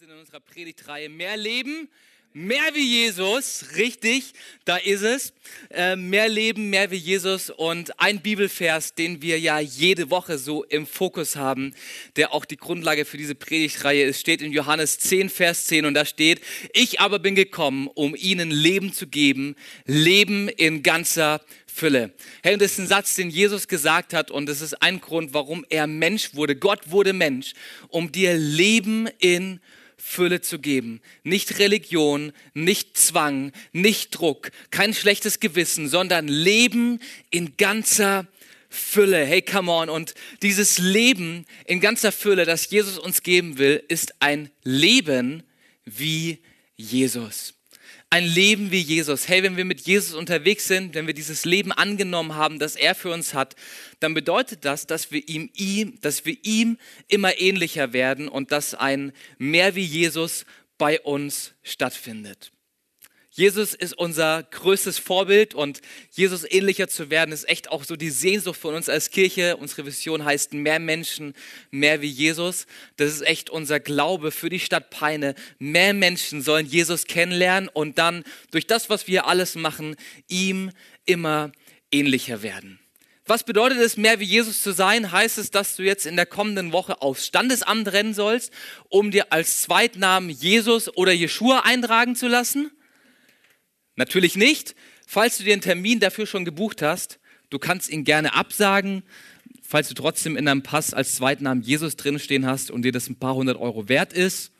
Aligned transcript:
sind 0.00 0.12
in 0.12 0.18
unserer 0.18 0.40
Predigtreihe 0.40 1.10
Mehr 1.10 1.36
Leben, 1.36 1.86
mehr 2.32 2.70
wie 2.72 3.02
Jesus, 3.02 3.66
richtig, 3.76 4.32
da 4.64 4.78
ist 4.78 5.02
es. 5.02 5.34
Äh, 5.68 5.94
mehr 5.94 6.26
Leben, 6.26 6.70
mehr 6.70 6.90
wie 6.90 6.96
Jesus 6.96 7.50
und 7.50 8.00
ein 8.00 8.22
Bibelvers, 8.22 8.94
den 8.94 9.20
wir 9.20 9.38
ja 9.38 9.58
jede 9.58 10.08
Woche 10.08 10.38
so 10.38 10.64
im 10.64 10.86
Fokus 10.86 11.36
haben, 11.36 11.74
der 12.16 12.32
auch 12.32 12.46
die 12.46 12.56
Grundlage 12.56 13.04
für 13.04 13.18
diese 13.18 13.34
Predigtreihe 13.34 14.04
ist, 14.04 14.20
steht 14.20 14.40
in 14.40 14.52
Johannes 14.52 14.98
10, 15.00 15.28
Vers 15.28 15.66
10 15.66 15.84
und 15.84 15.92
da 15.92 16.06
steht, 16.06 16.40
ich 16.72 16.98
aber 16.98 17.18
bin 17.18 17.34
gekommen, 17.34 17.86
um 17.88 18.16
ihnen 18.16 18.50
Leben 18.50 18.94
zu 18.94 19.06
geben, 19.06 19.54
Leben 19.84 20.48
in 20.48 20.82
ganzer 20.82 21.42
Fülle. 21.66 22.14
Hey, 22.42 22.54
und 22.54 22.62
das 22.62 22.72
ist 22.72 22.78
ein 22.78 22.86
Satz, 22.86 23.16
den 23.16 23.28
Jesus 23.28 23.68
gesagt 23.68 24.14
hat 24.14 24.30
und 24.30 24.48
das 24.48 24.62
ist 24.62 24.80
ein 24.80 25.02
Grund, 25.02 25.34
warum 25.34 25.66
er 25.68 25.86
Mensch 25.86 26.34
wurde. 26.34 26.56
Gott 26.56 26.90
wurde 26.90 27.12
Mensch, 27.12 27.52
um 27.88 28.10
dir 28.10 28.32
Leben 28.32 29.06
in 29.18 29.58
Fülle 29.58 29.79
zu 30.40 30.58
geben. 30.58 31.00
Nicht 31.22 31.58
Religion, 31.58 32.32
nicht 32.54 32.96
Zwang, 32.96 33.52
nicht 33.72 34.10
Druck, 34.10 34.50
kein 34.70 34.94
schlechtes 34.94 35.40
Gewissen, 35.40 35.88
sondern 35.88 36.28
Leben 36.28 37.00
in 37.30 37.56
ganzer 37.56 38.26
Fülle. 38.68 39.24
Hey, 39.24 39.42
come 39.42 39.70
on. 39.70 39.88
Und 39.88 40.14
dieses 40.42 40.78
Leben 40.78 41.44
in 41.66 41.80
ganzer 41.80 42.12
Fülle, 42.12 42.44
das 42.44 42.70
Jesus 42.70 42.98
uns 42.98 43.22
geben 43.22 43.58
will, 43.58 43.82
ist 43.88 44.14
ein 44.20 44.50
Leben 44.62 45.42
wie 45.84 46.38
Jesus 46.76 47.54
ein 48.10 48.24
Leben 48.24 48.72
wie 48.72 48.80
Jesus. 48.80 49.28
Hey, 49.28 49.44
wenn 49.44 49.56
wir 49.56 49.64
mit 49.64 49.82
Jesus 49.82 50.14
unterwegs 50.14 50.66
sind, 50.66 50.94
wenn 50.94 51.06
wir 51.06 51.14
dieses 51.14 51.44
Leben 51.44 51.70
angenommen 51.70 52.34
haben, 52.34 52.58
das 52.58 52.74
er 52.74 52.96
für 52.96 53.12
uns 53.12 53.34
hat, 53.34 53.54
dann 54.00 54.14
bedeutet 54.14 54.64
das, 54.64 54.86
dass 54.88 55.12
wir 55.12 55.28
ihm, 55.28 55.48
ihm, 55.54 56.00
dass 56.00 56.24
wir 56.24 56.36
ihm 56.42 56.76
immer 57.06 57.40
ähnlicher 57.40 57.92
werden 57.92 58.28
und 58.28 58.50
dass 58.50 58.74
ein 58.74 59.12
mehr 59.38 59.76
wie 59.76 59.84
Jesus 59.84 60.44
bei 60.76 61.00
uns 61.00 61.54
stattfindet. 61.62 62.50
Jesus 63.40 63.72
ist 63.72 63.96
unser 63.96 64.42
größtes 64.42 64.98
Vorbild 64.98 65.54
und 65.54 65.80
Jesus 66.10 66.44
ähnlicher 66.46 66.88
zu 66.88 67.08
werden 67.08 67.32
ist 67.32 67.48
echt 67.48 67.70
auch 67.70 67.84
so 67.84 67.96
die 67.96 68.10
Sehnsucht 68.10 68.60
von 68.60 68.74
uns 68.74 68.90
als 68.90 69.08
Kirche. 69.08 69.56
Unsere 69.56 69.86
Vision 69.86 70.26
heißt 70.26 70.52
mehr 70.52 70.78
Menschen, 70.78 71.32
mehr 71.70 72.02
wie 72.02 72.06
Jesus. 72.06 72.66
Das 72.98 73.10
ist 73.10 73.22
echt 73.22 73.48
unser 73.48 73.80
Glaube 73.80 74.30
für 74.30 74.50
die 74.50 74.60
Stadt 74.60 74.90
Peine. 74.90 75.34
Mehr 75.58 75.94
Menschen 75.94 76.42
sollen 76.42 76.66
Jesus 76.66 77.06
kennenlernen 77.06 77.70
und 77.72 77.96
dann 77.96 78.24
durch 78.50 78.66
das, 78.66 78.90
was 78.90 79.06
wir 79.06 79.26
alles 79.26 79.54
machen, 79.54 79.96
ihm 80.28 80.70
immer 81.06 81.50
ähnlicher 81.90 82.42
werden. 82.42 82.78
Was 83.24 83.44
bedeutet 83.44 83.78
es, 83.78 83.96
mehr 83.96 84.20
wie 84.20 84.24
Jesus 84.24 84.62
zu 84.62 84.72
sein? 84.72 85.12
Heißt 85.12 85.38
es, 85.38 85.50
dass 85.50 85.76
du 85.76 85.82
jetzt 85.82 86.04
in 86.04 86.16
der 86.16 86.26
kommenden 86.26 86.72
Woche 86.72 87.00
aufs 87.00 87.24
Standesamt 87.24 87.90
rennen 87.90 88.12
sollst, 88.12 88.52
um 88.90 89.10
dir 89.10 89.32
als 89.32 89.62
Zweitnamen 89.62 90.28
Jesus 90.28 90.94
oder 90.94 91.12
Jeshua 91.12 91.60
eintragen 91.60 92.16
zu 92.16 92.28
lassen? 92.28 92.70
Natürlich 93.96 94.36
nicht. 94.36 94.74
Falls 95.06 95.38
du 95.38 95.44
dir 95.44 95.52
einen 95.52 95.62
Termin 95.62 96.00
dafür 96.00 96.26
schon 96.26 96.44
gebucht 96.44 96.82
hast, 96.82 97.18
du 97.50 97.58
kannst 97.58 97.90
ihn 97.90 98.04
gerne 98.04 98.34
absagen. 98.34 99.02
Falls 99.62 99.88
du 99.88 99.94
trotzdem 99.94 100.36
in 100.36 100.46
deinem 100.46 100.62
Pass 100.62 100.94
als 100.94 101.14
Zweitnamen 101.14 101.62
Jesus 101.62 101.96
drinstehen 101.96 102.46
hast 102.46 102.70
und 102.70 102.82
dir 102.82 102.92
das 102.92 103.08
ein 103.08 103.18
paar 103.18 103.34
hundert 103.34 103.56
Euro 103.56 103.88
wert 103.88 104.12
ist, 104.12 104.52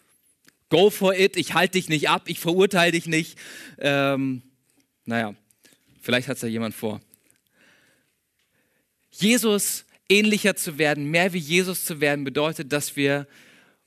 go 0.69 0.91
for 0.91 1.15
it. 1.15 1.37
Ich 1.37 1.55
halte 1.55 1.73
dich 1.73 1.89
nicht 1.89 2.09
ab, 2.09 2.25
ich 2.27 2.39
verurteile 2.39 2.93
dich 2.93 3.07
nicht. 3.07 3.37
Ähm, 3.79 4.43
naja, 5.05 5.35
vielleicht 6.01 6.29
hat 6.29 6.37
es 6.37 6.43
ja 6.43 6.49
jemand 6.49 6.75
vor. 6.75 7.01
Jesus 9.11 9.85
ähnlicher 10.09 10.57
zu 10.57 10.79
werden, 10.79 11.11
mehr 11.11 11.33
wie 11.33 11.39
Jesus 11.39 11.85
zu 11.85 12.01
werden, 12.01 12.25
bedeutet, 12.25 12.73
dass 12.73 12.97
wir 12.97 13.27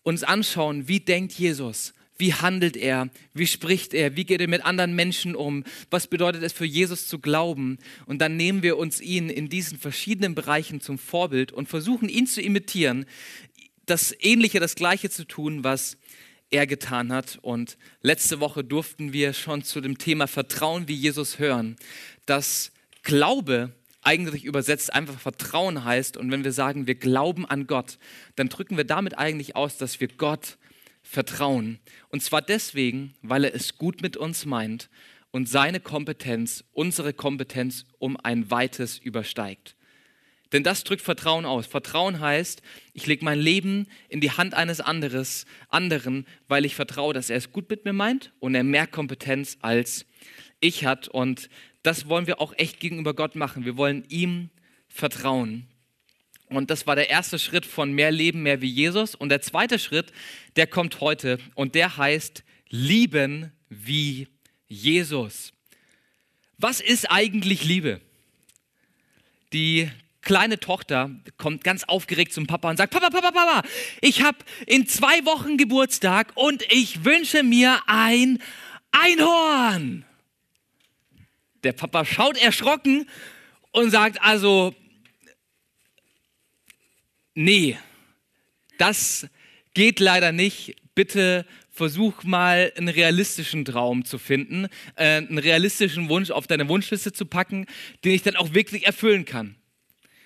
uns 0.03 0.23
anschauen, 0.23 0.87
wie 0.87 0.99
denkt 0.99 1.33
Jesus? 1.33 1.93
Wie 2.17 2.33
handelt 2.33 2.77
er? 2.77 3.09
Wie 3.33 3.47
spricht 3.47 3.93
er? 3.93 4.15
Wie 4.15 4.25
geht 4.25 4.39
er 4.39 4.47
mit 4.47 4.63
anderen 4.63 4.95
Menschen 4.95 5.35
um? 5.35 5.63
Was 5.89 6.07
bedeutet 6.07 6.43
es 6.43 6.53
für 6.53 6.65
Jesus 6.65 7.07
zu 7.07 7.19
glauben? 7.19 7.79
Und 8.05 8.19
dann 8.19 8.37
nehmen 8.37 8.61
wir 8.61 8.77
uns 8.77 9.01
ihn 9.01 9.29
in 9.29 9.49
diesen 9.49 9.79
verschiedenen 9.79 10.35
Bereichen 10.35 10.79
zum 10.79 10.97
Vorbild 10.97 11.51
und 11.51 11.67
versuchen 11.67 12.09
ihn 12.09 12.27
zu 12.27 12.41
imitieren, 12.41 13.05
das 13.85 14.15
Ähnliche, 14.19 14.59
das 14.59 14.75
Gleiche 14.75 15.09
zu 15.09 15.25
tun, 15.25 15.63
was 15.63 15.97
er 16.51 16.67
getan 16.67 17.11
hat. 17.11 17.39
Und 17.41 17.77
letzte 18.01 18.39
Woche 18.39 18.63
durften 18.63 19.11
wir 19.11 19.33
schon 19.33 19.63
zu 19.63 19.81
dem 19.81 19.97
Thema 19.97 20.27
Vertrauen 20.27 20.87
wie 20.87 20.95
Jesus 20.95 21.39
hören, 21.39 21.75
dass 22.25 22.71
Glaube 23.01 23.73
eigentlich 24.03 24.45
übersetzt 24.45 24.93
einfach 24.93 25.19
Vertrauen 25.19 25.83
heißt. 25.83 26.17
Und 26.17 26.29
wenn 26.31 26.43
wir 26.43 26.51
sagen, 26.51 26.87
wir 26.87 26.95
glauben 26.95 27.45
an 27.45 27.67
Gott, 27.67 27.97
dann 28.35 28.49
drücken 28.49 28.77
wir 28.77 28.83
damit 28.83 29.17
eigentlich 29.17 29.55
aus, 29.55 29.77
dass 29.77 29.99
wir 29.99 30.09
Gott 30.09 30.57
vertrauen. 31.03 31.79
Und 32.09 32.23
zwar 32.23 32.41
deswegen, 32.41 33.13
weil 33.21 33.43
er 33.43 33.53
es 33.53 33.77
gut 33.77 34.01
mit 34.01 34.17
uns 34.17 34.45
meint 34.45 34.89
und 35.31 35.47
seine 35.47 35.79
Kompetenz 35.79 36.63
unsere 36.73 37.13
Kompetenz 37.13 37.85
um 37.99 38.17
ein 38.17 38.49
weites 38.49 38.97
übersteigt. 38.97 39.75
Denn 40.53 40.63
das 40.63 40.83
drückt 40.83 41.01
Vertrauen 41.01 41.45
aus. 41.45 41.65
Vertrauen 41.65 42.19
heißt, 42.19 42.61
ich 42.93 43.07
lege 43.07 43.25
mein 43.25 43.39
Leben 43.39 43.87
in 44.07 44.21
die 44.21 44.31
Hand 44.31 44.53
eines 44.53 44.81
anderes, 44.81 45.45
anderen, 45.67 46.27
weil 46.47 46.63
ich 46.63 46.75
vertraue, 46.75 47.13
dass 47.13 47.31
er 47.31 47.37
es 47.37 47.51
gut 47.51 47.69
mit 47.71 47.85
mir 47.85 47.93
meint 47.93 48.31
und 48.39 48.53
er 48.53 48.63
mehr 48.63 48.85
Kompetenz 48.85 49.57
als 49.61 50.05
ich 50.59 50.85
hat. 50.85 51.07
Und 51.07 51.49
das 51.81 52.07
wollen 52.07 52.27
wir 52.27 52.39
auch 52.39 52.53
echt 52.55 52.79
gegenüber 52.79 53.15
Gott 53.15 53.35
machen. 53.35 53.65
Wir 53.65 53.77
wollen 53.77 54.05
ihm 54.09 54.51
vertrauen. 54.87 55.67
Und 56.55 56.69
das 56.69 56.87
war 56.87 56.95
der 56.95 57.09
erste 57.09 57.39
Schritt 57.39 57.65
von 57.65 57.91
mehr 57.91 58.11
Leben, 58.11 58.43
mehr 58.43 58.61
wie 58.61 58.69
Jesus. 58.69 59.15
Und 59.15 59.29
der 59.29 59.41
zweite 59.41 59.79
Schritt, 59.79 60.11
der 60.55 60.67
kommt 60.67 60.99
heute 60.99 61.39
und 61.55 61.75
der 61.75 61.97
heißt 61.97 62.43
Lieben 62.69 63.51
wie 63.69 64.27
Jesus. 64.67 65.53
Was 66.57 66.79
ist 66.79 67.11
eigentlich 67.11 67.63
Liebe? 67.63 68.01
Die 69.51 69.91
kleine 70.21 70.59
Tochter 70.59 71.11
kommt 71.37 71.63
ganz 71.63 71.83
aufgeregt 71.83 72.33
zum 72.33 72.47
Papa 72.47 72.69
und 72.69 72.77
sagt, 72.77 72.93
Papa, 72.93 73.09
Papa, 73.09 73.31
Papa, 73.31 73.61
ich 74.01 74.23
habe 74.23 74.37
in 74.65 74.87
zwei 74.87 75.25
Wochen 75.25 75.57
Geburtstag 75.57 76.31
und 76.35 76.63
ich 76.71 77.05
wünsche 77.05 77.43
mir 77.43 77.81
ein 77.87 78.39
Einhorn. 78.91 80.05
Der 81.63 81.73
Papa 81.73 82.05
schaut 82.05 82.37
erschrocken 82.37 83.09
und 83.71 83.91
sagt, 83.91 84.21
also 84.21 84.73
nee, 87.35 87.77
das 88.77 89.27
geht 89.73 89.99
leider 89.99 90.31
nicht. 90.31 90.75
Bitte 90.95 91.45
versuch 91.71 92.23
mal 92.23 92.71
einen 92.77 92.89
realistischen 92.89 93.65
Traum 93.65 94.05
zu 94.05 94.19
finden, 94.19 94.67
äh, 94.95 95.17
einen 95.17 95.39
realistischen 95.39 96.07
Wunsch 96.07 96.29
auf 96.29 96.45
deine 96.45 96.69
Wunschliste 96.69 97.11
zu 97.11 97.25
packen, 97.25 97.65
den 98.03 98.13
ich 98.13 98.21
dann 98.21 98.35
auch 98.35 98.53
wirklich 98.53 98.85
erfüllen 98.85 99.25
kann. 99.25 99.55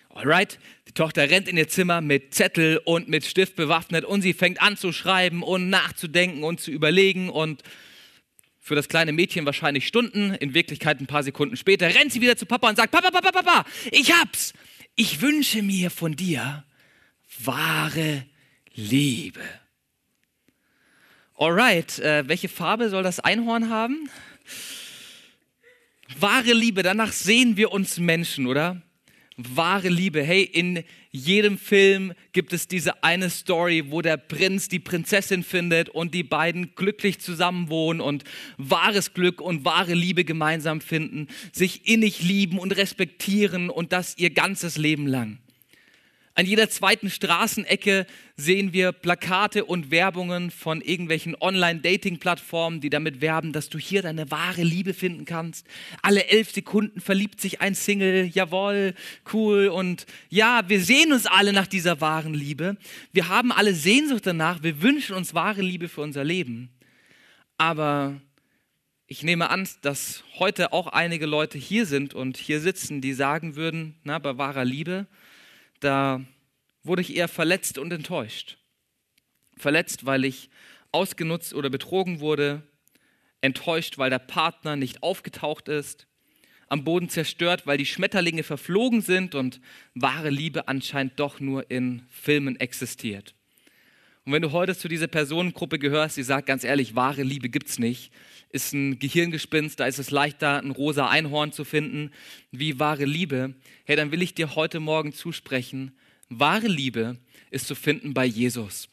Alright, 0.09 0.59
die 0.88 0.94
Tochter 0.94 1.29
rennt 1.29 1.47
in 1.47 1.57
ihr 1.57 1.68
Zimmer 1.68 2.01
mit 2.01 2.34
Zettel 2.34 2.81
und 2.84 3.07
mit 3.07 3.24
Stift 3.24 3.56
bewaffnet 3.56 4.03
und 4.03 4.24
sie 4.24 4.34
fängt 4.34 4.62
an 4.62 4.75
zu 4.75 4.91
schreiben 4.91 5.44
und 5.44 5.69
nachzudenken 5.69 6.44
und 6.44 6.59
zu 6.59 6.72
überlegen 6.72 7.29
und 7.29 7.62
für 8.59 8.75
das 8.75 8.89
kleine 8.89 9.13
Mädchen 9.13 9.45
wahrscheinlich 9.45 9.88
Stunden, 9.88 10.34
in 10.34 10.53
Wirklichkeit 10.53 11.00
ein 11.00 11.07
paar 11.07 11.24
Sekunden 11.24 11.56
später 11.56 11.88
rennt 11.88 12.12
sie 12.12 12.19
wieder 12.19 12.35
zu 12.35 12.45
Papa 12.45 12.68
und 12.68 12.75
sagt, 12.75 12.91
Papa, 12.91 13.12
Papa, 13.12 13.31
Papa, 13.31 13.66
ich 13.91 14.12
hab's. 14.12 14.53
Ich 14.95 15.22
wünsche 15.22 15.62
mir 15.62 15.91
von 15.91 16.16
dir 16.16 16.66
wahre 17.44 18.25
Liebe. 18.74 19.42
Alright, 21.36 22.00
äh, 22.00 22.28
welche 22.28 22.50
Farbe 22.50 22.90
soll 22.90 23.03
das 23.03 23.20
Einhorn 23.20 23.70
haben? 23.70 24.09
Wahre 26.20 26.53
Liebe, 26.53 26.84
danach 26.84 27.12
sehen 27.12 27.58
wir 27.58 27.72
uns 27.72 28.00
Menschen, 28.00 28.48
oder? 28.48 28.81
Wahre 29.36 29.90
Liebe. 29.90 30.24
Hey, 30.24 30.42
in 30.42 30.84
jedem 31.12 31.59
Film 31.59 32.14
gibt 32.31 32.53
es 32.53 32.68
diese 32.68 33.03
eine 33.03 33.30
Story, 33.30 33.92
wo 33.92 34.02
der 34.02 34.18
Prinz 34.18 34.68
die 34.68 34.80
Prinzessin 34.80 35.44
findet 35.44 35.90
und 35.90 36.16
die 36.16 36.24
beiden 36.24 36.74
glücklich 36.74 37.19
zusammenwohnen 37.19 38.01
und 38.01 38.24
wahres 38.57 39.13
Glück 39.13 39.40
und 39.40 39.63
wahre 39.63 39.94
Liebe 39.94 40.25
gemeinsam 40.25 40.81
finden, 40.81 41.28
sich 41.51 41.88
innig 41.88 42.24
lieben 42.24 42.57
und 42.57 42.75
respektieren 42.75 43.69
und 43.69 43.92
das 43.92 44.18
ihr 44.18 44.31
ganzes 44.31 44.78
Leben 44.78 45.06
lang. 45.06 45.38
An 46.38 46.45
jeder 46.45 46.69
zweiten 46.69 47.10
Straßenecke 47.10 48.06
sehen 48.36 48.72
wir 48.72 48.92
Plakate 48.92 49.66
und 49.66 49.89
Werbungen 49.89 50.51
von 50.51 50.81
irgendwelchen 50.81 51.36
Online-Dating-Plattformen, 51.42 52.80
die 52.80 52.92
damit 52.92 53.22
werben, 53.22 53.54
dass 53.54 53.69
du 53.69 53.80
hier 53.80 54.04
deine 54.04 54.30
wahre 54.30 54.62
Liebe 54.62 54.94
finden 54.94 55.25
kannst. 55.25 55.66
Alle 56.04 56.28
elf 56.28 56.51
Sekunden 56.51 57.01
verliebt 57.01 57.42
sich 57.42 57.60
ein 57.62 57.74
Single. 57.74 58.28
Jawohl, 58.28 58.94
cool. 59.34 59.69
Und 59.69 60.06
ja, 60.30 60.62
wir 60.68 60.80
sehen 60.80 61.12
uns 61.12 61.25
alle 61.25 61.54
nach 61.54 61.66
dieser 61.66 62.01
wahren 62.01 62.36
Liebe. 62.36 62.78
Wir 63.12 63.30
haben 63.30 63.51
alle 63.51 63.74
Sehnsucht 63.74 64.28
danach. 64.28 64.62
Wir 64.62 64.83
wünschen 64.83 65.16
uns 65.16 65.33
wahre 65.33 65.63
Liebe 65.63 65.90
für 65.90 66.01
unser 66.01 66.24
Leben. 66.24 66.69
Aber 67.57 68.22
ich 69.07 69.24
nehme 69.24 69.50
an, 69.50 69.68
dass 69.81 70.24
heute 70.38 70.72
auch 70.72 70.86
einige 70.86 71.25
Leute 71.25 71.57
hier 71.57 71.88
sind 71.88 72.13
und 72.13 72.38
hier 72.38 72.60
sitzen, 72.60 73.01
die 73.01 73.13
sagen 73.13 73.56
würden, 73.56 73.95
na, 74.04 74.19
bei 74.19 74.38
wahrer 74.38 74.66
Liebe, 74.66 75.07
da 75.79 76.21
wurde 76.83 77.01
ich 77.01 77.15
eher 77.15 77.27
verletzt 77.27 77.77
und 77.77 77.91
enttäuscht. 77.91 78.57
Verletzt, 79.57 80.06
weil 80.06 80.25
ich 80.25 80.50
ausgenutzt 80.91 81.53
oder 81.53 81.69
betrogen 81.69 82.19
wurde, 82.19 82.63
enttäuscht, 83.41 83.97
weil 83.97 84.09
der 84.09 84.19
Partner 84.19 84.75
nicht 84.75 85.03
aufgetaucht 85.03 85.68
ist, 85.68 86.07
am 86.69 86.83
Boden 86.83 87.09
zerstört, 87.09 87.65
weil 87.65 87.77
die 87.77 87.85
Schmetterlinge 87.85 88.44
verflogen 88.44 89.01
sind 89.01 89.35
und 89.35 89.62
wahre 89.94 90.29
Liebe 90.29 90.68
anscheinend 90.68 91.19
doch 91.19 91.39
nur 91.39 91.69
in 91.71 92.06
Filmen 92.09 92.59
existiert. 92.59 93.37
Und 94.27 94.33
wenn 94.33 94.41
du 94.41 94.51
heute 94.51 94.77
zu 94.77 94.89
dieser 94.89 95.07
Personengruppe 95.07 95.79
gehörst, 95.79 96.18
die 96.18 96.24
sagt 96.24 96.47
ganz 96.47 96.65
ehrlich, 96.65 96.97
wahre 96.97 97.24
Liebe 97.24 97.47
gibt's 97.47 97.79
nicht, 97.79 98.12
ist 98.50 98.74
ein 98.74 99.00
Gehirngespinst, 99.00 99.79
da 99.79 99.85
ist 99.85 100.00
es 100.00 100.12
leichter, 100.12 100.62
ein 100.62 100.71
rosa 100.71 101.07
Einhorn 101.07 101.53
zu 101.53 101.63
finden, 101.63 102.12
wie 102.51 102.77
wahre 102.77 103.06
Liebe, 103.06 103.53
hey, 103.85 103.95
dann 103.95 104.12
will 104.12 104.21
ich 104.21 104.33
dir 104.33 104.56
heute 104.56 104.81
Morgen 104.81 105.13
zusprechen, 105.13 105.94
wahre 106.27 106.68
Liebe 106.68 107.15
ist 107.51 107.68
zu 107.68 107.75
finden 107.75 108.13
bei 108.13 108.25
Jesus. 108.25 108.89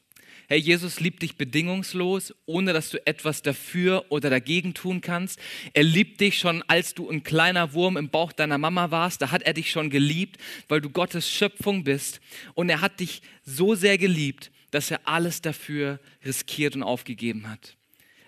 Hey, 0.47 0.61
Jesus 0.61 1.01
liebt 1.01 1.21
dich 1.23 1.37
bedingungslos, 1.37 2.33
ohne 2.47 2.73
dass 2.73 2.91
du 2.91 3.05
etwas 3.05 3.43
dafür 3.43 4.05
oder 4.11 4.31
dagegen 4.31 4.73
tun 4.73 5.01
kannst. 5.01 5.41
Er 5.73 5.83
liebt 5.83 6.21
dich 6.21 6.39
schon, 6.39 6.63
als 6.69 6.95
du 6.95 7.11
ein 7.11 7.25
kleiner 7.25 7.73
Wurm 7.73 7.97
im 7.97 8.09
Bauch 8.09 8.31
deiner 8.31 8.59
Mama 8.59 8.93
warst. 8.93 9.21
Da 9.21 9.33
hat 9.33 9.43
er 9.43 9.55
dich 9.55 9.73
schon 9.73 9.91
geliebt, 9.91 10.37
weil 10.69 10.81
du 10.81 10.91
Gottes 10.91 11.29
Schöpfung 11.29 11.83
bist. 11.83 12.21
Und 12.53 12.69
er 12.69 12.83
hat 12.83 13.01
dich 13.01 13.23
so 13.43 13.75
sehr 13.75 13.99
geliebt, 13.99 14.53
dass 14.75 14.91
er 14.91 15.07
alles 15.07 15.41
dafür 15.41 16.01
riskiert 16.25 16.75
und 16.75 16.83
aufgegeben 16.83 17.49
hat. 17.49 17.77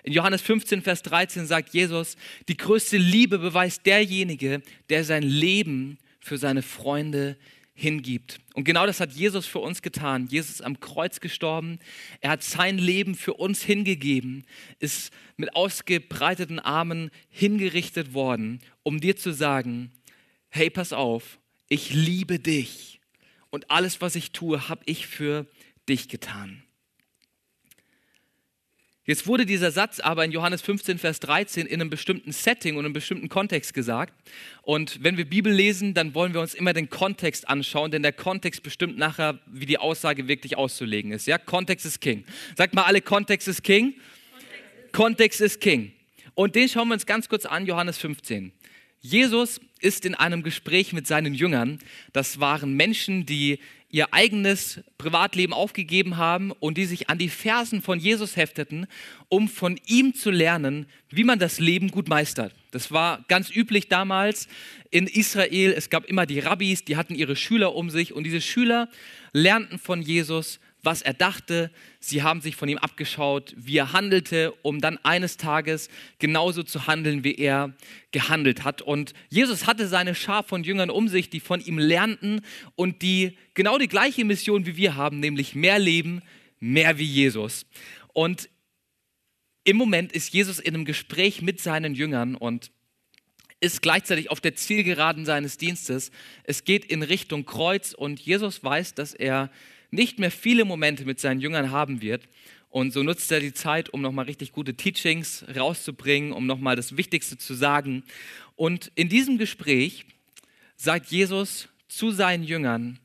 In 0.05 0.13
Johannes 0.13 0.43
15, 0.43 0.81
Vers 0.81 1.03
13 1.03 1.45
sagt 1.45 1.75
Jesus, 1.75 2.17
die 2.47 2.57
größte 2.57 2.97
Liebe 2.97 3.41
beweist 3.41 3.85
derjenige, 3.85 4.63
der 4.89 5.03
sein 5.03 5.25
Leben 5.25 5.99
für 6.21 6.39
seine 6.39 6.63
Freunde 6.63 7.37
hingibt. 7.75 8.39
Und 8.55 8.63
genau 8.63 8.87
das 8.87 9.01
hat 9.01 9.13
Jesus 9.13 9.45
für 9.45 9.59
uns 9.59 9.83
getan. 9.83 10.29
Jesus 10.31 10.51
ist 10.51 10.63
am 10.63 10.79
Kreuz 10.79 11.19
gestorben. 11.19 11.81
Er 12.21 12.31
hat 12.31 12.45
sein 12.45 12.79
Leben 12.79 13.17
für 13.17 13.35
uns 13.35 13.63
hingegeben, 13.63 14.47
ist 14.79 15.13
mit 15.37 15.57
ausgebreiteten 15.57 16.61
Armen 16.61 17.11
hingerichtet 17.29 18.15
worden, 18.15 18.61
um 18.85 19.01
dir 19.01 19.17
zu 19.17 19.33
sagen, 19.33 19.91
hey, 20.49 20.71
pass 20.71 20.93
auf, 20.93 21.41
ich 21.69 21.93
liebe 21.93 22.39
dich. 22.39 23.01
Und 23.51 23.73
alles, 23.73 24.01
was 24.01 24.15
ich 24.15 24.31
tue, 24.31 24.69
habe 24.69 24.83
ich 24.87 25.09
für 25.09 25.47
dich 25.89 26.09
getan. 26.09 26.63
Jetzt 29.07 29.29
wurde 29.29 29.47
dieser 29.47 29.71
Satz 29.71 30.01
aber 30.01 30.25
in 30.25 30.33
Johannes 30.33 30.63
15, 30.63 30.99
Vers 30.99 31.21
13 31.21 31.67
in 31.67 31.81
einem 31.81 31.91
bestimmten 31.91 32.33
Setting 32.33 32.77
und 32.77 32.85
einem 32.85 32.93
bestimmten 32.93 33.29
Kontext 33.29 33.73
gesagt. 33.73 34.13
Und 34.63 35.05
wenn 35.05 35.17
wir 35.17 35.25
Bibel 35.25 35.53
lesen, 35.53 35.95
dann 35.95 36.13
wollen 36.13 36.35
wir 36.35 36.41
uns 36.41 36.55
immer 36.55 36.73
den 36.73 36.91
Kontext 36.91 37.49
anschauen, 37.49 37.93
denn 37.93 38.03
der 38.03 38.13
Kontext 38.13 38.65
bestimmt 38.65 38.99
nachher, 38.99 39.39
wie 39.47 39.65
die 39.65 39.79
Aussage 39.79 40.27
wirklich 40.27 40.57
auszulegen 40.57 41.13
ist. 41.13 41.27
Ja, 41.27 41.39
Kontext 41.39 41.87
ist 41.87 42.01
King. 42.01 42.25
Sagt 42.57 42.75
mal 42.75 42.83
alle, 42.83 43.01
Kontext 43.01 43.47
ist 43.47 43.63
King. 43.63 43.95
Kontext 44.91 45.41
ist 45.41 45.61
King. 45.61 45.93
Und 46.35 46.57
den 46.57 46.69
schauen 46.69 46.89
wir 46.89 46.95
uns 46.95 47.07
ganz 47.07 47.29
kurz 47.29 47.47
an, 47.47 47.65
Johannes 47.65 47.99
15. 47.99 48.51
Jesus 49.01 49.61
ist 49.81 50.05
in 50.05 50.15
einem 50.15 50.43
Gespräch 50.43 50.93
mit 50.93 51.07
seinen 51.07 51.35
Jüngern. 51.35 51.79
Das 52.13 52.41
waren 52.41 52.75
Menschen, 52.75 53.27
die 53.27 53.59
ihr 53.91 54.13
eigenes 54.13 54.81
Privatleben 54.99 55.53
aufgegeben 55.53 56.17
haben 56.17 56.51
und 56.51 56.77
die 56.77 56.87
sich 56.87 57.09
an 57.09 57.19
die 57.19 57.29
Fersen 57.29 57.83
von 57.83 57.99
Jesus 57.99 58.37
hefteten, 58.37 58.87
um 59.29 59.49
von 59.49 59.79
ihm 59.87 60.15
zu 60.15 60.31
lernen, 60.31 60.87
wie 61.09 61.25
man 61.25 61.39
das 61.39 61.61
Leben 61.61 61.91
gut 61.91 62.09
meistert. 62.09 62.53
Das 62.73 62.91
war 62.91 63.25
ganz 63.29 63.55
üblich 63.55 63.89
damals 63.89 64.49
in 64.91 65.07
Israel. 65.07 65.73
Es 65.73 65.89
gab 65.89 66.05
immer 66.05 66.27
die 66.27 66.41
Rabbis, 66.41 66.85
die 66.85 66.97
hatten 66.97 67.15
ihre 67.15 67.37
Schüler 67.37 67.75
um 67.75 67.91
sich 67.91 68.13
und 68.13 68.25
diese 68.25 68.41
Schüler 68.41 68.89
lernten 69.33 69.79
von 69.79 70.03
Jesus, 70.03 70.59
was 70.87 71.03
er 71.03 71.13
dachte. 71.13 71.71
Sie 72.01 72.23
haben 72.23 72.41
sich 72.41 72.57
von 72.57 72.69
ihm 72.69 72.79
abgeschaut, 72.79 73.53
wie 73.59 73.77
er 73.77 73.93
handelte, 73.93 74.53
um 74.63 74.81
dann 74.81 74.99
eines 75.03 75.37
Tages 75.37 75.91
genauso 76.19 76.63
zu 76.63 76.87
handeln, 76.87 77.25
wie 77.25 77.35
er 77.35 77.75
gehandelt 78.13 78.65
hat. 78.65 78.81
Und 78.81 79.13
Jesus 79.29 79.67
hatte 79.67 79.89
seine 79.89 80.15
Schar 80.15 80.45
von 80.45 80.65
Jüngern 80.65 80.89
um 80.89 81.09
sich, 81.09 81.29
die 81.29 81.41
von 81.41 81.61
ihm 81.61 81.79
lernten 81.79 82.41
und 82.77 83.03
die 83.03 83.37
genau 83.53 83.77
die 83.77 83.89
gleiche 83.89 84.25
Mission 84.25 84.65
wie 84.65 84.77
wir 84.77 84.95
haben, 84.95 85.21
nämlich 85.21 85.55
mehr 85.55 85.79
Leben, 85.79 86.23
mehr 86.61 86.97
wie 86.97 87.05
Jesus. 87.05 87.67
Und 88.15 88.49
im 89.65 89.77
Moment 89.77 90.13
ist 90.13 90.33
Jesus 90.33 90.61
in 90.61 90.75
einem 90.75 90.85
Gespräch 90.85 91.43
mit 91.43 91.61
seinen 91.61 91.95
Jüngern 91.95 92.37
und 92.37 92.71
ist 93.59 93.83
gleichzeitig 93.83 94.31
auf 94.31 94.41
der 94.41 94.55
Zielgeraden 94.55 95.25
seines 95.25 95.59
Dienstes. 95.59 96.13
Es 96.45 96.65
geht 96.65 96.85
in 96.85 97.03
Richtung 97.03 97.45
Kreuz 97.45 97.93
und 97.93 98.21
Jesus 98.21 98.63
weiß, 98.63 98.95
dass 98.95 99.15
er 99.15 99.51
nicht 99.97 100.21
mehr 100.21 100.31
viele 100.31 100.65
Momente 100.65 101.05
mit 101.05 101.19
seinen 101.19 101.41
Jüngern 101.41 101.73
haben 101.73 102.01
wird. 102.01 102.29
Und 102.71 102.93
so 102.93 103.03
nutzt 103.03 103.33
er 103.33 103.41
die 103.41 103.55
Zeit, 103.55 103.89
um 103.89 104.03
nochmal 104.03 104.27
richtig 104.27 104.53
gute 104.53 104.75
Teachings 104.75 105.45
rauszubringen, 105.57 106.33
um 106.33 106.47
nochmal 106.47 106.77
das 106.77 106.97
Wichtigste 106.97 107.39
zu 107.39 107.55
sagen. 107.55 108.05
Und 108.55 108.93
in 108.95 109.09
diesem 109.09 109.39
Gespräch 109.39 110.05
sagt 110.77 111.11
Jesus 111.11 111.69
zu 111.89 112.13
seinen 112.13 112.45
Jüngern 112.45 113.01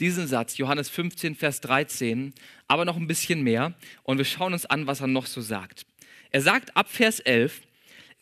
diesen 0.00 0.26
Satz, 0.26 0.58
Johannes 0.58 0.88
15, 0.88 1.36
Vers 1.36 1.60
13, 1.60 2.34
aber 2.66 2.84
noch 2.84 2.96
ein 2.96 3.06
bisschen 3.06 3.42
mehr. 3.42 3.74
Und 4.02 4.18
wir 4.18 4.24
schauen 4.24 4.52
uns 4.52 4.66
an, 4.66 4.88
was 4.88 5.00
er 5.00 5.06
noch 5.06 5.26
so 5.26 5.40
sagt. 5.40 5.86
Er 6.30 6.40
sagt 6.40 6.76
ab 6.76 6.90
Vers 6.90 7.20
11, 7.20 7.60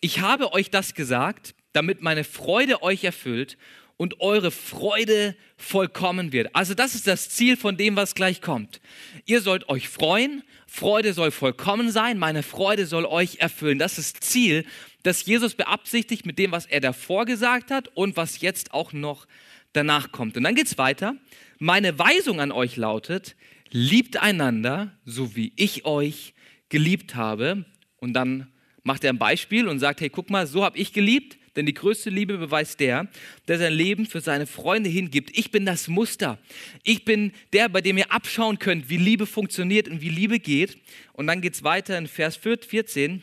ich 0.03 0.21
habe 0.21 0.53
euch 0.53 0.71
das 0.71 0.95
gesagt, 0.95 1.55
damit 1.73 2.03
meine 2.03 2.25
Freude 2.25 2.83
euch 2.83 3.05
erfüllt 3.05 3.57
und 4.01 4.19
eure 4.23 4.51
Freude 4.51 5.37
vollkommen 5.59 6.33
wird. 6.33 6.57
Also 6.57 6.73
das 6.73 6.95
ist 6.95 7.07
das 7.07 7.29
Ziel 7.29 7.59
von 7.59 7.77
dem, 7.77 7.97
was 7.97 8.15
gleich 8.15 8.41
kommt. 8.41 8.81
Ihr 9.27 9.43
sollt 9.43 9.69
euch 9.69 9.91
freuen, 9.91 10.43
Freude 10.67 11.13
soll 11.13 11.31
vollkommen 11.31 11.91
sein, 11.91 12.17
meine 12.17 12.43
Freude 12.43 12.87
soll 12.87 13.05
euch 13.05 13.41
erfüllen. 13.41 13.79
Das 13.79 13.99
ist 13.99 14.25
Ziel, 14.25 14.65
das 15.03 15.27
Jesus 15.27 15.55
beabsichtigt 15.55 16.25
mit 16.25 16.39
dem, 16.39 16.51
was 16.51 16.65
er 16.65 16.81
davor 16.81 17.27
gesagt 17.27 17.71
hat 17.71 17.89
und 17.95 18.17
was 18.17 18.41
jetzt 18.41 18.73
auch 18.73 18.95
noch 18.95 19.27
danach 19.75 20.13
kommt. 20.13 20.35
Und 20.39 20.45
dann 20.45 20.55
geht 20.55 20.69
es 20.69 20.79
weiter. 20.79 21.15
Meine 21.59 21.99
Weisung 21.99 22.41
an 22.41 22.53
euch 22.53 22.77
lautet, 22.77 23.37
liebt 23.69 24.17
einander, 24.17 24.97
so 25.05 25.37
wie 25.37 25.53
ich 25.57 25.85
euch 25.85 26.33
geliebt 26.71 27.17
habe. 27.17 27.67
Und 27.99 28.15
dann 28.15 28.51
macht 28.83 29.05
er 29.05 29.13
ein 29.13 29.19
Beispiel 29.19 29.69
und 29.69 29.79
sagt, 29.79 30.01
hey, 30.01 30.09
guck 30.09 30.31
mal, 30.31 30.47
so 30.47 30.65
habe 30.65 30.79
ich 30.79 30.95
geliebt 30.95 31.37
denn 31.57 31.67
die 31.67 31.75
größte 31.75 32.11
Liebe 32.11 32.39
beweist 32.39 32.81
der, 32.81 33.09
der 33.49 33.59
sein 33.59 33.73
Leben 33.73 34.07
für 34.07 34.21
seine 34.21 34.47
Freunde 34.47 34.89
hingibt. 34.89 35.37
Ich 35.37 35.51
bin 35.51 35.67
das 35.67 35.89
Muster. 35.89 36.39
Ich 36.85 37.05
bin 37.05 37.33
der, 37.53 37.69
bei 37.69 37.81
dem 37.81 37.99
ihr 37.99 38.13
abschauen 38.13 38.59
könnt, 38.59 38.89
wie 38.89 38.97
Liebe 38.97 39.27
funktioniert 39.27 39.89
und 39.89 40.01
wie 40.01 40.09
Liebe 40.09 40.39
geht. 40.39 40.79
Und 41.13 41.27
dann 41.27 41.41
geht 41.41 41.55
es 41.55 41.65
weiter 41.65 41.99
in 41.99 42.07
Vers 42.07 42.37
14. 42.37 43.23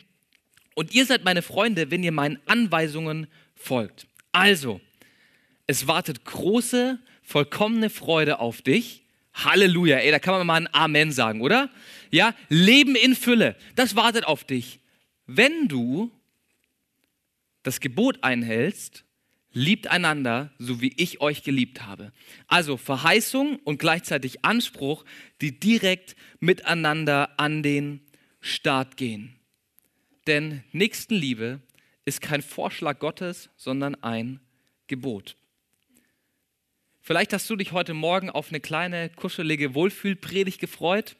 Und 0.75 0.93
ihr 0.93 1.05
seid 1.05 1.23
meine 1.23 1.41
Freunde, 1.41 1.89
wenn 1.89 2.03
ihr 2.03 2.11
meinen 2.11 2.39
Anweisungen 2.45 3.27
folgt. 3.55 4.07
Also, 4.31 4.81
es 5.65 5.87
wartet 5.87 6.25
große, 6.25 6.99
vollkommene 7.23 7.89
Freude 7.89 8.39
auf 8.39 8.61
dich. 8.61 9.03
Halleluja, 9.33 9.97
ey, 9.97 10.11
da 10.11 10.19
kann 10.19 10.33
man 10.33 10.47
mal 10.47 10.55
ein 10.55 10.73
Amen 10.73 11.11
sagen, 11.11 11.41
oder? 11.41 11.69
Ja, 12.11 12.33
Leben 12.49 12.95
in 12.95 13.15
Fülle, 13.15 13.55
das 13.75 13.95
wartet 13.95 14.25
auf 14.25 14.43
dich. 14.43 14.79
Wenn 15.27 15.67
du 15.67 16.11
das 17.67 17.81
Gebot 17.81 18.23
einhältst, 18.23 19.03
liebt 19.51 19.87
einander, 19.87 20.53
so 20.57 20.79
wie 20.79 20.93
ich 20.95 21.19
euch 21.19 21.43
geliebt 21.43 21.85
habe. 21.85 22.13
Also 22.47 22.77
Verheißung 22.77 23.57
und 23.57 23.77
gleichzeitig 23.77 24.45
Anspruch, 24.45 25.03
die 25.41 25.59
direkt 25.59 26.15
miteinander 26.39 27.37
an 27.37 27.63
den 27.63 27.99
Start 28.39 28.95
gehen. 28.95 29.35
Denn 30.27 30.63
Nächstenliebe 30.71 31.59
ist 32.05 32.21
kein 32.21 32.41
Vorschlag 32.41 32.99
Gottes, 32.99 33.49
sondern 33.57 33.95
ein 33.95 34.39
Gebot. 34.87 35.35
Vielleicht 37.01 37.33
hast 37.33 37.49
du 37.49 37.57
dich 37.57 37.73
heute 37.73 37.93
Morgen 37.93 38.29
auf 38.29 38.47
eine 38.47 38.61
kleine, 38.61 39.09
kuschelige 39.09 39.73
Wohlfühlpredigt 39.73 40.61
gefreut 40.61 41.17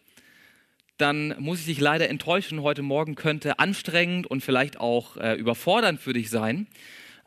dann 0.98 1.36
muss 1.40 1.60
ich 1.60 1.66
dich 1.66 1.80
leider 1.80 2.10
enttäuschen. 2.10 2.62
Heute 2.62 2.82
Morgen 2.82 3.16
könnte 3.16 3.60
anstrengend 3.60 4.28
und 4.28 4.44
vielleicht 4.44 4.80
auch 4.80 5.18
äh, 5.18 5.36
überfordernd 5.36 6.02
für 6.02 6.14
dich 6.14 6.30
sein. 6.30 6.68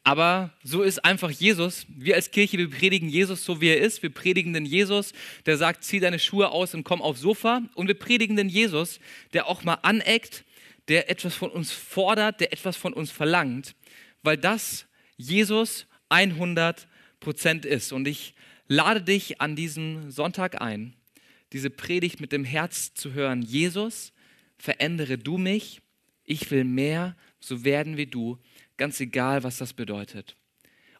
Aber 0.02 0.50
so 0.62 0.82
ist 0.82 1.04
einfach 1.04 1.30
Jesus. 1.30 1.86
Wir 1.88 2.16
als 2.16 2.30
Kirche, 2.30 2.58
wir 2.58 2.70
predigen 2.70 3.08
Jesus 3.08 3.44
so, 3.44 3.60
wie 3.60 3.68
er 3.68 3.80
ist. 3.80 4.02
Wir 4.02 4.10
predigen 4.10 4.54
den 4.54 4.64
Jesus, 4.64 5.12
der 5.46 5.56
sagt, 5.56 5.84
zieh 5.84 6.00
deine 6.00 6.18
Schuhe 6.18 6.50
aus 6.50 6.74
und 6.74 6.84
komm 6.84 7.02
aufs 7.02 7.20
Sofa. 7.20 7.62
Und 7.74 7.86
wir 7.86 7.98
predigen 7.98 8.36
den 8.36 8.48
Jesus, 8.48 8.98
der 9.34 9.46
auch 9.46 9.62
mal 9.62 9.78
aneckt, 9.82 10.44
der 10.88 11.10
etwas 11.10 11.34
von 11.34 11.50
uns 11.50 11.70
fordert, 11.70 12.40
der 12.40 12.52
etwas 12.52 12.76
von 12.76 12.92
uns 12.92 13.10
verlangt, 13.10 13.74
weil 14.22 14.36
das 14.36 14.86
Jesus 15.16 15.86
100 16.08 16.88
Prozent 17.20 17.66
ist. 17.66 17.92
Und 17.92 18.08
ich 18.08 18.34
lade 18.66 19.02
dich 19.02 19.40
an 19.40 19.54
diesem 19.54 20.10
Sonntag 20.10 20.60
ein, 20.60 20.96
diese 21.52 21.71
Predigt 21.71 22.21
mit 22.21 22.33
dem 22.33 22.45
Herz 22.45 22.95
zu 22.95 23.12
hören. 23.12 23.42
Jesus, 23.42 24.12
verändere 24.59 25.19
du 25.19 25.38
mich, 25.38 25.80
ich 26.25 26.50
will 26.50 26.64
mehr, 26.64 27.16
so 27.40 27.64
werden 27.64 27.97
wie 27.97 28.07
du, 28.07 28.38
ganz 28.76 29.00
egal, 29.00 29.42
was 29.42 29.59
das 29.59 29.73
bedeutet. 29.73 30.37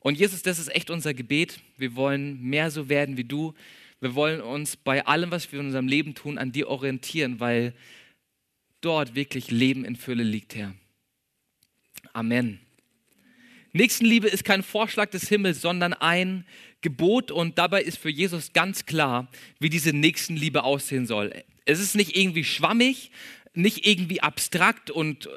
Und 0.00 0.19
Jesus, 0.19 0.42
das 0.42 0.59
ist 0.59 0.75
echt 0.75 0.90
unser 0.90 1.14
Gebet. 1.14 1.61
Wir 1.76 1.95
wollen 1.95 2.42
mehr 2.42 2.71
so 2.71 2.88
werden 2.88 3.16
wie 3.16 3.25
du. 3.25 3.54
Wir 4.00 4.14
wollen 4.14 4.40
uns 4.40 4.76
bei 4.76 5.07
allem, 5.07 5.30
was 5.30 5.52
wir 5.52 5.61
in 5.61 5.66
unserem 5.66 5.87
Leben 5.87 6.14
tun, 6.14 6.38
an 6.38 6.52
dir 6.52 6.69
orientieren, 6.69 7.38
weil 7.38 7.75
dort 8.80 9.14
wirklich 9.14 9.50
Leben 9.50 9.85
in 9.85 9.97
Fülle 9.97 10.23
liegt, 10.23 10.54
Herr. 10.54 10.75
Amen. 12.14 12.61
Nächstenliebe 13.72 14.28
ist 14.28 14.44
kein 14.44 14.62
Vorschlag 14.62 15.10
des 15.10 15.28
Himmels, 15.28 15.60
sondern 15.60 15.92
ein 15.92 16.44
Gebot 16.80 17.30
und 17.30 17.58
dabei 17.58 17.82
ist 17.82 17.98
für 17.98 18.10
Jesus 18.10 18.52
ganz 18.52 18.86
klar, 18.86 19.28
wie 19.58 19.70
diese 19.70 19.92
Nächstenliebe 19.92 20.64
aussehen 20.64 21.06
soll. 21.06 21.32
Es 21.66 21.78
ist 21.78 21.94
nicht 21.94 22.16
irgendwie 22.16 22.44
schwammig, 22.44 23.10
nicht 23.54 23.86
irgendwie 23.86 24.22
abstrakt 24.22 24.90
und 24.90 25.26
äh, 25.26 25.30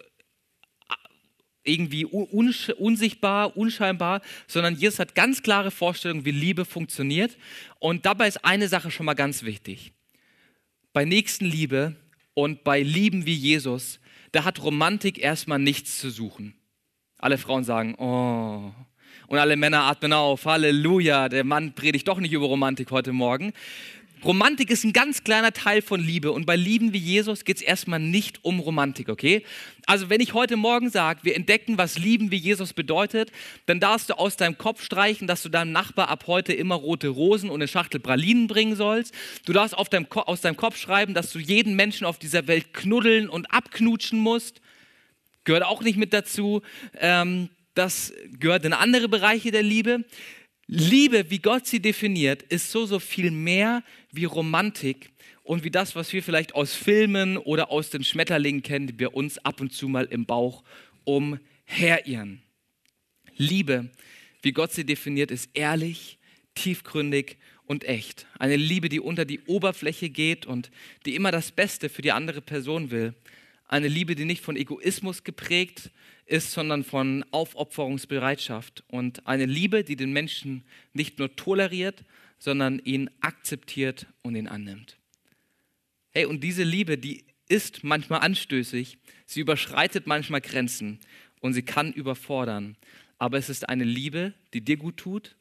irgendwie 1.63 2.05
unsichtbar, 2.05 3.55
unscheinbar, 3.55 4.21
sondern 4.47 4.75
Jesus 4.75 4.99
hat 4.99 5.15
ganz 5.15 5.43
klare 5.43 5.71
Vorstellungen, 5.71 6.25
wie 6.25 6.31
Liebe 6.31 6.65
funktioniert. 6.65 7.37
Und 7.79 8.05
dabei 8.05 8.27
ist 8.27 8.43
eine 8.43 8.67
Sache 8.67 8.91
schon 8.91 9.05
mal 9.05 9.13
ganz 9.13 9.43
wichtig. 9.43 9.93
Bei 10.91 11.05
Nächstenliebe 11.05 11.95
und 12.33 12.63
bei 12.63 12.81
Lieben 12.81 13.25
wie 13.25 13.35
Jesus, 13.35 13.99
da 14.31 14.43
hat 14.43 14.61
Romantik 14.61 15.19
erstmal 15.19 15.59
nichts 15.59 15.99
zu 15.99 16.09
suchen. 16.09 16.55
Alle 17.23 17.37
Frauen 17.37 17.63
sagen, 17.63 17.95
oh. 17.99 18.73
Und 19.27 19.37
alle 19.37 19.55
Männer 19.55 19.83
atmen 19.83 20.11
auf, 20.11 20.45
Halleluja, 20.45 21.29
der 21.29 21.45
Mann 21.45 21.73
predigt 21.73 22.05
doch 22.09 22.19
nicht 22.19 22.33
über 22.33 22.47
Romantik 22.47 22.91
heute 22.91 23.13
Morgen. 23.13 23.53
Romantik 24.25 24.69
ist 24.69 24.83
ein 24.83 24.91
ganz 24.91 25.23
kleiner 25.23 25.53
Teil 25.53 25.81
von 25.81 26.01
Liebe 26.01 26.33
und 26.33 26.45
bei 26.45 26.57
Lieben 26.57 26.91
wie 26.91 26.97
Jesus 26.97 27.45
geht 27.45 27.55
es 27.55 27.61
erstmal 27.61 28.01
nicht 28.01 28.43
um 28.43 28.59
Romantik, 28.59 29.07
okay? 29.07 29.45
Also 29.85 30.09
wenn 30.09 30.19
ich 30.19 30.33
heute 30.33 30.57
Morgen 30.57 30.89
sage, 30.89 31.21
wir 31.23 31.37
entdecken, 31.37 31.77
was 31.77 31.97
Lieben 31.97 32.29
wie 32.29 32.35
Jesus 32.35 32.73
bedeutet, 32.73 33.31
dann 33.67 33.79
darfst 33.79 34.09
du 34.09 34.19
aus 34.19 34.35
deinem 34.35 34.57
Kopf 34.57 34.83
streichen, 34.83 35.25
dass 35.25 35.43
du 35.43 35.47
deinem 35.47 35.71
Nachbar 35.71 36.09
ab 36.09 36.25
heute 36.27 36.51
immer 36.51 36.75
rote 36.75 37.07
Rosen 37.07 37.49
und 37.49 37.61
eine 37.61 37.69
Schachtel 37.69 38.01
Pralinen 38.01 38.47
bringen 38.47 38.75
sollst. 38.75 39.13
Du 39.45 39.53
darfst 39.53 39.77
deinem 39.93 40.07
aus 40.11 40.41
deinem 40.41 40.57
Kopf 40.57 40.75
schreiben, 40.75 41.13
dass 41.13 41.31
du 41.31 41.39
jeden 41.39 41.77
Menschen 41.77 42.05
auf 42.05 42.19
dieser 42.19 42.47
Welt 42.47 42.73
knuddeln 42.73 43.29
und 43.29 43.49
abknutschen 43.53 44.19
musst 44.19 44.59
gehört 45.43 45.63
auch 45.63 45.81
nicht 45.81 45.97
mit 45.97 46.13
dazu. 46.13 46.61
Ähm, 46.99 47.49
das 47.73 48.13
gehört 48.39 48.65
in 48.65 48.73
andere 48.73 49.09
Bereiche 49.09 49.51
der 49.51 49.63
Liebe. 49.63 50.05
Liebe, 50.67 51.29
wie 51.29 51.39
Gott 51.39 51.67
sie 51.67 51.81
definiert, 51.81 52.43
ist 52.43 52.71
so, 52.71 52.85
so 52.85 52.99
viel 52.99 53.31
mehr 53.31 53.83
wie 54.11 54.25
Romantik 54.25 55.11
und 55.43 55.63
wie 55.63 55.71
das, 55.71 55.95
was 55.95 56.13
wir 56.13 56.23
vielleicht 56.23 56.55
aus 56.55 56.73
Filmen 56.73 57.37
oder 57.37 57.69
aus 57.69 57.89
den 57.89 58.03
Schmetterlingen 58.03 58.63
kennen, 58.63 58.87
die 58.87 58.99
wir 58.99 59.13
uns 59.13 59.37
ab 59.39 59.59
und 59.59 59.73
zu 59.73 59.87
mal 59.87 60.05
im 60.05 60.25
Bauch 60.25 60.63
umherirren. 61.03 62.41
Liebe, 63.35 63.89
wie 64.41 64.51
Gott 64.53 64.71
sie 64.71 64.85
definiert, 64.85 65.31
ist 65.31 65.49
ehrlich, 65.53 66.17
tiefgründig 66.55 67.37
und 67.65 67.83
echt. 67.83 68.27
Eine 68.39 68.55
Liebe, 68.55 68.89
die 68.89 68.99
unter 68.99 69.25
die 69.25 69.41
Oberfläche 69.41 70.09
geht 70.09 70.45
und 70.45 70.71
die 71.05 71.15
immer 71.15 71.31
das 71.31 71.51
Beste 71.51 71.89
für 71.89 72.01
die 72.01 72.11
andere 72.11 72.41
Person 72.41 72.91
will. 72.91 73.13
Eine 73.73 73.87
Liebe, 73.87 74.13
die 74.13 74.25
nicht 74.25 74.43
von 74.43 74.55
Egoismus 74.55 75.23
geprägt 75.23 75.89
ist, 76.27 76.51
sondern 76.51 76.83
von 76.83 77.25
Aufopferungsbereitschaft. 77.31 78.83
Und 78.87 79.25
eine 79.25 79.47
Liebe, 79.47 79.83
die 79.83 79.95
den 79.95 80.13
Menschen 80.13 80.63
nicht 80.93 81.17
nur 81.17 81.35
toleriert, 81.35 82.05
sondern 82.37 82.77
ihn 82.77 83.09
akzeptiert 83.21 84.05
und 84.21 84.35
ihn 84.35 84.47
annimmt. 84.47 84.99
Hey, 86.11 86.25
und 86.25 86.43
diese 86.43 86.61
Liebe, 86.61 86.99
die 86.99 87.23
ist 87.49 87.83
manchmal 87.83 88.19
anstößig, 88.19 88.99
sie 89.25 89.39
überschreitet 89.39 90.05
manchmal 90.05 90.41
Grenzen 90.41 90.99
und 91.39 91.53
sie 91.53 91.63
kann 91.63 91.93
überfordern. 91.93 92.77
Aber 93.17 93.39
es 93.39 93.49
ist 93.49 93.69
eine 93.69 93.85
Liebe, 93.85 94.35
die 94.53 94.61
dir 94.61 94.77
gut 94.77 94.97
tut 94.97 95.35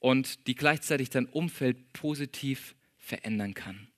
und 0.00 0.46
die 0.48 0.54
gleichzeitig 0.54 1.08
dein 1.08 1.24
Umfeld 1.24 1.94
positiv 1.94 2.74
verändern 2.98 3.54
kann. 3.54 3.89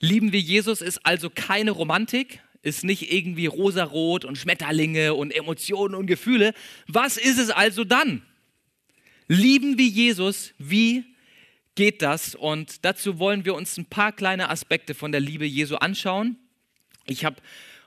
Lieben 0.00 0.32
wir 0.32 0.40
Jesus 0.40 0.82
ist 0.82 1.04
also 1.06 1.30
keine 1.30 1.70
Romantik, 1.70 2.40
ist 2.62 2.84
nicht 2.84 3.12
irgendwie 3.12 3.46
rosarot 3.46 4.24
und 4.24 4.36
Schmetterlinge 4.36 5.14
und 5.14 5.34
Emotionen 5.34 5.94
und 5.94 6.06
Gefühle. 6.06 6.52
Was 6.86 7.16
ist 7.16 7.38
es 7.38 7.50
also 7.50 7.84
dann? 7.84 8.22
Lieben 9.28 9.78
wir 9.78 9.86
Jesus, 9.86 10.52
wie 10.58 11.04
geht 11.74 12.02
das? 12.02 12.34
Und 12.34 12.84
dazu 12.84 13.18
wollen 13.18 13.44
wir 13.44 13.54
uns 13.54 13.76
ein 13.76 13.86
paar 13.86 14.12
kleine 14.12 14.50
Aspekte 14.50 14.94
von 14.94 15.12
der 15.12 15.20
Liebe 15.20 15.46
Jesu 15.46 15.76
anschauen. 15.76 16.36
Ich 17.06 17.24
habe 17.24 17.36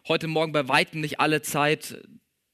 heute 0.08 0.28
Morgen 0.28 0.52
bei 0.52 0.68
weitem 0.68 1.02
nicht 1.02 1.20
alle 1.20 1.42
Zeit, 1.42 1.98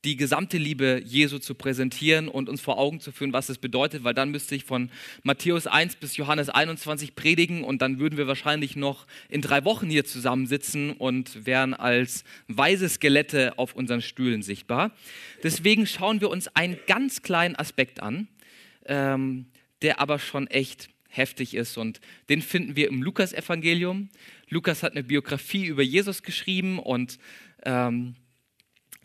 die 0.05 0.15
gesamte 0.15 0.57
Liebe 0.57 1.01
Jesu 1.03 1.39
zu 1.39 1.55
präsentieren 1.55 2.27
und 2.27 2.47
uns 2.47 2.61
vor 2.61 2.77
Augen 2.77 2.99
zu 2.99 3.11
führen, 3.11 3.33
was 3.33 3.49
es 3.49 3.57
bedeutet, 3.57 4.03
weil 4.03 4.13
dann 4.13 4.29
müsste 4.29 4.53
ich 4.53 4.63
von 4.63 4.91
Matthäus 5.23 5.65
1 5.65 5.95
bis 5.95 6.15
Johannes 6.15 6.49
21 6.49 7.15
predigen 7.15 7.63
und 7.63 7.81
dann 7.81 7.99
würden 7.99 8.17
wir 8.17 8.27
wahrscheinlich 8.27 8.75
noch 8.75 9.07
in 9.29 9.41
drei 9.41 9.65
Wochen 9.65 9.89
hier 9.89 10.05
zusammensitzen 10.05 10.91
und 10.91 11.47
wären 11.47 11.73
als 11.73 12.23
weise 12.47 12.87
Skelette 12.87 13.57
auf 13.57 13.75
unseren 13.75 14.01
Stühlen 14.01 14.43
sichtbar. 14.43 14.91
Deswegen 15.43 15.87
schauen 15.87 16.21
wir 16.21 16.29
uns 16.29 16.47
einen 16.55 16.77
ganz 16.85 17.23
kleinen 17.23 17.55
Aspekt 17.55 17.99
an, 17.99 18.27
ähm, 18.85 19.47
der 19.81 19.99
aber 19.99 20.19
schon 20.19 20.45
echt 20.47 20.89
heftig 21.07 21.55
ist 21.55 21.77
und 21.77 21.99
den 22.29 22.43
finden 22.43 22.75
wir 22.75 22.89
im 22.89 23.01
Lukas-Evangelium. 23.01 24.09
Lukas 24.49 24.83
hat 24.83 24.91
eine 24.91 25.03
Biografie 25.03 25.65
über 25.65 25.81
Jesus 25.81 26.21
geschrieben 26.21 26.77
und 26.77 27.17
ähm, 27.63 28.15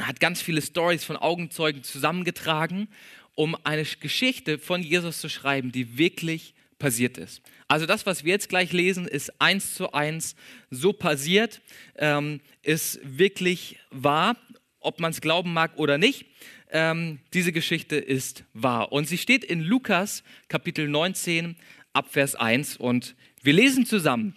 hat 0.00 0.20
ganz 0.20 0.40
viele 0.40 0.62
Stories 0.62 1.04
von 1.04 1.16
Augenzeugen 1.16 1.82
zusammengetragen, 1.82 2.88
um 3.34 3.56
eine 3.64 3.84
Geschichte 3.84 4.58
von 4.58 4.82
Jesus 4.82 5.20
zu 5.20 5.28
schreiben, 5.28 5.72
die 5.72 5.98
wirklich 5.98 6.54
passiert 6.78 7.18
ist. 7.18 7.42
Also 7.68 7.86
das, 7.86 8.06
was 8.06 8.24
wir 8.24 8.32
jetzt 8.32 8.48
gleich 8.48 8.72
lesen, 8.72 9.06
ist 9.06 9.40
eins 9.40 9.74
zu 9.74 9.92
eins 9.92 10.34
so 10.70 10.92
passiert, 10.92 11.60
ähm, 11.96 12.40
ist 12.62 12.98
wirklich 13.04 13.78
wahr, 13.90 14.36
ob 14.80 14.98
man 14.98 15.12
es 15.12 15.20
glauben 15.20 15.52
mag 15.52 15.76
oder 15.76 15.98
nicht. 15.98 16.26
Ähm, 16.72 17.20
diese 17.32 17.52
Geschichte 17.52 17.96
ist 17.96 18.44
wahr. 18.54 18.92
Und 18.92 19.06
sie 19.06 19.18
steht 19.18 19.44
in 19.44 19.60
Lukas 19.60 20.24
Kapitel 20.48 20.88
19 20.88 21.56
ab 21.92 22.08
Vers 22.10 22.34
1 22.34 22.76
und 22.76 23.14
wir 23.42 23.52
lesen 23.52 23.86
zusammen. 23.86 24.34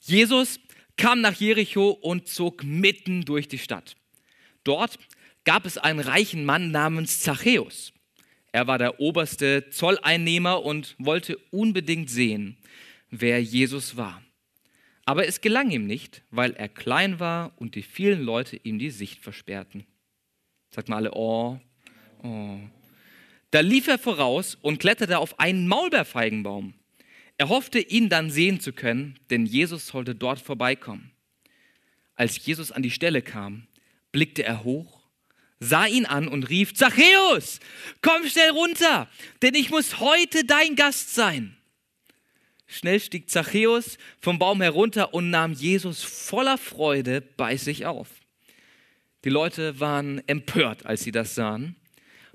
Jesus 0.00 0.60
kam 0.96 1.20
nach 1.20 1.34
Jericho 1.34 1.90
und 1.90 2.28
zog 2.28 2.64
mitten 2.64 3.24
durch 3.24 3.48
die 3.48 3.58
Stadt. 3.58 3.96
Dort 4.64 4.98
gab 5.44 5.66
es 5.66 5.78
einen 5.78 6.00
reichen 6.00 6.44
Mann 6.44 6.70
namens 6.70 7.20
Zachäus. 7.20 7.92
Er 8.52 8.66
war 8.66 8.78
der 8.78 9.00
oberste 9.00 9.70
Zolleinnehmer 9.70 10.62
und 10.62 10.94
wollte 10.98 11.38
unbedingt 11.50 12.10
sehen, 12.10 12.58
wer 13.10 13.42
Jesus 13.42 13.96
war. 13.96 14.22
Aber 15.04 15.26
es 15.26 15.40
gelang 15.40 15.70
ihm 15.70 15.86
nicht, 15.86 16.22
weil 16.30 16.52
er 16.52 16.68
klein 16.68 17.18
war 17.18 17.52
und 17.56 17.74
die 17.74 17.82
vielen 17.82 18.22
Leute 18.22 18.56
ihm 18.56 18.78
die 18.78 18.90
Sicht 18.90 19.20
versperrten. 19.20 19.86
Sagt 20.70 20.88
mal 20.88 20.96
alle, 20.96 21.14
oh, 21.14 21.58
oh. 22.22 22.58
Da 23.50 23.60
lief 23.60 23.88
er 23.88 23.98
voraus 23.98 24.54
und 24.54 24.78
kletterte 24.78 25.18
auf 25.18 25.38
einen 25.40 25.66
Maulbeerfeigenbaum. 25.66 26.74
Er 27.36 27.48
hoffte, 27.48 27.80
ihn 27.80 28.08
dann 28.08 28.30
sehen 28.30 28.60
zu 28.60 28.72
können, 28.72 29.18
denn 29.30 29.44
Jesus 29.44 29.88
sollte 29.88 30.14
dort 30.14 30.38
vorbeikommen. 30.38 31.10
Als 32.14 32.44
Jesus 32.44 32.70
an 32.70 32.82
die 32.82 32.90
Stelle 32.90 33.20
kam, 33.20 33.66
blickte 34.12 34.44
er 34.44 34.62
hoch, 34.64 35.00
sah 35.58 35.86
ihn 35.86 36.06
an 36.06 36.28
und 36.28 36.48
rief, 36.50 36.74
Zachäus, 36.74 37.60
komm 38.02 38.26
schnell 38.26 38.50
runter, 38.50 39.08
denn 39.40 39.54
ich 39.54 39.70
muss 39.70 40.00
heute 40.00 40.44
dein 40.44 40.76
Gast 40.76 41.14
sein. 41.14 41.56
Schnell 42.66 43.00
stieg 43.00 43.28
Zachäus 43.28 43.98
vom 44.20 44.38
Baum 44.38 44.62
herunter 44.62 45.12
und 45.12 45.30
nahm 45.30 45.52
Jesus 45.52 46.02
voller 46.02 46.56
Freude 46.56 47.20
bei 47.20 47.56
sich 47.56 47.84
auf. 47.84 48.08
Die 49.24 49.30
Leute 49.30 49.78
waren 49.78 50.26
empört, 50.26 50.86
als 50.86 51.02
sie 51.02 51.12
das 51.12 51.34
sahen. 51.34 51.76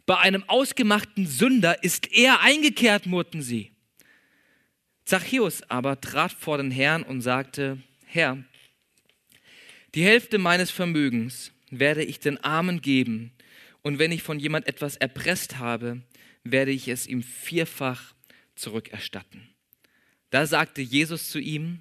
Bei 0.05 0.19
einem 0.19 0.43
ausgemachten 0.47 1.27
Sünder 1.27 1.83
ist 1.83 2.13
er 2.13 2.41
eingekehrt, 2.41 3.07
murrten 3.07 3.41
sie. 3.41 3.71
Zachäus 5.03 5.63
aber 5.69 5.99
trat 5.99 6.31
vor 6.31 6.57
den 6.57 6.71
Herrn 6.71 7.03
und 7.03 7.21
sagte, 7.21 7.79
Herr, 8.05 8.43
die 9.95 10.03
Hälfte 10.03 10.37
meines 10.37 10.69
Vermögens 10.69 11.51
werde 11.69 12.03
ich 12.03 12.19
den 12.19 12.43
Armen 12.43 12.81
geben. 12.81 13.31
Und 13.81 13.99
wenn 13.99 14.11
ich 14.11 14.23
von 14.23 14.39
jemand 14.39 14.67
etwas 14.67 14.97
erpresst 14.97 15.57
habe, 15.57 16.01
werde 16.43 16.71
ich 16.71 16.87
es 16.87 17.07
ihm 17.07 17.23
vierfach 17.23 18.13
zurückerstatten. 18.55 19.49
Da 20.29 20.45
sagte 20.45 20.81
Jesus 20.81 21.29
zu 21.29 21.39
ihm, 21.39 21.79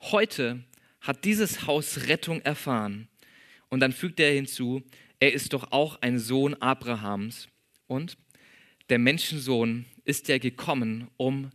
heute 0.00 0.62
hat 1.00 1.24
dieses 1.24 1.66
Haus 1.66 2.08
Rettung 2.08 2.40
erfahren. 2.42 3.08
Und 3.68 3.80
dann 3.80 3.92
fügte 3.92 4.22
er 4.22 4.32
hinzu, 4.32 4.82
er 5.20 5.32
ist 5.32 5.52
doch 5.52 5.72
auch 5.72 6.00
ein 6.02 6.18
Sohn 6.18 6.54
Abrahams. 6.54 7.48
Und 7.86 8.16
der 8.88 8.98
Menschensohn 8.98 9.86
ist 10.04 10.28
ja 10.28 10.38
gekommen, 10.38 11.10
um 11.16 11.50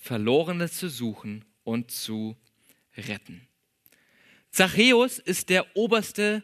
Verlorene 0.00 0.70
zu 0.70 0.88
suchen 0.88 1.44
und 1.64 1.90
zu 1.90 2.36
retten. 2.96 3.46
Zachäus 4.50 5.18
ist 5.18 5.50
der 5.50 5.76
oberste 5.76 6.42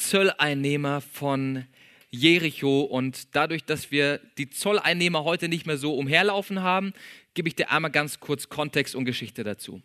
Zolleinnehmer 0.00 1.00
von 1.00 1.64
Jericho. 2.10 2.82
Und 2.82 3.34
dadurch, 3.34 3.64
dass 3.64 3.90
wir 3.90 4.20
die 4.38 4.50
Zolleinnehmer 4.50 5.24
heute 5.24 5.48
nicht 5.48 5.66
mehr 5.66 5.78
so 5.78 5.94
umherlaufen 5.94 6.62
haben, 6.62 6.92
gebe 7.34 7.48
ich 7.48 7.56
dir 7.56 7.70
einmal 7.70 7.90
ganz 7.90 8.20
kurz 8.20 8.48
Kontext 8.48 8.94
und 8.94 9.04
Geschichte 9.04 9.44
dazu. 9.44 9.82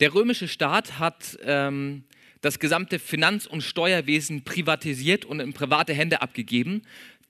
Der 0.00 0.14
römische 0.14 0.48
Staat 0.48 0.98
hat 0.98 1.38
ähm, 1.42 2.04
das 2.40 2.58
gesamte 2.58 2.98
Finanz- 2.98 3.46
und 3.46 3.62
Steuerwesen 3.62 4.42
privatisiert 4.42 5.24
und 5.24 5.40
in 5.40 5.52
private 5.52 5.94
Hände 5.94 6.22
abgegeben. 6.22 6.82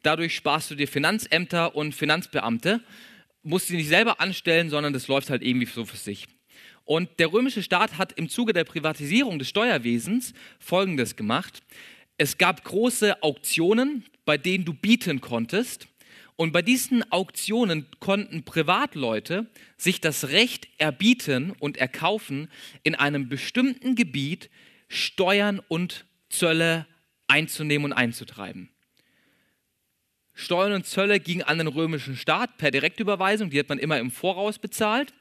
Dadurch 0.03 0.35
sparst 0.35 0.71
du 0.71 0.75
dir 0.75 0.89
Finanzämter 0.89 1.77
und 1.77 1.95
Finanzbeamte, 1.95 2.81
musst 3.43 3.69
sie 3.69 3.77
nicht 3.77 3.89
selber 3.89 4.21
anstellen, 4.21 4.71
sondern 4.71 4.93
das 4.93 5.09
läuft 5.09 5.31
halt 5.31 5.43
irgendwie 5.43 5.67
so 5.67 5.85
für 5.85 5.97
sich. 5.97 6.27
Und 6.85 7.09
der 7.19 7.33
römische 7.33 7.63
Staat 7.63 7.99
hat 7.99 8.13
im 8.13 8.29
Zuge 8.29 8.53
der 8.53 8.65
Privatisierung 8.65 9.39
des 9.39 9.49
Steuerwesens 9.49 10.35
Folgendes 10.59 11.17
gemacht. 11.17 11.61
Es 12.19 12.39
gab 12.39 12.65
große 12.65 13.23
Auktionen, 13.23 14.05
bei 14.25 14.37
denen 14.37 14.65
du 14.65 14.75
bieten 14.75 15.21
konntest. 15.21 15.87
Und 16.37 16.53
bei 16.53 16.63
diesen 16.63 17.11
Auktionen 17.13 17.87
konnten 18.01 18.43
Privatleute 18.43 19.47
sich 19.77 20.01
das 20.01 20.29
Recht 20.29 20.69
erbieten 20.79 21.53
und 21.59 21.77
erkaufen, 21.77 22.49
in 22.83 22.95
einem 22.95 23.29
bestimmten 23.29 23.95
Gebiet 23.95 24.51
Steuern 24.89 25.61
und 25.69 26.05
Zölle 26.29 26.87
einzunehmen 27.29 27.87
und 27.87 27.93
einzutreiben. 27.93 28.71
Steuern 30.35 30.73
und 30.73 30.87
Zölle 30.87 31.21
gingen 31.21 31.43
an 31.43 31.59
den 31.59 31.67
römischen 31.67 32.17
Staat 32.17 32.57
per 32.57 32.71
Direktüberweisung, 32.71 33.51
die 33.51 33.59
hat 33.59 33.69
man 33.69 33.79
immer 33.79 33.99
im 33.99 34.11
Voraus 34.11 34.59
bezahlt. 34.59 35.13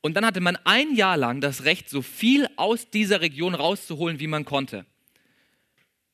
Und 0.00 0.14
dann 0.14 0.24
hatte 0.24 0.40
man 0.40 0.56
ein 0.64 0.94
Jahr 0.94 1.16
lang 1.16 1.40
das 1.40 1.64
Recht, 1.64 1.90
so 1.90 2.02
viel 2.02 2.48
aus 2.56 2.90
dieser 2.90 3.20
Region 3.20 3.54
rauszuholen, 3.54 4.20
wie 4.20 4.26
man 4.26 4.44
konnte. 4.44 4.86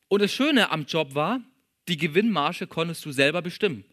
Und 0.09 0.23
das 0.23 0.33
Schöne 0.33 0.71
am 0.71 0.85
Job 0.85 1.15
war, 1.15 1.41
die 1.89 1.97
Gewinnmarge 1.97 2.67
konntest 2.67 3.05
du 3.05 3.13
selber 3.13 3.43
bestimmen. 3.43 3.85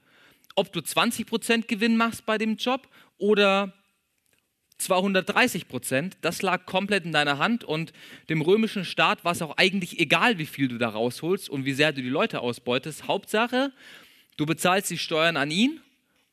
Ob 0.55 0.71
du 0.71 0.79
20% 0.79 1.67
Gewinn 1.67 1.98
machst 1.98 2.25
bei 2.25 2.38
dem 2.38 2.55
Job 2.55 2.88
oder 3.17 3.74
230 4.77 5.67
Prozent, 5.67 6.17
das 6.21 6.41
lag 6.41 6.65
komplett 6.65 7.05
in 7.05 7.12
deiner 7.12 7.38
Hand 7.38 7.63
und 7.63 7.93
dem 8.29 8.41
römischen 8.41 8.83
Staat 8.86 9.24
war 9.24 9.33
es 9.33 9.41
auch 9.41 9.57
eigentlich 9.57 10.00
egal, 10.00 10.38
wie 10.38 10.45
viel 10.45 10.67
du 10.67 10.77
da 10.77 10.89
rausholst 10.89 11.50
und 11.50 11.65
wie 11.65 11.74
sehr 11.74 11.93
du 11.93 12.01
die 12.01 12.10
Leute 12.10 12.41
ausbeutest. 12.41 13.07
Hauptsache, 13.07 13.71
du 14.38 14.45
bezahlst 14.45 14.89
die 14.89 14.98
Steuern 14.98 15.38
an 15.38 15.51
ihn 15.51 15.79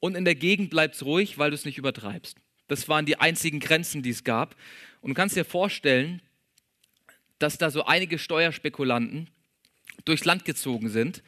und 0.01 0.17
in 0.17 0.25
der 0.25 0.35
Gegend 0.35 0.71
bleibst 0.71 1.05
ruhig, 1.05 1.39
weil 1.39 1.51
du 1.51 1.55
es 1.55 1.65
nicht 1.65 1.79
übertreibst. 1.79 2.39
Das 2.69 2.89
waren 2.89 3.07
die 3.07 3.19
einzigen 3.19 3.61
Grenzen, 3.61 4.03
die 4.03 4.11
es 4.11 4.25
gab. 4.25 4.55
Und 5.01 5.11
du 5.11 5.15
kannst 5.15 5.37
dir 5.37 5.45
vorstellen, 5.45 6.23
dass 7.39 7.59
da 7.59 7.71
so 7.71 7.85
einige 7.85 8.19
Steuerspekulanten 8.19 9.31
durchs 10.05 10.25
Land 10.25 10.45
gezogen 10.45 10.89
sind, 10.89 11.23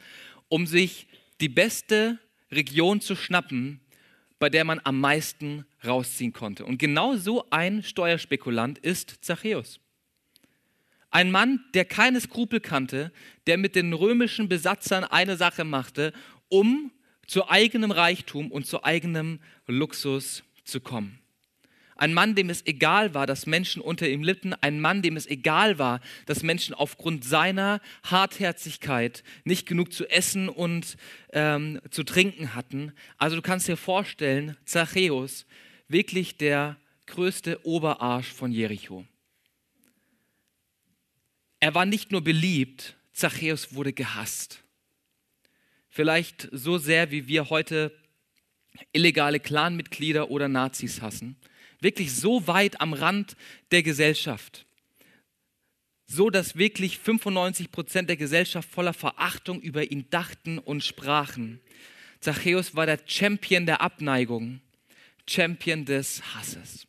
um 0.48 0.66
sich 0.66 1.06
die 1.40 1.48
beste 1.48 2.18
Region 2.50 3.00
zu 3.00 3.16
schnappen, 3.16 3.80
bei 4.38 4.48
der 4.48 4.64
man 4.64 4.80
am 4.84 5.00
meisten 5.00 5.66
rausziehen 5.84 6.32
konnte. 6.32 6.64
Und 6.64 6.78
genau 6.78 7.16
so 7.16 7.48
ein 7.50 7.82
Steuerspekulant 7.82 8.78
ist 8.78 9.24
Zachäus. 9.24 9.80
Ein 11.10 11.30
Mann, 11.30 11.64
der 11.74 11.84
keine 11.84 12.20
Skrupel 12.20 12.60
kannte, 12.60 13.12
der 13.46 13.58
mit 13.58 13.74
den 13.74 13.92
römischen 13.92 14.48
Besatzern 14.48 15.04
eine 15.04 15.36
Sache 15.36 15.64
machte, 15.64 16.12
um 16.48 16.92
zu 17.26 17.48
eigenem 17.48 17.90
Reichtum 17.90 18.50
und 18.50 18.66
zu 18.66 18.84
eigenem 18.84 19.40
Luxus 19.66 20.42
zu 20.64 20.80
kommen. 20.80 21.19
Ein 22.00 22.14
Mann, 22.14 22.34
dem 22.34 22.48
es 22.48 22.64
egal 22.64 23.12
war, 23.12 23.26
dass 23.26 23.44
Menschen 23.44 23.82
unter 23.82 24.08
ihm 24.08 24.22
litten. 24.22 24.54
Ein 24.54 24.80
Mann, 24.80 25.02
dem 25.02 25.18
es 25.18 25.26
egal 25.26 25.78
war, 25.78 26.00
dass 26.24 26.42
Menschen 26.42 26.74
aufgrund 26.74 27.26
seiner 27.26 27.82
Hartherzigkeit 28.04 29.22
nicht 29.44 29.66
genug 29.66 29.92
zu 29.92 30.08
essen 30.08 30.48
und 30.48 30.96
ähm, 31.34 31.78
zu 31.90 32.02
trinken 32.02 32.54
hatten. 32.54 32.94
Also 33.18 33.36
du 33.36 33.42
kannst 33.42 33.68
dir 33.68 33.76
vorstellen, 33.76 34.56
Zachäus, 34.64 35.44
wirklich 35.88 36.38
der 36.38 36.78
größte 37.04 37.66
Oberarsch 37.66 38.32
von 38.32 38.50
Jericho. 38.50 39.04
Er 41.58 41.74
war 41.74 41.84
nicht 41.84 42.12
nur 42.12 42.24
beliebt, 42.24 42.96
Zachäus 43.12 43.74
wurde 43.74 43.92
gehasst. 43.92 44.64
Vielleicht 45.90 46.48
so 46.50 46.78
sehr, 46.78 47.10
wie 47.10 47.28
wir 47.28 47.50
heute 47.50 47.92
illegale 48.94 49.38
Clanmitglieder 49.38 50.30
oder 50.30 50.48
Nazis 50.48 51.02
hassen 51.02 51.36
wirklich 51.80 52.12
so 52.14 52.46
weit 52.46 52.80
am 52.80 52.92
Rand 52.92 53.36
der 53.70 53.82
Gesellschaft, 53.82 54.66
so 56.06 56.30
dass 56.30 56.56
wirklich 56.56 56.98
95 56.98 57.70
Prozent 57.70 58.08
der 58.08 58.16
Gesellschaft 58.16 58.68
voller 58.70 58.94
Verachtung 58.94 59.60
über 59.60 59.90
ihn 59.90 60.08
dachten 60.10 60.58
und 60.58 60.84
sprachen. 60.84 61.60
Zachäus 62.20 62.74
war 62.74 62.86
der 62.86 63.00
Champion 63.06 63.66
der 63.66 63.80
Abneigung, 63.80 64.60
Champion 65.28 65.84
des 65.84 66.34
Hasses. 66.34 66.86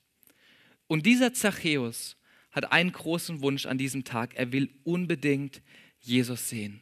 Und 0.88 1.06
dieser 1.06 1.34
Zachäus 1.34 2.18
hat 2.52 2.72
einen 2.72 2.92
großen 2.92 3.42
Wunsch 3.42 3.66
an 3.66 3.78
diesem 3.78 4.04
Tag. 4.04 4.36
Er 4.36 4.52
will 4.52 4.70
unbedingt 4.84 5.62
Jesus 6.02 6.50
sehen. 6.50 6.82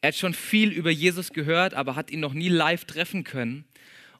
Er 0.00 0.08
hat 0.08 0.16
schon 0.16 0.34
viel 0.34 0.70
über 0.70 0.90
Jesus 0.90 1.32
gehört, 1.32 1.74
aber 1.74 1.96
hat 1.96 2.10
ihn 2.10 2.20
noch 2.20 2.32
nie 2.32 2.48
live 2.48 2.84
treffen 2.84 3.24
können. 3.24 3.64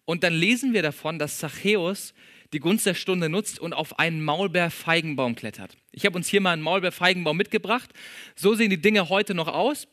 Und 0.04 0.22
dann 0.22 0.34
lesen 0.34 0.72
wir 0.72 0.82
davon, 0.82 1.18
dass 1.18 1.38
Zachäus 1.38 2.12
die 2.52 2.60
Gunst 2.60 2.86
der 2.86 2.94
Stunde 2.94 3.28
nutzt 3.28 3.58
und 3.58 3.72
auf 3.72 3.98
einen 3.98 4.24
Maulbeerfeigenbaum 4.24 5.34
klettert. 5.34 5.76
Ich 5.92 6.06
habe 6.06 6.16
uns 6.16 6.28
hier 6.28 6.40
mal 6.40 6.52
einen 6.52 6.62
Maulbeerfeigenbaum 6.62 7.36
mitgebracht. 7.36 7.90
So 8.34 8.54
sehen 8.54 8.70
die 8.70 8.80
Dinge 8.80 9.08
heute 9.08 9.34
noch 9.34 9.48
aus. 9.48 9.88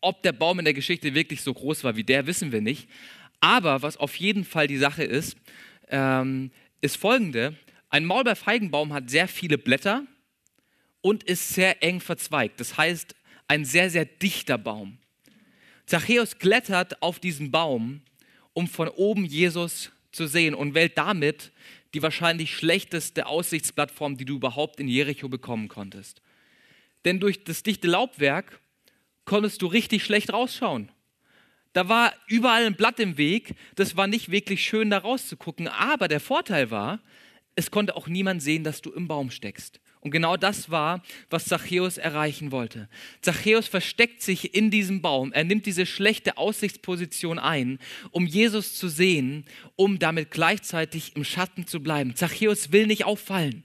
Ob 0.00 0.22
der 0.22 0.32
Baum 0.32 0.58
in 0.58 0.64
der 0.64 0.74
Geschichte 0.74 1.14
wirklich 1.14 1.42
so 1.42 1.54
groß 1.54 1.84
war 1.84 1.96
wie 1.96 2.04
der, 2.04 2.26
wissen 2.26 2.52
wir 2.52 2.60
nicht. 2.60 2.88
Aber 3.40 3.82
was 3.82 3.96
auf 3.96 4.16
jeden 4.16 4.44
Fall 4.44 4.66
die 4.66 4.78
Sache 4.78 5.04
ist, 5.04 5.36
ähm, 5.88 6.50
ist 6.80 6.96
folgende. 6.96 7.56
Ein 7.90 8.04
Maulbeerfeigenbaum 8.06 8.92
hat 8.92 9.10
sehr 9.10 9.28
viele 9.28 9.58
Blätter 9.58 10.04
und 11.00 11.22
ist 11.24 11.50
sehr 11.50 11.82
eng 11.82 12.00
verzweigt. 12.00 12.58
Das 12.58 12.76
heißt, 12.76 13.14
ein 13.48 13.64
sehr, 13.64 13.90
sehr 13.90 14.06
dichter 14.06 14.58
Baum. 14.58 14.98
Zachäus 15.86 16.38
klettert 16.38 17.02
auf 17.02 17.20
diesen 17.20 17.50
Baum, 17.50 18.02
um 18.54 18.66
von 18.66 18.88
oben 18.88 19.24
Jesus 19.24 19.91
zu 20.12 20.26
sehen 20.26 20.54
und 20.54 20.74
wählt 20.74 20.96
damit 20.96 21.52
die 21.94 22.02
wahrscheinlich 22.02 22.54
schlechteste 22.54 23.26
Aussichtsplattform, 23.26 24.16
die 24.16 24.24
du 24.24 24.36
überhaupt 24.36 24.80
in 24.80 24.88
Jericho 24.88 25.28
bekommen 25.28 25.68
konntest. 25.68 26.22
Denn 27.04 27.20
durch 27.20 27.44
das 27.44 27.62
dichte 27.62 27.88
Laubwerk 27.88 28.60
konntest 29.24 29.62
du 29.62 29.66
richtig 29.66 30.04
schlecht 30.04 30.32
rausschauen. 30.32 30.90
Da 31.72 31.88
war 31.88 32.12
überall 32.28 32.66
ein 32.66 32.76
Blatt 32.76 33.00
im 33.00 33.16
Weg, 33.16 33.54
das 33.76 33.96
war 33.96 34.06
nicht 34.06 34.30
wirklich 34.30 34.62
schön 34.62 34.90
da 34.90 34.98
rauszugucken, 34.98 35.68
aber 35.68 36.08
der 36.08 36.20
Vorteil 36.20 36.70
war, 36.70 37.00
es 37.54 37.70
konnte 37.70 37.96
auch 37.96 38.08
niemand 38.08 38.42
sehen, 38.42 38.64
dass 38.64 38.82
du 38.82 38.90
im 38.92 39.08
Baum 39.08 39.30
steckst. 39.30 39.80
Und 40.02 40.10
genau 40.10 40.36
das 40.36 40.68
war, 40.68 41.00
was 41.30 41.44
Zachäus 41.44 41.96
erreichen 41.96 42.50
wollte. 42.50 42.88
Zachäus 43.20 43.68
versteckt 43.68 44.20
sich 44.20 44.52
in 44.52 44.72
diesem 44.72 45.00
Baum. 45.00 45.32
Er 45.32 45.44
nimmt 45.44 45.64
diese 45.64 45.86
schlechte 45.86 46.38
Aussichtsposition 46.38 47.38
ein, 47.38 47.78
um 48.10 48.26
Jesus 48.26 48.74
zu 48.74 48.88
sehen, 48.88 49.44
um 49.76 50.00
damit 50.00 50.32
gleichzeitig 50.32 51.14
im 51.14 51.22
Schatten 51.22 51.68
zu 51.68 51.80
bleiben. 51.80 52.16
Zachäus 52.16 52.72
will 52.72 52.88
nicht 52.88 53.04
auffallen. 53.04 53.62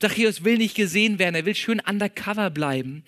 Zachäus 0.00 0.44
will 0.44 0.58
nicht 0.58 0.76
gesehen 0.76 1.18
werden, 1.18 1.34
er 1.34 1.44
will 1.44 1.54
schön 1.54 1.80
undercover 1.80 2.50
bleiben, 2.50 3.04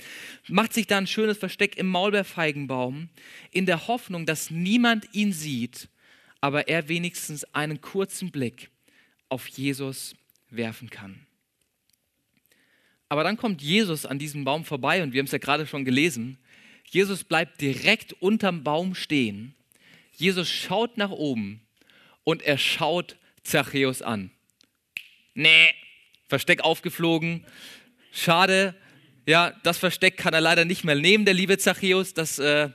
macht 0.48 0.72
sich 0.72 0.86
da 0.86 0.98
ein 0.98 1.06
schönes 1.06 1.36
Versteck 1.36 1.76
im 1.76 1.88
Maulbeerfeigenbaum, 1.88 3.10
in 3.50 3.66
der 3.66 3.86
Hoffnung, 3.86 4.24
dass 4.24 4.50
niemand 4.50 5.06
ihn 5.12 5.32
sieht, 5.32 5.88
aber 6.40 6.68
er 6.68 6.88
wenigstens 6.88 7.44
einen 7.54 7.80
kurzen 7.80 8.30
Blick 8.30 8.70
auf 9.28 9.46
Jesus 9.48 10.14
werfen 10.48 10.88
kann. 10.88 11.25
Aber 13.08 13.22
dann 13.24 13.36
kommt 13.36 13.62
Jesus 13.62 14.06
an 14.06 14.18
diesem 14.18 14.44
Baum 14.44 14.64
vorbei 14.64 15.02
und 15.02 15.12
wir 15.12 15.20
haben 15.20 15.26
es 15.26 15.32
ja 15.32 15.38
gerade 15.38 15.66
schon 15.66 15.84
gelesen. 15.84 16.38
Jesus 16.84 17.24
bleibt 17.24 17.60
direkt 17.60 18.12
unterm 18.14 18.64
Baum 18.64 18.94
stehen. 18.94 19.54
Jesus 20.12 20.48
schaut 20.48 20.96
nach 20.96 21.10
oben 21.10 21.60
und 22.24 22.42
er 22.42 22.58
schaut 22.58 23.16
Zachäus 23.42 24.02
an. 24.02 24.30
Nee, 25.34 25.74
Versteck 26.28 26.62
aufgeflogen. 26.62 27.44
Schade. 28.12 28.74
Ja, 29.26 29.52
das 29.62 29.78
Versteck 29.78 30.16
kann 30.16 30.34
er 30.34 30.40
leider 30.40 30.64
nicht 30.64 30.84
mehr 30.84 30.94
nehmen, 30.94 31.24
der 31.24 31.34
liebe 31.34 31.58
Zachäus. 31.58 32.14
Das 32.14 32.38
äh, 32.38 32.70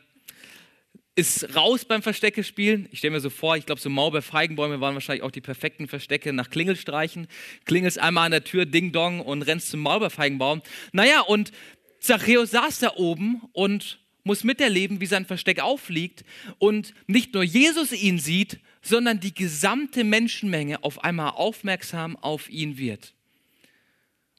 ist 1.16 1.56
raus 1.56 1.86
beim 1.86 2.02
Verstecke 2.02 2.44
spielen. 2.44 2.88
Ich 2.92 3.00
stelle 3.00 3.12
mir 3.12 3.20
so 3.20 3.30
vor, 3.30 3.58
ich 3.58 3.66
glaube, 3.66 3.82
so 3.82 3.90
Maulbeer-Feigenbäume 3.90 4.80
waren 4.80 4.94
wahrscheinlich 4.94 5.24
auch 5.24 5.32
die 5.32 5.42
perfekten 5.42 5.88
Verstecke 5.88 6.32
nach 6.32 6.50
Klingelstreichen. 6.50 7.28
Klingelst 7.66 8.00
einmal 8.00 8.26
an 8.26 8.32
der 8.32 8.44
Tür, 8.44 8.66
Ding 8.66 8.92
Dong 8.92 9.20
und 9.20 9.42
rennst 9.42 9.70
zum 9.70 9.82
Maulbeerfeigenbaum. 9.82 10.62
Naja, 10.94 11.22
und 11.22 11.52
Zachäus 12.00 12.52
saß 12.52 12.80
da 12.80 12.96
oben 12.96 13.42
und 13.52 14.00
muss 14.24 14.44
miterleben, 14.44 15.02
wie 15.02 15.06
sein 15.06 15.26
Versteck 15.26 15.60
auffliegt 15.60 16.24
und 16.60 16.94
nicht 17.08 17.34
nur 17.34 17.44
Jesus 17.44 17.92
ihn 17.92 18.20
sieht, 18.20 18.60
sondern 18.82 19.20
die 19.20 19.34
gesamte 19.34 20.04
Menschenmenge 20.04 20.84
auf 20.84 21.04
einmal 21.04 21.32
aufmerksam 21.32 22.16
auf 22.18 22.50
ihn 22.50 22.78
wird. 22.78 23.14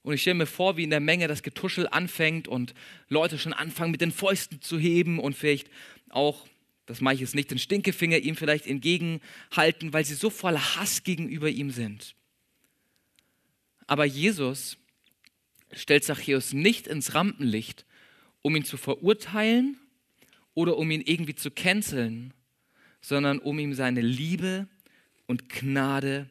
Und 0.02 0.14
ich 0.14 0.22
stelle 0.22 0.34
mir 0.34 0.46
vor, 0.46 0.76
wie 0.76 0.84
in 0.84 0.90
der 0.90 1.00
Menge 1.00 1.28
das 1.28 1.42
Getuschel 1.42 1.86
anfängt 1.88 2.48
und 2.48 2.74
Leute 3.08 3.38
schon 3.38 3.52
anfangen 3.52 3.92
mit 3.92 4.00
den 4.00 4.10
Fäusten 4.10 4.60
zu 4.60 4.78
heben 4.78 5.20
und 5.20 5.36
vielleicht 5.36 5.68
auch 6.10 6.46
das 6.92 7.00
mache 7.00 7.14
ich 7.14 7.20
jetzt 7.20 7.34
nicht, 7.34 7.50
den 7.50 7.58
Stinkefinger 7.58 8.18
ihm 8.18 8.36
vielleicht 8.36 8.66
entgegenhalten, 8.66 9.94
weil 9.94 10.04
sie 10.04 10.12
so 10.12 10.28
voller 10.28 10.76
Hass 10.76 11.04
gegenüber 11.04 11.48
ihm 11.48 11.70
sind. 11.70 12.14
Aber 13.86 14.04
Jesus 14.04 14.76
stellt 15.72 16.04
Zachäus 16.04 16.52
nicht 16.52 16.86
ins 16.86 17.14
Rampenlicht, 17.14 17.86
um 18.42 18.54
ihn 18.56 18.66
zu 18.66 18.76
verurteilen 18.76 19.78
oder 20.52 20.76
um 20.76 20.90
ihn 20.90 21.00
irgendwie 21.00 21.34
zu 21.34 21.50
canceln, 21.50 22.34
sondern 23.00 23.38
um 23.38 23.58
ihm 23.58 23.72
seine 23.72 24.02
Liebe 24.02 24.68
und 25.24 25.48
Gnade 25.48 26.28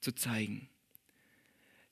zu 0.00 0.10
zeigen. 0.10 0.68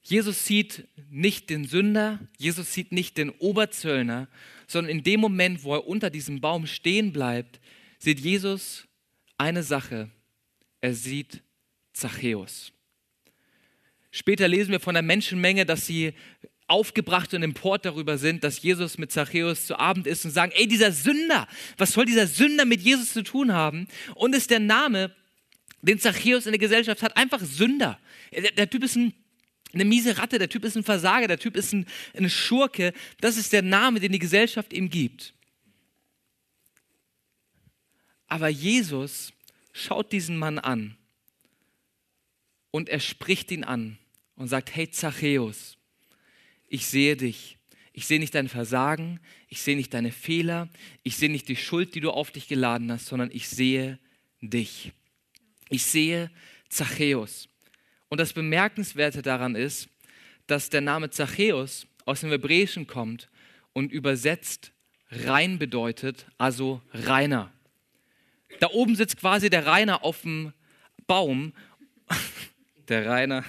Jesus 0.02 0.44
sieht 0.44 0.88
nicht 1.08 1.50
den 1.50 1.66
Sünder, 1.66 2.18
Jesus 2.36 2.74
sieht 2.74 2.90
nicht 2.90 3.16
den 3.16 3.30
Oberzöllner, 3.30 4.26
sondern 4.66 4.90
in 4.90 5.04
dem 5.04 5.20
Moment, 5.20 5.62
wo 5.62 5.74
er 5.74 5.86
unter 5.86 6.10
diesem 6.10 6.40
Baum 6.40 6.66
stehen 6.66 7.12
bleibt, 7.12 7.60
sieht 8.02 8.18
Jesus 8.18 8.88
eine 9.38 9.62
Sache. 9.62 10.10
Er 10.80 10.94
sieht 10.94 11.40
Zachäus. 11.92 12.72
Später 14.10 14.48
lesen 14.48 14.72
wir 14.72 14.80
von 14.80 14.94
der 14.94 15.04
Menschenmenge, 15.04 15.64
dass 15.64 15.86
sie 15.86 16.12
aufgebracht 16.66 17.32
und 17.32 17.42
emport 17.42 17.84
darüber 17.84 18.18
sind, 18.18 18.42
dass 18.42 18.60
Jesus 18.60 18.98
mit 18.98 19.12
Zachäus 19.12 19.66
zu 19.66 19.78
Abend 19.78 20.06
ist 20.06 20.24
und 20.24 20.32
sagen, 20.32 20.52
ey, 20.56 20.66
dieser 20.66 20.90
Sünder, 20.90 21.46
was 21.76 21.92
soll 21.92 22.04
dieser 22.04 22.26
Sünder 22.26 22.64
mit 22.64 22.80
Jesus 22.82 23.12
zu 23.12 23.22
tun 23.22 23.52
haben? 23.52 23.86
Und 24.16 24.34
ist 24.34 24.50
der 24.50 24.60
Name, 24.60 25.14
den 25.80 25.98
Zachäus 25.98 26.46
in 26.46 26.52
der 26.52 26.58
Gesellschaft 26.58 27.02
hat, 27.02 27.16
einfach 27.16 27.40
Sünder. 27.40 28.00
Der, 28.32 28.50
der 28.50 28.70
Typ 28.70 28.82
ist 28.82 28.96
ein, 28.96 29.14
eine 29.72 29.84
miese 29.84 30.18
Ratte, 30.18 30.38
der 30.38 30.48
Typ 30.48 30.64
ist 30.64 30.76
ein 30.76 30.82
Versager, 30.82 31.28
der 31.28 31.38
Typ 31.38 31.56
ist 31.56 31.72
ein, 31.72 31.86
eine 32.16 32.30
Schurke. 32.30 32.92
Das 33.20 33.36
ist 33.36 33.52
der 33.52 33.62
Name, 33.62 34.00
den 34.00 34.12
die 34.12 34.18
Gesellschaft 34.18 34.72
ihm 34.72 34.90
gibt. 34.90 35.34
Aber 38.32 38.48
Jesus 38.48 39.34
schaut 39.74 40.10
diesen 40.10 40.38
Mann 40.38 40.58
an 40.58 40.96
und 42.70 42.88
er 42.88 42.98
spricht 42.98 43.50
ihn 43.50 43.62
an 43.62 43.98
und 44.36 44.48
sagt, 44.48 44.74
hey 44.74 44.90
Zachäus, 44.90 45.76
ich 46.66 46.86
sehe 46.86 47.14
dich. 47.14 47.58
Ich 47.92 48.06
sehe 48.06 48.18
nicht 48.18 48.34
dein 48.34 48.48
Versagen, 48.48 49.20
ich 49.48 49.60
sehe 49.60 49.76
nicht 49.76 49.92
deine 49.92 50.12
Fehler, 50.12 50.70
ich 51.02 51.18
sehe 51.18 51.28
nicht 51.28 51.46
die 51.46 51.56
Schuld, 51.56 51.94
die 51.94 52.00
du 52.00 52.10
auf 52.10 52.30
dich 52.30 52.48
geladen 52.48 52.90
hast, 52.90 53.04
sondern 53.04 53.30
ich 53.30 53.50
sehe 53.50 53.98
dich. 54.40 54.92
Ich 55.68 55.84
sehe 55.84 56.30
Zachäus. 56.70 57.50
Und 58.08 58.18
das 58.18 58.32
Bemerkenswerte 58.32 59.20
daran 59.20 59.56
ist, 59.56 59.90
dass 60.46 60.70
der 60.70 60.80
Name 60.80 61.10
Zachäus 61.10 61.86
aus 62.06 62.20
dem 62.20 62.30
Hebräischen 62.30 62.86
kommt 62.86 63.28
und 63.74 63.92
übersetzt 63.92 64.72
rein 65.10 65.58
bedeutet, 65.58 66.24
also 66.38 66.80
reiner. 66.94 67.52
Da 68.60 68.68
oben 68.70 68.96
sitzt 68.96 69.18
quasi 69.18 69.50
der 69.50 69.66
Reiner 69.66 70.04
auf 70.04 70.22
dem 70.22 70.52
Baum. 71.06 71.52
Der 72.88 73.06
Reiner, 73.06 73.44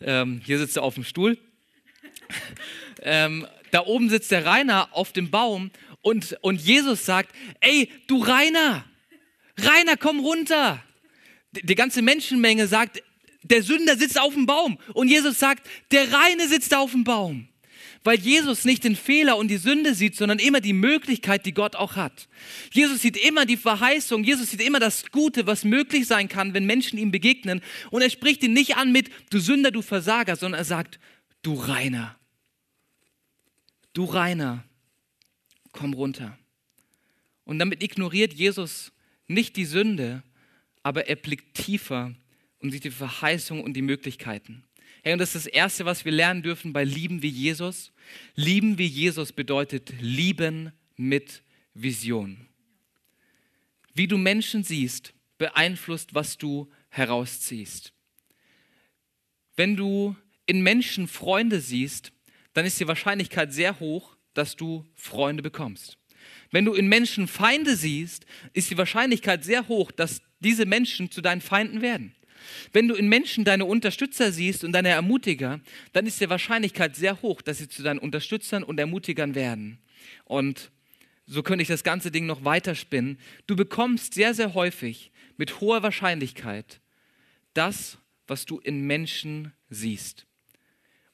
ähm, 0.00 0.40
hier 0.44 0.56
sitzt 0.56 0.76
er 0.76 0.84
auf 0.84 0.94
dem 0.94 1.02
Stuhl 1.04 1.36
ähm, 3.02 3.46
da 3.70 3.86
oben 3.86 4.10
sitzt 4.10 4.30
der 4.30 4.44
Rainer 4.44 4.88
auf 4.92 5.12
dem 5.12 5.30
Baum 5.30 5.70
und, 6.02 6.36
und 6.40 6.60
Jesus 6.60 7.04
sagt, 7.04 7.34
ey, 7.60 7.90
du 8.06 8.22
Rainer, 8.22 8.84
Rainer, 9.58 9.96
komm 9.96 10.20
runter. 10.20 10.82
Die 11.52 11.74
ganze 11.74 12.02
Menschenmenge 12.02 12.66
sagt, 12.66 13.02
der 13.42 13.62
Sünder 13.62 13.96
sitzt 13.96 14.18
auf 14.18 14.34
dem 14.34 14.46
Baum. 14.46 14.78
Und 14.94 15.08
Jesus 15.08 15.38
sagt, 15.38 15.66
der 15.90 16.12
Reine 16.12 16.48
sitzt 16.48 16.74
auf 16.74 16.92
dem 16.92 17.04
Baum. 17.04 17.48
Weil 18.04 18.18
Jesus 18.18 18.64
nicht 18.64 18.82
den 18.82 18.96
Fehler 18.96 19.36
und 19.36 19.48
die 19.48 19.58
Sünde 19.58 19.94
sieht, 19.94 20.16
sondern 20.16 20.40
immer 20.40 20.60
die 20.60 20.72
Möglichkeit, 20.72 21.46
die 21.46 21.54
Gott 21.54 21.76
auch 21.76 21.94
hat. 21.94 22.28
Jesus 22.72 23.00
sieht 23.00 23.16
immer 23.16 23.46
die 23.46 23.56
Verheißung, 23.56 24.24
Jesus 24.24 24.50
sieht 24.50 24.60
immer 24.60 24.80
das 24.80 25.10
Gute, 25.12 25.46
was 25.46 25.64
möglich 25.64 26.06
sein 26.06 26.28
kann, 26.28 26.52
wenn 26.52 26.66
Menschen 26.66 26.98
ihm 26.98 27.12
begegnen. 27.12 27.60
Und 27.90 28.02
er 28.02 28.10
spricht 28.10 28.42
ihn 28.42 28.52
nicht 28.52 28.76
an 28.76 28.90
mit, 28.90 29.10
du 29.30 29.38
Sünder, 29.38 29.70
du 29.70 29.82
Versager, 29.82 30.34
sondern 30.34 30.60
er 30.60 30.64
sagt, 30.64 30.98
du 31.42 31.54
Reiner, 31.54 32.16
du 33.92 34.04
Reiner, 34.04 34.64
komm 35.70 35.94
runter. 35.94 36.36
Und 37.44 37.58
damit 37.58 37.82
ignoriert 37.82 38.32
Jesus 38.34 38.92
nicht 39.28 39.56
die 39.56 39.64
Sünde, 39.64 40.22
aber 40.82 41.06
er 41.06 41.16
blickt 41.16 41.54
tiefer 41.54 42.14
und 42.58 42.70
sieht 42.70 42.84
die 42.84 42.90
Verheißung 42.90 43.62
und 43.62 43.74
die 43.74 43.82
Möglichkeiten. 43.82 44.64
Hey, 45.04 45.14
und 45.14 45.18
das 45.18 45.34
ist 45.34 45.46
das 45.46 45.52
Erste, 45.52 45.84
was 45.84 46.04
wir 46.04 46.12
lernen 46.12 46.42
dürfen 46.42 46.72
bei 46.72 46.84
Lieben 46.84 47.22
wie 47.22 47.28
Jesus. 47.28 47.90
Lieben 48.36 48.78
wie 48.78 48.86
Jesus 48.86 49.32
bedeutet 49.32 49.92
Lieben 50.00 50.70
mit 50.96 51.42
Vision. 51.74 52.46
Wie 53.94 54.06
du 54.06 54.16
Menschen 54.16 54.62
siehst, 54.62 55.12
beeinflusst, 55.38 56.14
was 56.14 56.38
du 56.38 56.70
herausziehst. 56.88 57.92
Wenn 59.56 59.74
du 59.74 60.14
in 60.46 60.62
Menschen 60.62 61.08
Freunde 61.08 61.60
siehst, 61.60 62.12
dann 62.52 62.64
ist 62.64 62.78
die 62.78 62.86
Wahrscheinlichkeit 62.86 63.52
sehr 63.52 63.80
hoch, 63.80 64.16
dass 64.34 64.54
du 64.54 64.86
Freunde 64.94 65.42
bekommst. 65.42 65.98
Wenn 66.52 66.64
du 66.64 66.74
in 66.74 66.86
Menschen 66.86 67.26
Feinde 67.26 67.74
siehst, 67.74 68.24
ist 68.52 68.70
die 68.70 68.78
Wahrscheinlichkeit 68.78 69.42
sehr 69.42 69.66
hoch, 69.66 69.90
dass 69.90 70.22
diese 70.38 70.64
Menschen 70.64 71.10
zu 71.10 71.22
deinen 71.22 71.40
Feinden 71.40 71.82
werden. 71.82 72.14
Wenn 72.72 72.88
du 72.88 72.94
in 72.94 73.08
Menschen 73.08 73.44
deine 73.44 73.64
Unterstützer 73.64 74.32
siehst 74.32 74.64
und 74.64 74.72
deine 74.72 74.88
Ermutiger, 74.90 75.60
dann 75.92 76.06
ist 76.06 76.20
die 76.20 76.30
Wahrscheinlichkeit 76.30 76.96
sehr 76.96 77.22
hoch, 77.22 77.42
dass 77.42 77.58
sie 77.58 77.68
zu 77.68 77.82
deinen 77.82 77.98
Unterstützern 77.98 78.62
und 78.62 78.78
Ermutigern 78.78 79.34
werden. 79.34 79.78
Und 80.24 80.70
so 81.26 81.42
könnte 81.42 81.62
ich 81.62 81.68
das 81.68 81.84
ganze 81.84 82.10
Ding 82.10 82.26
noch 82.26 82.44
weiterspinnen. 82.44 83.18
Du 83.46 83.56
bekommst 83.56 84.14
sehr, 84.14 84.34
sehr 84.34 84.54
häufig 84.54 85.10
mit 85.36 85.60
hoher 85.60 85.82
Wahrscheinlichkeit 85.82 86.80
das, 87.54 87.98
was 88.26 88.46
du 88.46 88.58
in 88.58 88.86
Menschen 88.86 89.52
siehst. 89.68 90.26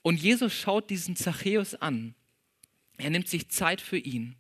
Und 0.03 0.21
Jesus 0.21 0.53
schaut 0.53 0.91
diesen 0.91 1.17
Zachäus 1.17 1.75
an. 1.75 2.15
Er 2.97 3.11
nimmt 3.11 3.29
sich 3.29 3.49
Zeit 3.49 3.81
für 3.81 3.99
ihn 3.99 4.37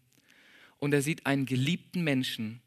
und 0.78 0.92
er 0.92 1.02
sieht 1.02 1.26
einen 1.26 1.46
geliebten 1.46 2.02
Menschen, 2.02 2.60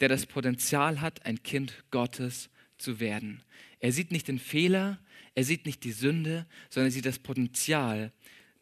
der 0.00 0.08
das 0.08 0.26
Potenzial 0.26 1.00
hat, 1.00 1.24
ein 1.24 1.42
Kind 1.42 1.84
Gottes 1.90 2.50
zu 2.78 3.00
werden. 3.00 3.42
Er 3.80 3.92
sieht 3.92 4.10
nicht 4.10 4.28
den 4.28 4.38
Fehler, 4.38 4.98
er 5.34 5.44
sieht 5.44 5.66
nicht 5.66 5.84
die 5.84 5.92
Sünde, 5.92 6.46
sondern 6.70 6.88
er 6.88 6.92
sieht 6.92 7.06
das 7.06 7.18
Potenzial, 7.18 8.12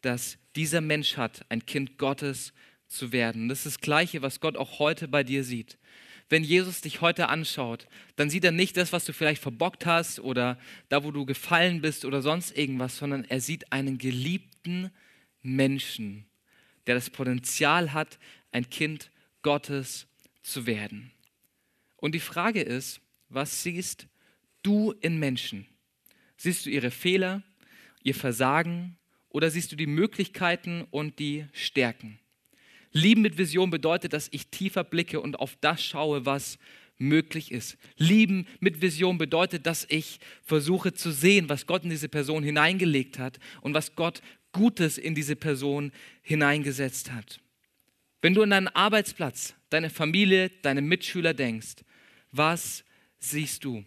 dass 0.01 0.37
dieser 0.55 0.81
Mensch 0.81 1.17
hat, 1.17 1.45
ein 1.49 1.65
Kind 1.65 1.97
Gottes 1.97 2.53
zu 2.87 3.11
werden. 3.11 3.49
Das 3.49 3.59
ist 3.59 3.77
das 3.77 3.81
Gleiche, 3.81 4.21
was 4.21 4.39
Gott 4.39 4.57
auch 4.57 4.79
heute 4.79 5.07
bei 5.07 5.23
dir 5.23 5.43
sieht 5.43 5.77
wenn 6.33 6.43
Jesus 6.43 6.81
dich 6.81 6.99
heute 7.01 7.29
anschaut, 7.29 7.87
dann 8.15 8.29
sieht 8.29 8.43
er 8.43 8.51
nicht 8.51 8.75
das, 8.75 8.91
was 8.91 9.05
du 9.05 9.13
vielleicht 9.13 9.39
verbockt 9.39 9.85
hast 9.85 10.19
oder 10.19 10.57
da, 10.89 11.03
wo 11.03 11.11
du 11.11 11.27
gefallen 11.27 11.81
bist 11.81 12.05
oder 12.05 12.23
sonst 12.23 12.57
irgendwas, 12.57 12.97
sondern 12.97 13.23
er 13.25 13.39
sieht 13.39 13.71
einen 13.71 13.99
geliebten 13.99 14.91
Menschen, 15.43 16.25
der 16.87 16.95
das 16.95 17.11
Potenzial 17.11 17.93
hat, 17.93 18.17
ein 18.51 18.67
Kind 18.67 19.11
Gottes 19.43 20.07
zu 20.41 20.65
werden. 20.65 21.11
Und 21.97 22.15
die 22.15 22.19
Frage 22.19 22.63
ist, 22.63 22.99
was 23.33 23.63
siehst 23.63 24.07
du 24.61 24.93
in 25.01 25.17
Menschen? 25.19 25.65
Siehst 26.37 26.65
du 26.65 26.69
ihre 26.69 26.91
Fehler, 26.91 27.43
ihr 28.03 28.15
Versagen 28.15 28.97
oder 29.29 29.49
siehst 29.49 29.71
du 29.71 29.75
die 29.75 29.87
Möglichkeiten 29.87 30.85
und 30.91 31.19
die 31.19 31.45
Stärken? 31.53 32.19
Lieben 32.91 33.21
mit 33.21 33.37
Vision 33.37 33.69
bedeutet, 33.69 34.13
dass 34.13 34.29
ich 34.31 34.47
tiefer 34.47 34.83
blicke 34.83 35.19
und 35.19 35.39
auf 35.39 35.57
das 35.61 35.83
schaue, 35.83 36.25
was 36.25 36.59
möglich 36.97 37.51
ist. 37.51 37.77
Lieben 37.97 38.45
mit 38.59 38.81
Vision 38.81 39.17
bedeutet, 39.17 39.65
dass 39.65 39.85
ich 39.89 40.19
versuche 40.43 40.93
zu 40.93 41.11
sehen, 41.11 41.49
was 41.49 41.65
Gott 41.65 41.83
in 41.83 41.89
diese 41.89 42.09
Person 42.09 42.43
hineingelegt 42.43 43.19
hat 43.19 43.39
und 43.61 43.73
was 43.73 43.95
Gott 43.95 44.21
Gutes 44.51 44.99
in 44.99 45.15
diese 45.15 45.35
Person 45.35 45.91
hineingesetzt 46.21 47.11
hat. 47.11 47.39
Wenn 48.21 48.35
du 48.35 48.43
an 48.43 48.51
deinen 48.51 48.67
Arbeitsplatz, 48.67 49.55
deine 49.69 49.89
Familie, 49.89 50.49
deine 50.61 50.81
Mitschüler 50.81 51.33
denkst, 51.33 51.83
was 52.31 52.85
siehst 53.23 53.63
du? 53.63 53.83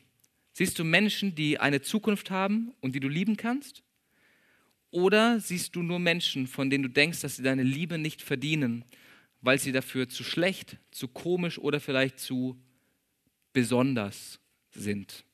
Siehst 0.52 0.78
du 0.78 0.84
Menschen, 0.84 1.34
die 1.34 1.58
eine 1.58 1.82
Zukunft 1.82 2.30
haben 2.30 2.72
und 2.80 2.94
die 2.94 3.00
du 3.00 3.08
lieben 3.08 3.36
kannst? 3.36 3.82
Oder 4.90 5.40
siehst 5.40 5.76
du 5.76 5.82
nur 5.82 5.98
Menschen, 5.98 6.46
von 6.46 6.70
denen 6.70 6.84
du 6.84 6.88
denkst, 6.88 7.20
dass 7.20 7.36
sie 7.36 7.42
deine 7.42 7.62
Liebe 7.62 7.98
nicht 7.98 8.22
verdienen, 8.22 8.84
weil 9.42 9.58
sie 9.58 9.72
dafür 9.72 10.08
zu 10.08 10.24
schlecht, 10.24 10.78
zu 10.90 11.08
komisch 11.08 11.58
oder 11.58 11.80
vielleicht 11.80 12.18
zu 12.18 12.58
besonders 13.52 14.40
sind? 14.70 15.24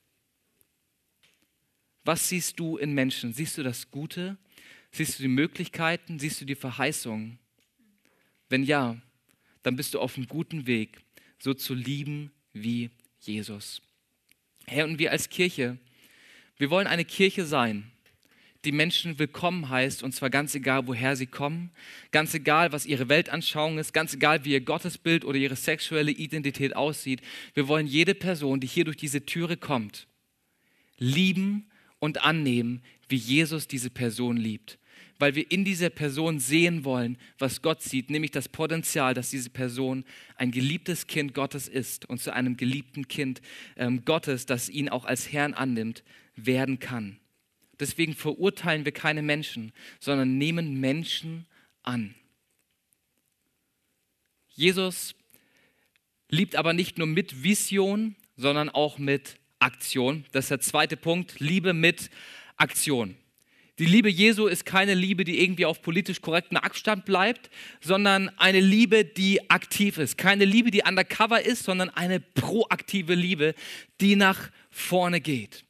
Was 2.05 2.29
siehst 2.29 2.59
du 2.59 2.79
in 2.79 2.93
Menschen? 2.93 3.33
Siehst 3.33 3.59
du 3.59 3.63
das 3.63 3.91
Gute? 3.91 4.37
Siehst 4.91 5.19
du 5.19 5.23
die 5.23 5.29
Möglichkeiten? 5.29 6.19
Siehst 6.19 6.41
du 6.41 6.45
die 6.45 6.57
Verheißungen? 6.57 7.39
Wenn 8.49 8.65
ja, 8.65 9.01
dann 9.63 9.77
bist 9.77 9.95
du 9.95 10.01
auf 10.01 10.17
einem 10.17 10.27
guten 10.27 10.67
Weg, 10.67 11.01
so 11.39 11.55
zu 11.55 11.75
lieben 11.75 12.33
wie 12.53 12.91
Jesus. 13.21 13.81
Herr, 14.67 14.85
und 14.85 14.99
wir 14.99 15.11
als 15.11 15.29
Kirche, 15.29 15.79
wir 16.57 16.71
wollen 16.71 16.87
eine 16.87 17.05
Kirche 17.05 17.45
sein, 17.45 17.91
die 18.65 18.73
Menschen 18.73 19.19
willkommen 19.19 19.69
heißt, 19.69 20.05
und 20.05 20.13
zwar 20.13 20.31
ganz 20.31 20.55
egal, 20.55 20.87
woher 20.87 21.17
sie 21.17 21.27
kommen, 21.27 21.71
ganz 22.13 22.33
egal, 22.33 22.71
was 22.71 22.87
ihre 22.87 23.09
Weltanschauung 23.09 23.79
ist, 23.79 23.93
ganz 23.93 24.15
egal, 24.15 24.45
wie 24.45 24.53
ihr 24.53 24.61
Gottesbild 24.61 25.25
oder 25.25 25.37
ihre 25.37 25.57
sexuelle 25.57 26.13
Identität 26.13 26.77
aussieht. 26.77 27.23
Wir 27.55 27.67
wollen 27.67 27.89
jede 27.89 28.15
Person, 28.15 28.61
die 28.61 28.69
hier 28.69 28.85
durch 28.85 28.97
diese 28.97 29.27
Türe 29.27 29.57
kommt, 29.57 30.07
lieben 30.97 31.67
und 31.99 32.25
annehmen, 32.25 32.83
wie 33.09 33.17
Jesus 33.17 33.67
diese 33.67 33.91
Person 33.91 34.37
liebt. 34.37 34.79
Weil 35.23 35.37
wir 35.37 35.53
in 35.53 35.65
dieser 35.65 35.89
Person 35.89 36.41
sehen 36.41 36.85
wollen, 36.85 37.17
was 37.39 37.63
Gott 37.63 37.81
sieht, 37.81 38.11
nämlich 38.11 38.33
das 38.33 38.49
Potenzial, 38.49 39.15
dass 39.15 39.31
diese 39.31 39.51
Person 39.51 40.05
ein 40.35 40.51
geliebtes 40.51 41.07
Kind 41.07 41.33
Gottes 41.33 41.69
ist 41.69 42.11
und 42.11 42.21
zu 42.21 42.35
einem 42.35 42.57
geliebten 42.57 43.07
Kind 43.07 43.41
ähm, 43.77 44.05
Gottes, 44.05 44.47
das 44.47 44.69
ihn 44.69 44.89
auch 44.89 45.05
als 45.05 45.33
Herrn 45.33 45.55
annimmt, 45.55 46.03
werden 46.35 46.81
kann. 46.81 47.21
Deswegen 47.79 48.17
verurteilen 48.17 48.85
wir 48.85 48.91
keine 48.91 49.23
Menschen, 49.23 49.73
sondern 50.01 50.39
nehmen 50.39 50.81
Menschen 50.81 51.47
an. 51.85 52.17
Jesus 54.49 55.15
liebt 56.31 56.57
aber 56.57 56.73
nicht 56.73 56.99
nur 56.99 57.07
mit 57.07 57.45
Vision, 57.45 58.17
sondern 58.35 58.71
auch 58.71 58.99
mit 58.99 59.37
Aktion. 59.61 60.25
Das 60.33 60.47
ist 60.47 60.51
der 60.51 60.61
zweite 60.61 60.97
Punkt, 60.97 61.39
Liebe 61.39 61.75
mit 61.75 62.11
Aktion. 62.57 63.15
Die 63.79 63.87
Liebe 63.87 64.11
Jesu 64.11 64.47
ist 64.47 64.67
keine 64.67 64.93
Liebe, 64.93 65.25
die 65.25 65.43
irgendwie 65.43 65.65
auf 65.65 65.81
politisch 65.81 66.21
korrekten 66.21 66.59
Abstand 66.59 67.07
bleibt, 67.07 67.49
sondern 67.81 68.29
eine 68.39 68.61
Liebe, 68.61 69.05
die 69.05 69.51
aktiv 69.51 69.97
ist. 69.97 70.19
Keine 70.19 70.45
Liebe, 70.45 70.71
die 70.71 70.83
undercover 70.83 71.45
ist, 71.45 71.65
sondern 71.65 71.89
eine 71.89 72.21
proaktive 72.21 73.15
Liebe, 73.15 73.55
die 74.01 74.17
nach 74.17 74.51
vorne 74.71 75.21
geht. 75.21 75.65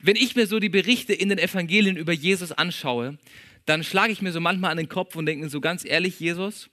Wenn 0.00 0.16
ich 0.16 0.36
mir 0.36 0.46
so 0.46 0.58
die 0.58 0.68
Berichte 0.68 1.14
in 1.14 1.30
den 1.30 1.38
Evangelien 1.38 1.96
über 1.96 2.12
Jesus 2.12 2.52
anschaue, 2.52 3.18
dann 3.64 3.84
schlage 3.84 4.12
ich 4.12 4.20
mir 4.20 4.32
so 4.32 4.40
manchmal 4.40 4.72
an 4.72 4.76
den 4.76 4.88
Kopf 4.88 5.16
und 5.16 5.26
denke 5.26 5.44
mir 5.44 5.50
so 5.50 5.60
ganz 5.60 5.84
ehrlich, 5.84 6.20
Jesus, 6.20 6.68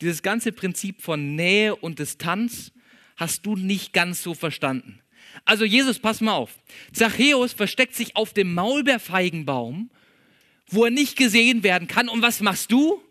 dieses 0.00 0.22
ganze 0.22 0.52
Prinzip 0.52 1.02
von 1.02 1.34
Nähe 1.34 1.74
und 1.74 1.98
Distanz 1.98 2.70
hast 3.16 3.44
du 3.46 3.56
nicht 3.56 3.92
ganz 3.92 4.22
so 4.22 4.34
verstanden. 4.34 5.00
Also 5.44 5.64
Jesus, 5.64 5.98
pass 5.98 6.20
mal 6.20 6.34
auf. 6.34 6.58
Zachäus 6.92 7.52
versteckt 7.52 7.94
sich 7.94 8.16
auf 8.16 8.32
dem 8.32 8.54
Maulbeerfeigenbaum, 8.54 9.90
wo 10.68 10.84
er 10.84 10.90
nicht 10.90 11.16
gesehen 11.16 11.62
werden 11.62 11.88
kann. 11.88 12.08
Und 12.08 12.22
was 12.22 12.40
machst 12.40 12.72
du? 12.72 13.02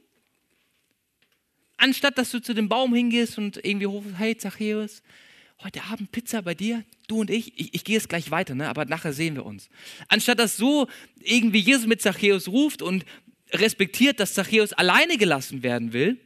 Anstatt 1.77 2.17
dass 2.17 2.31
du 2.31 2.39
zu 2.41 2.53
dem 2.53 2.69
Baum 2.69 2.93
hingehst 2.93 3.37
und 3.37 3.57
irgendwie 3.57 3.85
rufst, 3.85 4.17
hey 4.17 4.35
Zachäus, 4.35 5.03
heute 5.63 5.83
Abend 5.83 6.11
Pizza 6.11 6.41
bei 6.41 6.55
dir, 6.55 6.83
du 7.07 7.19
und 7.19 7.29
ich, 7.29 7.59
ich, 7.59 7.73
ich 7.73 7.83
gehe 7.83 7.95
jetzt 7.95 8.09
gleich 8.09 8.31
weiter, 8.31 8.55
ne? 8.55 8.67
aber 8.67 8.85
nachher 8.85 9.13
sehen 9.13 9.35
wir 9.35 9.45
uns. 9.45 9.69
Anstatt 10.07 10.39
dass 10.39 10.57
so 10.57 10.87
irgendwie 11.19 11.59
Jesus 11.59 11.85
mit 11.85 12.01
Zachäus 12.01 12.47
ruft 12.47 12.81
und 12.81 13.05
respektiert, 13.51 14.19
dass 14.19 14.33
Zachäus 14.33 14.73
alleine 14.73 15.17
gelassen 15.17 15.63
werden 15.63 15.93
will, 15.93 16.19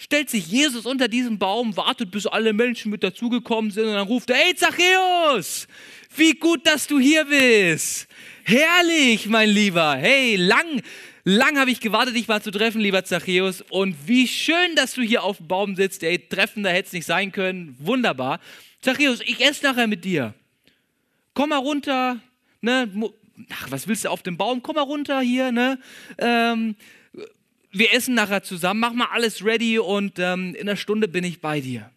stellt 0.00 0.30
sich 0.30 0.46
Jesus 0.46 0.86
unter 0.86 1.08
diesem 1.08 1.38
Baum, 1.38 1.76
wartet, 1.76 2.10
bis 2.10 2.26
alle 2.26 2.54
Menschen 2.54 2.90
mit 2.90 3.04
dazugekommen 3.04 3.70
sind 3.70 3.84
und 3.84 3.92
dann 3.92 4.06
ruft 4.06 4.30
er, 4.30 4.36
hey 4.36 4.54
Zachäus, 4.54 5.68
wie 6.16 6.32
gut, 6.32 6.66
dass 6.66 6.86
du 6.86 6.98
hier 6.98 7.26
bist. 7.26 8.08
Herrlich, 8.44 9.26
mein 9.26 9.50
Lieber. 9.50 9.96
Hey, 9.96 10.36
lang, 10.36 10.80
lang 11.24 11.58
habe 11.58 11.70
ich 11.70 11.80
gewartet, 11.80 12.16
dich 12.16 12.28
mal 12.28 12.40
zu 12.40 12.50
treffen, 12.50 12.80
lieber 12.80 13.04
Zachäus. 13.04 13.62
Und 13.68 13.94
wie 14.06 14.26
schön, 14.26 14.74
dass 14.74 14.94
du 14.94 15.02
hier 15.02 15.22
auf 15.22 15.36
dem 15.36 15.48
Baum 15.48 15.76
sitzt. 15.76 16.02
Ey, 16.02 16.18
treffender 16.18 16.70
hätte 16.70 16.86
es 16.86 16.92
nicht 16.94 17.06
sein 17.06 17.30
können. 17.30 17.76
Wunderbar. 17.78 18.40
Zachäus, 18.80 19.20
ich 19.20 19.44
esse 19.44 19.66
nachher 19.66 19.86
mit 19.86 20.06
dir. 20.06 20.32
Komm 21.34 21.50
mal 21.50 21.58
runter. 21.58 22.18
Ne? 22.62 22.90
Ach, 23.50 23.70
was 23.70 23.86
willst 23.86 24.06
du 24.06 24.08
auf 24.08 24.22
dem 24.22 24.38
Baum? 24.38 24.62
Komm 24.62 24.76
mal 24.76 24.82
runter 24.82 25.20
hier. 25.20 25.52
Ne? 25.52 25.78
Ähm, 26.16 26.74
wir 27.70 27.92
essen 27.92 28.14
nachher 28.14 28.42
zusammen, 28.42 28.80
mach 28.80 28.92
mal 28.92 29.08
alles 29.10 29.44
ready 29.44 29.78
und 29.78 30.18
ähm, 30.18 30.54
in 30.54 30.68
einer 30.68 30.76
Stunde 30.76 31.08
bin 31.08 31.24
ich 31.24 31.40
bei 31.40 31.60
dir. 31.60 31.90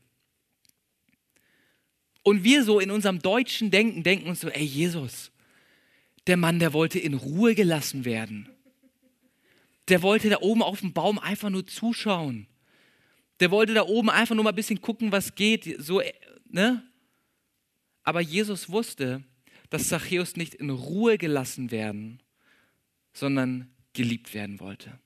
Und 2.21 2.43
wir 2.43 2.63
so 2.63 2.79
in 2.79 2.91
unserem 2.91 3.19
deutschen 3.19 3.69
Denken 3.69 4.03
denken 4.03 4.29
uns 4.29 4.41
so, 4.41 4.49
ey 4.49 4.63
Jesus, 4.63 5.31
der 6.27 6.37
Mann, 6.37 6.59
der 6.59 6.73
wollte 6.73 6.99
in 6.99 7.15
Ruhe 7.15 7.53
gelassen 7.53 8.05
werden. 8.05 8.49
Der 9.89 10.01
wollte 10.01 10.29
da 10.29 10.39
oben 10.39 10.63
auf 10.63 10.79
dem 10.79 10.93
Baum 10.93 11.19
einfach 11.19 11.49
nur 11.49 11.67
zuschauen. 11.67 12.47
Der 13.41 13.51
wollte 13.51 13.73
da 13.73 13.83
oben 13.83 14.09
einfach 14.09 14.35
nur 14.35 14.45
mal 14.45 14.51
ein 14.51 14.55
bisschen 14.55 14.79
gucken, 14.79 15.11
was 15.11 15.35
geht. 15.35 15.75
So, 15.79 16.01
ne? 16.47 16.81
Aber 18.03 18.21
Jesus 18.21 18.69
wusste, 18.69 19.23
dass 19.69 19.89
Zachäus 19.89 20.37
nicht 20.37 20.53
in 20.53 20.69
Ruhe 20.69 21.17
gelassen 21.17 21.71
werden, 21.71 22.21
sondern 23.11 23.69
geliebt 23.91 24.33
werden 24.33 24.61
wollte. 24.61 24.97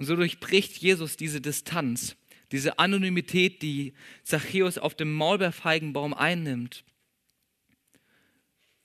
Und 0.00 0.06
so 0.06 0.16
durchbricht 0.16 0.78
Jesus 0.78 1.18
diese 1.18 1.42
Distanz, 1.42 2.16
diese 2.52 2.78
Anonymität, 2.78 3.60
die 3.60 3.92
Zachäus 4.22 4.78
auf 4.78 4.94
dem 4.94 5.12
Maulbeerfeigenbaum 5.12 6.14
einnimmt, 6.14 6.84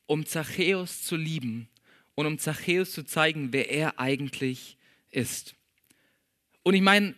um 0.07 0.25
Zachäus 0.25 1.03
zu 1.03 1.15
lieben 1.15 1.69
und 2.15 2.25
um 2.25 2.37
Zachäus 2.37 2.91
zu 2.91 3.05
zeigen, 3.05 3.53
wer 3.53 3.71
er 3.71 3.97
eigentlich 3.97 4.75
ist. 5.09 5.55
Und 6.63 6.73
ich 6.73 6.81
meine, 6.81 7.15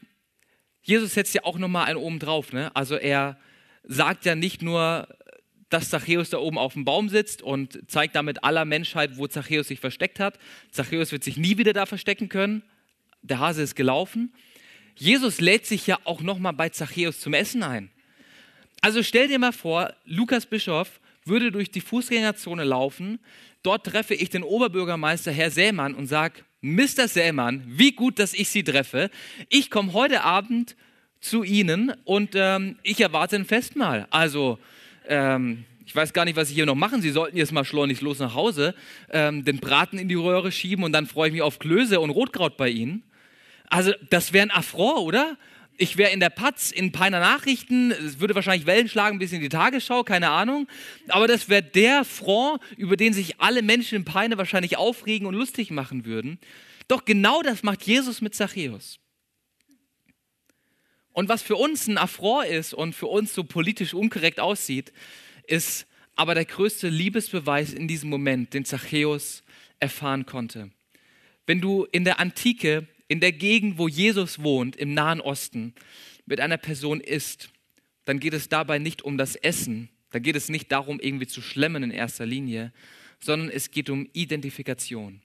Jesus 0.84 1.16
setzt 1.16 1.34
ja 1.34 1.44
auch 1.44 1.58
nochmal 1.58 1.88
einen 1.88 1.98
oben 1.98 2.20
drauf. 2.20 2.54
Ne? 2.54 2.76
Also 2.76 2.98
er 2.98 3.40
sagt 3.82 4.26
ja 4.26 4.36
nicht 4.36 4.62
nur, 4.62 5.08
dass 5.70 5.90
Zachäus 5.90 6.30
da 6.30 6.38
oben 6.38 6.60
auf 6.60 6.74
dem 6.74 6.86
Baum 6.86 7.10
sitzt 7.10 7.42
und 7.42 7.90
zeigt 7.90 8.16
damit 8.16 8.44
aller 8.44 8.64
Menschheit, 8.64 9.18
wo 9.18 9.26
Zachäus 9.26 9.70
sich 9.70 9.80
versteckt 9.80 10.20
hat. 10.20 10.38
Zachäus 10.70 11.12
wird 11.12 11.24
sich 11.24 11.38
nie 11.38 11.58
wieder 11.58 11.74
da 11.74 11.88
verstecken 11.88 12.30
können 12.30 12.62
der 13.30 13.40
Hase 13.40 13.62
ist 13.62 13.76
gelaufen. 13.76 14.34
Jesus 14.96 15.40
lädt 15.40 15.66
sich 15.66 15.86
ja 15.86 16.00
auch 16.06 16.22
nochmal 16.22 16.54
bei 16.54 16.70
Zachäus 16.70 17.20
zum 17.20 17.34
Essen 17.34 17.64
ein. 17.64 17.90
Also 18.82 19.04
stell 19.04 19.28
dir 19.28 19.40
mal 19.40 19.54
vor, 19.54 19.94
Lukas 20.06 20.46
Bischof 20.46 21.00
würde 21.26 21.52
durch 21.52 21.72
die 21.72 21.82
Fußgängerzone 21.82 22.64
laufen. 22.64 23.20
Dort 23.64 23.86
treffe 23.86 24.14
ich 24.14 24.30
den 24.30 24.44
Oberbürgermeister 24.44 25.32
Herr 25.32 25.52
Sämann 25.52 25.94
und 25.94 26.08
sage, 26.08 26.42
Mr. 26.62 27.08
Sämann, 27.08 27.64
wie 27.68 27.92
gut, 27.92 28.18
dass 28.20 28.34
ich 28.34 28.50
Sie 28.50 28.64
treffe. 28.64 29.12
Ich 29.50 29.70
komme 29.70 29.94
heute 29.94 30.24
Abend 30.24 30.76
zu 31.20 31.44
Ihnen 31.44 31.94
und 32.04 32.32
ähm, 32.36 32.78
ich 32.84 33.02
erwarte 33.02 33.36
ein 33.36 33.46
Festmahl. 33.46 34.08
Also, 34.10 34.58
ähm, 35.08 35.66
ich 35.86 35.96
weiß 35.96 36.14
gar 36.14 36.26
nicht, 36.26 36.36
was 36.36 36.50
Sie 36.50 36.56
hier 36.56 36.66
noch 36.66 36.76
machen. 36.76 37.02
Sie 37.02 37.12
sollten 37.12 37.38
jetzt 37.38 37.52
mal 37.52 37.64
schleunigst 37.64 38.02
los 38.02 38.20
nach 38.20 38.34
Hause, 38.34 38.76
ähm, 39.12 39.46
den 39.46 39.60
Braten 39.60 39.98
in 39.98 40.10
die 40.10 40.16
Röhre 40.16 40.52
schieben 40.52 40.84
und 40.84 40.92
dann 40.92 41.06
freue 41.06 41.30
ich 41.30 41.34
mich 41.34 41.42
auf 41.42 41.60
Klöße 41.60 42.00
und 42.00 42.10
Rotkraut 42.10 42.58
bei 42.58 42.70
Ihnen. 42.70 43.04
Also 43.70 43.94
das 44.10 44.34
wäre 44.34 44.48
ein 44.48 44.52
Affront, 44.52 45.00
oder? 45.00 45.38
Ich 45.80 45.98
wäre 45.98 46.12
in 46.12 46.20
der 46.20 46.32
Patz, 46.32 46.72
in 46.72 46.92
Peiner 46.92 47.20
Nachrichten, 47.20 47.92
es 47.92 48.20
würde 48.20 48.34
wahrscheinlich 48.34 48.66
Wellen 48.66 48.90
schlagen 48.90 49.20
bis 49.20 49.32
in 49.32 49.42
die 49.42 49.50
Tagesschau, 49.50 50.04
keine 50.04 50.30
Ahnung. 50.32 50.68
Aber 51.10 51.28
das 51.28 51.50
wäre 51.50 51.62
der 51.62 52.04
Front, 52.04 52.62
über 52.78 52.98
den 52.98 53.14
sich 53.14 53.40
alle 53.40 53.62
Menschen 53.62 53.98
in 53.98 54.06
Peine 54.06 54.38
wahrscheinlich 54.40 54.78
aufregen 54.78 55.28
und 55.28 55.36
lustig 55.36 55.70
machen 55.70 56.06
würden. 56.06 56.40
Doch 56.88 57.06
genau 57.06 57.44
das 57.44 57.62
macht 57.62 57.84
Jesus 57.84 58.22
mit 58.22 58.34
Zachäus. 58.34 58.98
Und 61.14 61.30
was 61.30 61.42
für 61.42 61.56
uns 61.56 61.88
ein 61.88 61.98
Affront 61.98 62.48
ist 62.48 62.74
und 62.74 62.94
für 62.94 63.08
uns 63.08 63.34
so 63.34 63.44
politisch 63.44 63.94
unkorrekt 63.94 64.40
aussieht, 64.40 64.94
ist 65.48 65.86
aber 66.16 66.34
der 66.34 66.46
größte 66.46 66.90
Liebesbeweis 66.90 67.74
in 67.74 67.88
diesem 67.88 68.10
Moment, 68.10 68.54
den 68.54 68.66
Zachäus 68.66 69.44
erfahren 69.80 70.26
konnte. 70.26 70.72
Wenn 71.46 71.62
du 71.62 71.86
in 71.92 72.04
der 72.04 72.20
Antike 72.20 72.88
in 73.08 73.20
der 73.20 73.32
Gegend, 73.32 73.78
wo 73.78 73.88
Jesus 73.88 74.40
wohnt, 74.40 74.76
im 74.76 74.94
Nahen 74.94 75.22
Osten, 75.22 75.74
mit 76.26 76.40
einer 76.40 76.58
Person 76.58 77.00
isst, 77.00 77.50
dann 78.06 78.20
geht 78.20 78.34
es 78.34 78.50
dabei 78.50 78.80
nicht 78.80 79.02
um 79.02 79.18
das 79.18 79.36
Essen, 79.36 79.90
dann 80.12 80.24
geht 80.24 80.36
es 80.36 80.50
nicht 80.50 80.72
darum, 80.72 81.00
irgendwie 81.00 81.28
zu 81.28 81.42
schlemmen 81.42 81.84
in 81.84 81.92
erster 81.92 82.26
Linie, 82.26 82.74
sondern 83.20 83.50
es 83.50 83.72
geht 83.72 83.90
um 83.90 84.10
Identifikation. 84.14 85.22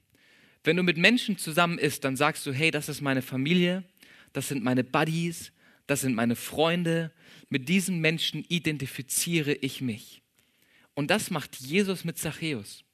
Wenn 0.64 0.76
du 0.76 0.82
mit 0.82 0.96
Menschen 0.96 1.38
zusammen 1.38 1.78
isst, 1.78 2.04
dann 2.04 2.16
sagst 2.16 2.46
du, 2.46 2.52
hey, 2.52 2.70
das 2.70 2.88
ist 2.88 3.00
meine 3.00 3.22
Familie, 3.22 3.84
das 4.32 4.48
sind 4.48 4.62
meine 4.62 4.84
Buddies, 4.84 5.52
das 5.86 6.02
sind 6.02 6.14
meine 6.14 6.36
Freunde, 6.36 7.12
mit 7.48 7.68
diesen 7.68 8.00
Menschen 8.00 8.44
identifiziere 8.48 9.52
ich 9.54 9.80
mich. 9.80 10.22
Und 10.94 11.10
das 11.10 11.30
macht 11.30 11.56
Jesus 11.56 12.04
mit 12.04 12.18
Zachäus. 12.18 12.84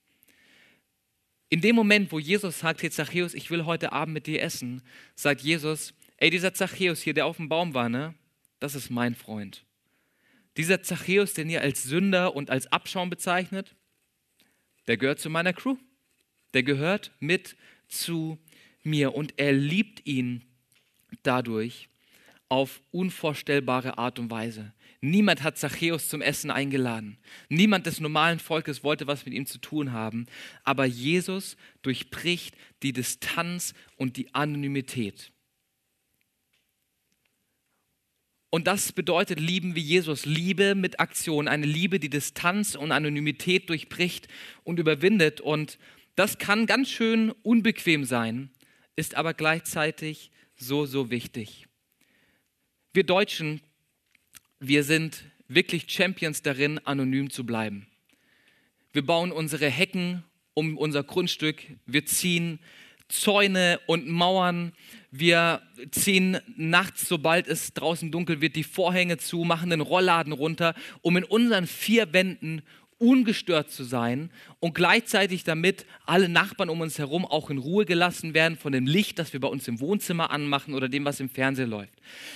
In 1.51 1.61
dem 1.61 1.77
Moment, 1.77 2.13
wo 2.13 2.19
Jesus 2.19 2.61
sagt, 2.61 2.83
hey 2.83 2.91
Zachäus, 2.91 3.35
ich 3.35 3.51
will 3.51 3.65
heute 3.65 3.93
Abend 3.93 4.15
mit 4.15 4.27
dir 4.27 4.43
essen, 4.43 4.83
sagt 5.15 5.41
Jesus, 5.41 5.95
ey, 6.19 6.31
dieser 6.31 6.53
Zachäus 6.53 7.01
hier, 7.01 7.15
der 7.15 7.27
auf 7.27 7.39
dem 7.39 7.49
Baum 7.49 7.73
war, 7.75 7.89
ne, 7.89 8.15
das 8.61 8.75
ist 8.75 8.91
mein 8.91 9.15
Freund. 9.15 9.65
Dieser 10.57 10.83
Zachäus, 10.83 11.35
den 11.35 11.49
ihr 11.49 11.63
als 11.63 11.85
Sünder 11.85 12.35
und 12.35 12.51
als 12.51 12.67
Abschaum 12.71 13.09
bezeichnet, 13.09 13.75
der 14.89 14.97
gehört 14.97 15.21
zu 15.21 15.31
meiner 15.31 15.53
Crew. 15.53 15.77
Der 16.55 16.63
gehört 16.63 17.13
mit 17.21 17.57
zu 17.89 18.39
mir 18.83 19.15
und 19.15 19.35
er 19.37 19.53
liebt 19.53 20.07
ihn 20.07 20.45
dadurch 21.23 21.89
auf 22.49 22.81
unvorstellbare 22.91 23.99
Art 23.99 24.19
und 24.19 24.31
Weise. 24.31 24.73
Niemand 25.01 25.45
hat 25.45 25.59
Zachäus 25.59 26.09
zum 26.09 26.21
Essen 26.21 26.51
eingeladen. 26.51 27.19
Niemand 27.49 27.87
des 27.87 28.01
normalen 28.01 28.41
Volkes 28.41 28.83
wollte 28.83 29.07
was 29.07 29.25
mit 29.25 29.35
ihm 29.35 29.47
zu 29.47 29.59
tun 29.59 29.93
haben. 29.93 30.27
Aber 30.65 30.85
Jesus 30.85 31.57
durchbricht 31.83 32.57
die 32.83 32.93
Distanz 32.93 33.75
und 33.97 34.17
die 34.17 34.35
Anonymität. 34.35 35.33
Und 38.51 38.67
das 38.67 38.93
bedeutet 38.93 39.39
Lieben 39.39 39.77
wie 39.77 39.81
Jesus. 39.81 40.25
Liebe 40.25 40.75
mit 40.75 40.99
Aktion. 40.99 41.49
Eine 41.49 41.67
Liebe, 41.67 42.01
die 42.01 42.11
Distanz 42.11 42.75
und 42.75 42.93
Anonymität 42.93 43.69
durchbricht 43.69 44.27
und 44.65 44.79
überwindet. 44.81 45.41
Und 45.41 45.79
Das 46.17 46.39
kann 46.39 46.67
ganz 46.67 46.91
schön 46.91 47.31
unbequem 47.43 48.05
sein, 48.05 48.51
ist 48.97 49.15
aber 49.15 49.35
gleichzeitig 49.35 50.33
so, 50.57 50.85
so 50.85 51.11
wichtig. 51.11 51.69
Wir 52.93 53.05
Deutschen, 53.05 53.61
wir 54.61 54.85
sind 54.85 55.25
wirklich 55.49 55.85
Champions 55.89 56.43
darin, 56.43 56.79
anonym 56.85 57.31
zu 57.31 57.45
bleiben. 57.45 57.87
Wir 58.93 59.05
bauen 59.05 59.33
unsere 59.33 59.69
Hecken 59.69 60.25
um 60.55 60.77
unser 60.77 61.05
Grundstück, 61.05 61.63
wir 61.87 62.05
ziehen 62.05 62.59
Zäune 63.09 63.81
und 63.87 64.09
Mauern, 64.09 64.73
wir 65.11 65.63
ziehen 65.93 66.39
nachts, 66.57 67.09
sobald 67.09 67.47
es 67.47 67.73
draußen 67.73 68.11
dunkel 68.11 68.41
wird, 68.41 68.57
die 68.57 68.65
Vorhänge 68.65 69.19
zu, 69.19 69.45
machen 69.45 69.71
den 69.71 69.81
Rollladen 69.81 70.33
runter, 70.33 70.75
um 71.01 71.17
in 71.17 71.25
unseren 71.25 71.67
vier 71.67 72.13
Wänden 72.13 72.63
ungestört 72.99 73.71
zu 73.71 73.85
sein 73.85 74.31
und 74.59 74.75
gleichzeitig 74.75 75.45
damit 75.45 75.87
alle 76.05 76.29
Nachbarn 76.29 76.69
um 76.69 76.81
uns 76.81 76.99
herum 76.99 77.25
auch 77.25 77.49
in 77.49 77.59
Ruhe 77.59 77.85
gelassen 77.85 78.35
werden 78.35 78.59
von 78.59 78.73
dem 78.73 78.87
Licht, 78.87 79.19
das 79.19 79.33
wir 79.33 79.41
bei 79.41 79.49
uns 79.49 79.69
im 79.69 79.81
Wohnzimmer 79.81 80.31
anmachen 80.31 80.75
oder 80.75 80.89
dem, 80.89 81.05
was 81.05 81.21
im 81.21 81.29
Fernsehen 81.29 81.71
läuft. 81.71 81.93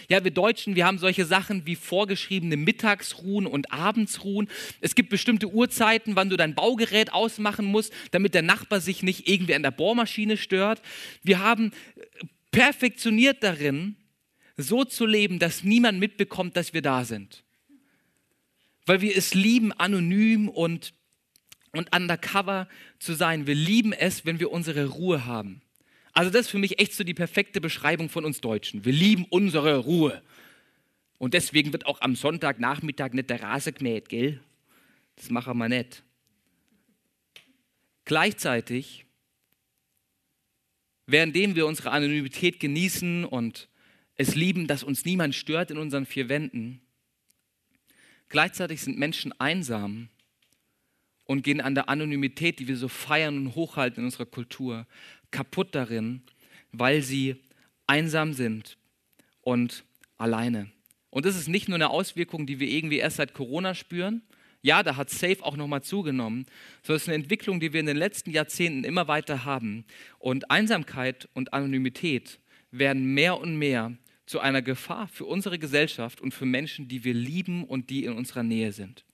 Ja, 0.08 0.22
wir 0.22 0.30
Deutschen, 0.30 0.76
wir 0.76 0.86
haben 0.86 0.98
solche 0.98 1.24
Sachen 1.24 1.66
wie 1.66 1.74
vorgeschriebene 1.74 2.56
Mittagsruhen 2.56 3.46
und 3.46 3.72
Abendsruhen. 3.72 4.48
Es 4.80 4.94
gibt 4.94 5.10
bestimmte 5.10 5.48
Uhrzeiten, 5.48 6.14
wann 6.14 6.30
du 6.30 6.36
dein 6.36 6.54
Baugerät 6.54 7.12
ausmachen 7.12 7.64
musst, 7.64 7.92
damit 8.12 8.34
der 8.34 8.42
Nachbar 8.42 8.80
sich 8.80 9.02
nicht 9.02 9.28
irgendwie 9.28 9.54
an 9.54 9.62
der 9.62 9.72
Bohrmaschine 9.72 10.36
stört. 10.36 10.80
Wir 11.24 11.40
haben 11.40 11.72
perfektioniert 12.52 13.42
darin, 13.42 13.96
so 14.56 14.84
zu 14.84 15.06
leben, 15.06 15.40
dass 15.40 15.64
niemand 15.64 15.98
mitbekommt, 15.98 16.56
dass 16.56 16.72
wir 16.72 16.82
da 16.82 17.04
sind 17.04 17.42
weil 18.86 19.00
wir 19.00 19.16
es 19.16 19.34
lieben, 19.34 19.72
anonym 19.72 20.48
und, 20.48 20.94
und 21.72 21.94
undercover 21.94 22.68
zu 22.98 23.14
sein. 23.14 23.46
Wir 23.46 23.54
lieben 23.54 23.92
es, 23.92 24.24
wenn 24.24 24.40
wir 24.40 24.50
unsere 24.50 24.86
Ruhe 24.86 25.24
haben. 25.24 25.62
Also 26.12 26.30
das 26.30 26.42
ist 26.42 26.50
für 26.50 26.58
mich 26.58 26.78
echt 26.78 26.94
so 26.94 27.04
die 27.04 27.14
perfekte 27.14 27.60
Beschreibung 27.60 28.08
von 28.08 28.24
uns 28.24 28.40
Deutschen. 28.40 28.84
Wir 28.84 28.92
lieben 28.92 29.24
unsere 29.30 29.78
Ruhe. 29.78 30.22
Und 31.18 31.34
deswegen 31.34 31.72
wird 31.72 31.86
auch 31.86 32.00
am 32.00 32.16
Sonntagnachmittag 32.16 33.12
nicht 33.12 33.30
der 33.30 33.42
Rase 33.42 33.72
gemäht, 33.72 34.08
gell? 34.08 34.40
Das 35.16 35.30
machen 35.30 35.56
wir 35.56 35.68
nicht. 35.68 36.02
Gleichzeitig, 38.04 39.06
währenddem 41.06 41.54
wir 41.54 41.66
unsere 41.66 41.92
Anonymität 41.92 42.58
genießen 42.58 43.24
und 43.24 43.68
es 44.16 44.34
lieben, 44.34 44.66
dass 44.66 44.82
uns 44.82 45.04
niemand 45.04 45.34
stört 45.34 45.70
in 45.70 45.78
unseren 45.78 46.06
vier 46.06 46.28
Wänden, 46.28 46.80
Gleichzeitig 48.32 48.80
sind 48.80 48.98
Menschen 48.98 49.38
einsam 49.38 50.08
und 51.26 51.44
gehen 51.44 51.60
an 51.60 51.74
der 51.74 51.90
Anonymität, 51.90 52.60
die 52.60 52.66
wir 52.66 52.78
so 52.78 52.88
feiern 52.88 53.36
und 53.36 53.54
hochhalten 53.54 53.98
in 54.00 54.06
unserer 54.06 54.24
Kultur, 54.24 54.86
kaputt 55.30 55.74
darin, 55.74 56.22
weil 56.72 57.02
sie 57.02 57.36
einsam 57.86 58.32
sind 58.32 58.78
und 59.42 59.84
alleine. 60.16 60.72
Und 61.10 61.26
das 61.26 61.36
ist 61.36 61.46
nicht 61.46 61.68
nur 61.68 61.74
eine 61.74 61.90
Auswirkung, 61.90 62.46
die 62.46 62.58
wir 62.58 62.68
irgendwie 62.68 63.00
erst 63.00 63.18
seit 63.18 63.34
Corona 63.34 63.74
spüren. 63.74 64.22
Ja, 64.62 64.82
da 64.82 64.96
hat 64.96 65.10
Safe 65.10 65.42
auch 65.42 65.58
nochmal 65.58 65.82
zugenommen, 65.82 66.46
sondern 66.82 66.96
es 66.96 67.02
ist 67.02 67.08
eine 67.08 67.22
Entwicklung, 67.22 67.60
die 67.60 67.74
wir 67.74 67.80
in 67.80 67.86
den 67.86 67.98
letzten 67.98 68.30
Jahrzehnten 68.30 68.84
immer 68.84 69.08
weiter 69.08 69.44
haben. 69.44 69.84
Und 70.18 70.50
Einsamkeit 70.50 71.28
und 71.34 71.52
Anonymität 71.52 72.40
werden 72.70 73.12
mehr 73.12 73.38
und 73.38 73.58
mehr 73.58 73.92
zu 74.32 74.40
einer 74.40 74.62
Gefahr 74.62 75.08
für 75.08 75.26
unsere 75.26 75.58
Gesellschaft 75.58 76.22
und 76.22 76.32
für 76.32 76.46
Menschen, 76.46 76.88
die 76.88 77.04
wir 77.04 77.12
lieben 77.12 77.64
und 77.64 77.90
die 77.90 78.06
in 78.06 78.14
unserer 78.14 78.42
Nähe 78.42 78.72
sind. 78.72 79.04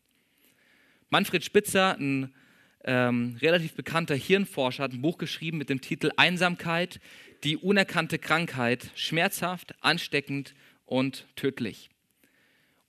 Manfred 1.10 1.44
Spitzer, 1.44 1.96
ein 1.98 2.32
ähm, 2.84 3.36
relativ 3.40 3.74
bekannter 3.74 4.14
Hirnforscher, 4.14 4.84
hat 4.84 4.92
ein 4.92 5.02
Buch 5.02 5.18
geschrieben 5.18 5.58
mit 5.58 5.70
dem 5.70 5.80
Titel 5.80 6.12
Einsamkeit, 6.16 7.00
die 7.42 7.56
unerkannte 7.56 8.20
Krankheit, 8.20 8.92
schmerzhaft, 8.94 9.74
ansteckend 9.82 10.54
und 10.86 11.26
tödlich. 11.34 11.90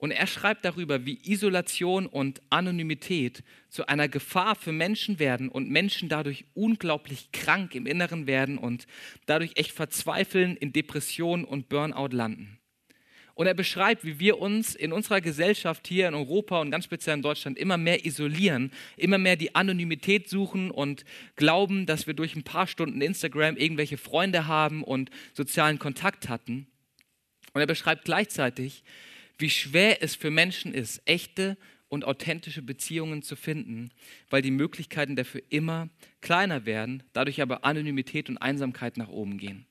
Und 0.00 0.12
er 0.12 0.26
schreibt 0.26 0.64
darüber, 0.64 1.04
wie 1.04 1.18
Isolation 1.24 2.06
und 2.06 2.40
Anonymität 2.48 3.44
zu 3.68 3.86
einer 3.86 4.08
Gefahr 4.08 4.56
für 4.56 4.72
Menschen 4.72 5.18
werden 5.18 5.50
und 5.50 5.68
Menschen 5.68 6.08
dadurch 6.08 6.46
unglaublich 6.54 7.32
krank 7.32 7.74
im 7.74 7.84
Inneren 7.84 8.26
werden 8.26 8.56
und 8.56 8.86
dadurch 9.26 9.52
echt 9.56 9.72
verzweifeln, 9.72 10.56
in 10.56 10.72
Depression 10.72 11.44
und 11.44 11.68
Burnout 11.68 12.16
landen. 12.16 12.58
Und 13.34 13.46
er 13.46 13.52
beschreibt, 13.52 14.02
wie 14.02 14.18
wir 14.18 14.38
uns 14.38 14.74
in 14.74 14.94
unserer 14.94 15.20
Gesellschaft 15.20 15.86
hier 15.86 16.08
in 16.08 16.14
Europa 16.14 16.58
und 16.62 16.70
ganz 16.70 16.84
speziell 16.84 17.16
in 17.16 17.22
Deutschland 17.22 17.58
immer 17.58 17.76
mehr 17.76 18.06
isolieren, 18.06 18.72
immer 18.96 19.18
mehr 19.18 19.36
die 19.36 19.54
Anonymität 19.54 20.30
suchen 20.30 20.70
und 20.70 21.04
glauben, 21.36 21.84
dass 21.84 22.06
wir 22.06 22.14
durch 22.14 22.34
ein 22.36 22.42
paar 22.42 22.66
Stunden 22.66 23.02
Instagram 23.02 23.58
irgendwelche 23.58 23.98
Freunde 23.98 24.46
haben 24.46 24.82
und 24.82 25.10
sozialen 25.34 25.78
Kontakt 25.78 26.30
hatten. 26.30 26.68
Und 27.52 27.60
er 27.60 27.66
beschreibt 27.66 28.06
gleichzeitig, 28.06 28.82
wie 29.40 29.50
schwer 29.50 30.02
es 30.02 30.14
für 30.14 30.30
Menschen 30.30 30.74
ist, 30.74 31.02
echte 31.04 31.56
und 31.88 32.04
authentische 32.04 32.62
Beziehungen 32.62 33.22
zu 33.22 33.36
finden, 33.36 33.90
weil 34.30 34.42
die 34.42 34.52
Möglichkeiten 34.52 35.16
dafür 35.16 35.42
immer 35.50 35.88
kleiner 36.20 36.64
werden, 36.64 37.02
dadurch 37.12 37.42
aber 37.42 37.64
Anonymität 37.64 38.28
und 38.28 38.38
Einsamkeit 38.38 38.96
nach 38.96 39.08
oben 39.08 39.38
gehen. 39.38 39.66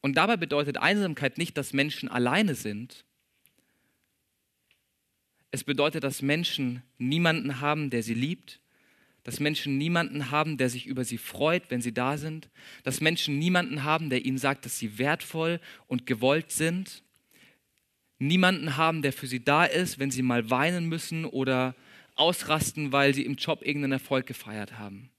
Und 0.00 0.16
dabei 0.16 0.36
bedeutet 0.36 0.78
Einsamkeit 0.78 1.36
nicht, 1.36 1.58
dass 1.58 1.74
Menschen 1.74 2.08
alleine 2.08 2.54
sind. 2.54 3.04
Es 5.50 5.62
bedeutet, 5.62 6.04
dass 6.04 6.22
Menschen 6.22 6.82
niemanden 6.96 7.60
haben, 7.60 7.90
der 7.90 8.02
sie 8.02 8.14
liebt, 8.14 8.60
dass 9.24 9.40
Menschen 9.40 9.76
niemanden 9.76 10.30
haben, 10.30 10.56
der 10.56 10.70
sich 10.70 10.86
über 10.86 11.04
sie 11.04 11.18
freut, 11.18 11.70
wenn 11.70 11.82
sie 11.82 11.92
da 11.92 12.16
sind, 12.16 12.48
dass 12.82 13.02
Menschen 13.02 13.38
niemanden 13.38 13.84
haben, 13.84 14.08
der 14.08 14.24
ihnen 14.24 14.38
sagt, 14.38 14.64
dass 14.64 14.78
sie 14.78 14.96
wertvoll 14.96 15.60
und 15.86 16.06
gewollt 16.06 16.50
sind 16.50 17.02
niemanden 18.20 18.76
haben, 18.76 19.02
der 19.02 19.12
für 19.12 19.26
sie 19.26 19.42
da 19.42 19.64
ist, 19.64 19.98
wenn 19.98 20.12
sie 20.12 20.22
mal 20.22 20.50
weinen 20.50 20.86
müssen 20.86 21.24
oder 21.24 21.74
ausrasten, 22.14 22.92
weil 22.92 23.14
sie 23.14 23.24
im 23.24 23.34
Job 23.34 23.62
irgendeinen 23.62 23.94
Erfolg 23.94 24.26
gefeiert 24.26 24.78
haben. 24.78 25.10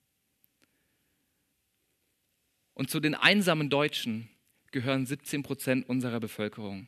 Und 2.74 2.90
zu 2.90 3.00
den 3.00 3.16
einsamen 3.16 3.70
Deutschen 3.70 4.30
gehören 4.72 5.06
17 5.06 5.44
Prozent 5.44 5.90
unserer 5.90 6.20
Bevölkerung. 6.20 6.88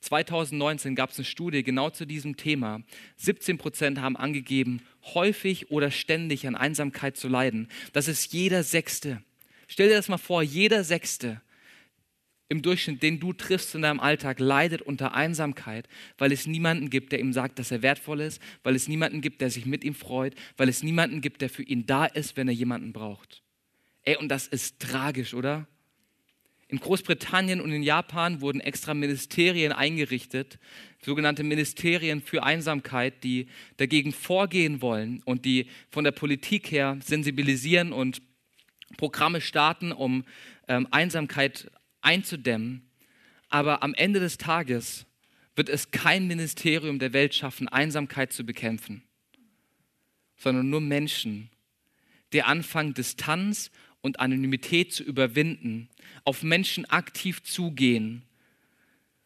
2019 0.00 0.96
gab 0.96 1.10
es 1.10 1.18
eine 1.18 1.24
Studie 1.24 1.62
genau 1.62 1.88
zu 1.90 2.06
diesem 2.06 2.36
Thema. 2.36 2.82
17 3.16 3.56
Prozent 3.56 4.00
haben 4.00 4.16
angegeben, 4.16 4.82
häufig 5.14 5.70
oder 5.70 5.92
ständig 5.92 6.46
an 6.46 6.56
Einsamkeit 6.56 7.16
zu 7.16 7.28
leiden. 7.28 7.68
Das 7.92 8.08
ist 8.08 8.32
jeder 8.32 8.64
Sechste. 8.64 9.22
Stell 9.68 9.88
dir 9.88 9.94
das 9.94 10.08
mal 10.08 10.18
vor, 10.18 10.42
jeder 10.42 10.82
Sechste 10.82 11.40
im 12.52 12.60
Durchschnitt, 12.60 13.02
den 13.02 13.18
du 13.18 13.32
triffst 13.32 13.74
in 13.74 13.82
deinem 13.82 13.98
Alltag, 13.98 14.38
leidet 14.38 14.82
unter 14.82 15.14
Einsamkeit, 15.14 15.88
weil 16.18 16.32
es 16.32 16.46
niemanden 16.46 16.90
gibt, 16.90 17.10
der 17.10 17.18
ihm 17.18 17.32
sagt, 17.32 17.58
dass 17.58 17.70
er 17.70 17.80
wertvoll 17.80 18.20
ist, 18.20 18.42
weil 18.62 18.76
es 18.76 18.88
niemanden 18.88 19.22
gibt, 19.22 19.40
der 19.40 19.50
sich 19.50 19.64
mit 19.64 19.82
ihm 19.84 19.94
freut, 19.94 20.34
weil 20.58 20.68
es 20.68 20.82
niemanden 20.82 21.22
gibt, 21.22 21.40
der 21.40 21.48
für 21.48 21.62
ihn 21.62 21.86
da 21.86 22.04
ist, 22.04 22.36
wenn 22.36 22.48
er 22.48 22.54
jemanden 22.54 22.92
braucht. 22.92 23.42
Ey, 24.02 24.16
und 24.16 24.28
das 24.28 24.46
ist 24.48 24.78
tragisch, 24.80 25.32
oder? 25.32 25.66
In 26.68 26.78
Großbritannien 26.78 27.60
und 27.60 27.72
in 27.72 27.82
Japan 27.82 28.42
wurden 28.42 28.60
extra 28.60 28.92
Ministerien 28.92 29.72
eingerichtet, 29.72 30.58
sogenannte 31.02 31.44
Ministerien 31.44 32.20
für 32.20 32.42
Einsamkeit, 32.42 33.24
die 33.24 33.46
dagegen 33.78 34.12
vorgehen 34.12 34.82
wollen 34.82 35.22
und 35.24 35.46
die 35.46 35.68
von 35.90 36.04
der 36.04 36.12
Politik 36.12 36.70
her 36.70 36.98
sensibilisieren 37.02 37.94
und 37.94 38.20
Programme 38.98 39.40
starten, 39.40 39.90
um 39.90 40.24
ähm, 40.68 40.86
Einsamkeit 40.90 41.70
einzudämmen. 42.02 42.82
Aber 43.48 43.82
am 43.82 43.94
Ende 43.94 44.20
des 44.20 44.38
Tages 44.38 45.06
wird 45.56 45.68
es 45.68 45.90
kein 45.90 46.26
Ministerium 46.26 46.98
der 46.98 47.12
Welt 47.12 47.34
schaffen, 47.34 47.68
Einsamkeit 47.68 48.32
zu 48.32 48.44
bekämpfen, 48.44 49.02
sondern 50.36 50.70
nur 50.70 50.80
Menschen, 50.80 51.50
die 52.32 52.42
anfangen, 52.42 52.94
Distanz 52.94 53.70
und 54.00 54.20
Anonymität 54.20 54.92
zu 54.92 55.02
überwinden, 55.02 55.88
auf 56.24 56.42
Menschen 56.42 56.84
aktiv 56.86 57.42
zugehen 57.42 58.22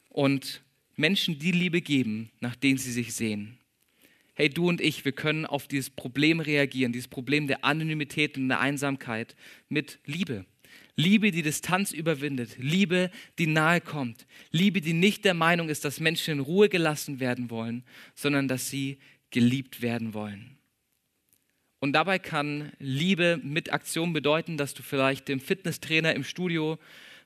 und 0.09 0.63
Menschen 0.97 1.39
die 1.39 1.53
Liebe 1.53 1.81
geben, 1.81 2.31
nach 2.41 2.57
denen 2.57 2.79
sie 2.79 2.93
sich 2.93 3.15
sehen. 3.15 3.59
Hey, 4.35 4.51
du 4.51 4.69
und 4.69 4.81
ich, 4.81 5.05
wir 5.05 5.13
können 5.13 5.47
auf 5.47 5.67
dieses 5.67 5.89
Problem 5.89 6.41
reagieren, 6.41 6.93
dieses 6.93 7.09
Problem 7.09 7.47
der 7.47 7.65
Anonymität 7.65 8.37
und 8.37 8.49
der 8.49 8.61
Einsamkeit 8.61 9.35
mit 9.69 9.99
Liebe. 10.05 10.45
Liebe, 10.97 11.31
die 11.31 11.43
Distanz 11.43 11.93
überwindet. 11.93 12.57
Liebe, 12.59 13.11
die 13.39 13.47
nahe 13.47 13.83
kommt. 13.83 14.27
Liebe, 14.51 14.81
die 14.81 14.95
nicht 14.95 15.27
der 15.27 15.35
Meinung 15.35 15.69
ist, 15.69 15.85
dass 15.85 16.01
Menschen 16.01 16.33
in 16.33 16.41
Ruhe 16.41 16.71
gelassen 16.71 17.21
werden 17.21 17.51
wollen, 17.51 17.85
sondern 18.15 18.49
dass 18.49 18.71
sie 18.71 18.99
geliebt 19.31 19.83
werden 19.83 20.15
wollen. 20.15 20.57
Und 21.81 21.93
dabei 21.93 22.19
kann 22.19 22.73
Liebe 22.79 23.39
mit 23.43 23.73
Aktion 23.73 24.15
bedeuten, 24.15 24.57
dass 24.57 24.73
du 24.73 24.83
vielleicht 24.83 25.29
dem 25.29 25.41
Fitnesstrainer 25.41 26.15
im 26.15 26.25
Studio 26.25 26.79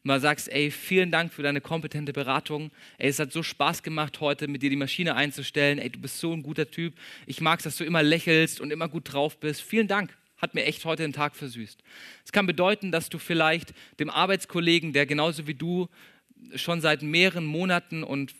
mal 0.03 0.21
sagst, 0.21 0.49
ey, 0.49 0.71
vielen 0.71 1.11
Dank 1.13 1.33
für 1.33 1.43
deine 1.43 1.61
kompetente 1.61 2.13
Beratung. 2.13 2.73
Ey, 2.99 3.09
es 3.09 3.19
hat 3.19 3.33
so 3.33 3.43
Spaß 3.43 3.83
gemacht, 3.85 4.21
heute 4.21 4.49
mit 4.49 4.63
dir 4.63 4.71
die 4.71 4.77
Maschine 4.77 5.15
einzustellen. 5.15 5.79
Ey, 5.79 5.91
du 5.91 6.01
bist 6.01 6.19
so 6.19 6.33
ein 6.33 6.43
guter 6.43 6.71
Typ. 6.71 6.95
Ich 7.27 7.41
mag 7.41 7.61
es, 7.61 7.65
dass 7.65 7.77
du 7.77 7.85
immer 7.85 8.03
lächelst 8.03 8.61
und 8.61 8.73
immer 8.73 8.89
gut 8.89 9.13
drauf 9.13 9.39
bist. 9.39 9.63
Vielen 9.63 9.87
Dank. 9.87 10.17
Hat 10.41 10.55
mir 10.55 10.65
echt 10.65 10.85
heute 10.85 11.03
den 11.03 11.13
Tag 11.13 11.37
versüßt. 11.37 11.83
Es 12.25 12.33
kann 12.33 12.47
bedeuten, 12.47 12.93
dass 12.93 13.09
du 13.09 13.19
vielleicht 13.19 13.75
dem 13.99 14.11
Arbeitskollegen, 14.11 14.93
der 14.93 15.07
genauso 15.07 15.47
wie 15.47 15.55
du 15.55 15.89
schon 16.55 16.81
seit 16.81 17.03
mehreren 17.03 17.45
Monaten 17.45 18.03
und 18.03 18.35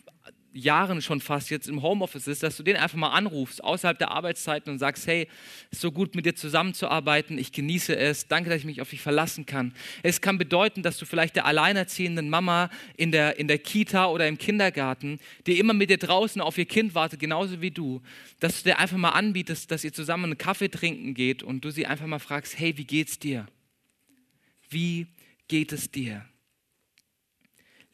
Jahren 0.53 1.01
schon 1.01 1.21
fast 1.21 1.49
jetzt 1.49 1.69
im 1.69 1.81
Homeoffice 1.81 2.27
ist, 2.27 2.43
dass 2.43 2.57
du 2.57 2.63
den 2.63 2.75
einfach 2.75 2.97
mal 2.97 3.11
anrufst 3.11 3.63
außerhalb 3.63 3.97
der 3.97 4.11
Arbeitszeiten 4.11 4.71
und 4.71 4.79
sagst, 4.79 5.07
hey, 5.07 5.27
ist 5.71 5.81
so 5.81 5.91
gut 5.91 6.13
mit 6.15 6.25
dir 6.25 6.35
zusammenzuarbeiten, 6.35 7.37
ich 7.37 7.51
genieße 7.51 7.95
es, 7.95 8.27
danke, 8.27 8.49
dass 8.49 8.59
ich 8.59 8.65
mich 8.65 8.81
auf 8.81 8.89
dich 8.89 9.01
verlassen 9.01 9.45
kann. 9.45 9.73
Es 10.03 10.19
kann 10.19 10.37
bedeuten, 10.37 10.83
dass 10.83 10.97
du 10.97 11.05
vielleicht 11.05 11.35
der 11.35 11.45
alleinerziehenden 11.45 12.29
Mama 12.29 12.69
in 12.97 13.11
der, 13.11 13.39
in 13.39 13.47
der 13.47 13.59
Kita 13.59 14.07
oder 14.07 14.27
im 14.27 14.37
Kindergarten, 14.37 15.19
die 15.47 15.57
immer 15.57 15.73
mit 15.73 15.89
dir 15.89 15.97
draußen 15.97 16.41
auf 16.41 16.57
ihr 16.57 16.65
Kind 16.65 16.95
wartet, 16.95 17.19
genauso 17.19 17.61
wie 17.61 17.71
du, 17.71 18.01
dass 18.39 18.61
du 18.61 18.69
dir 18.69 18.77
einfach 18.77 18.97
mal 18.97 19.09
anbietest, 19.09 19.71
dass 19.71 19.83
ihr 19.83 19.93
zusammen 19.93 20.25
einen 20.25 20.37
Kaffee 20.37 20.69
trinken 20.69 21.13
geht 21.13 21.43
und 21.43 21.63
du 21.63 21.71
sie 21.71 21.87
einfach 21.87 22.07
mal 22.07 22.19
fragst, 22.19 22.59
hey, 22.59 22.77
wie 22.77 22.85
geht's 22.85 23.19
dir? 23.19 23.47
Wie 24.69 25.07
geht 25.47 25.71
es 25.71 25.91
dir? 25.91 26.25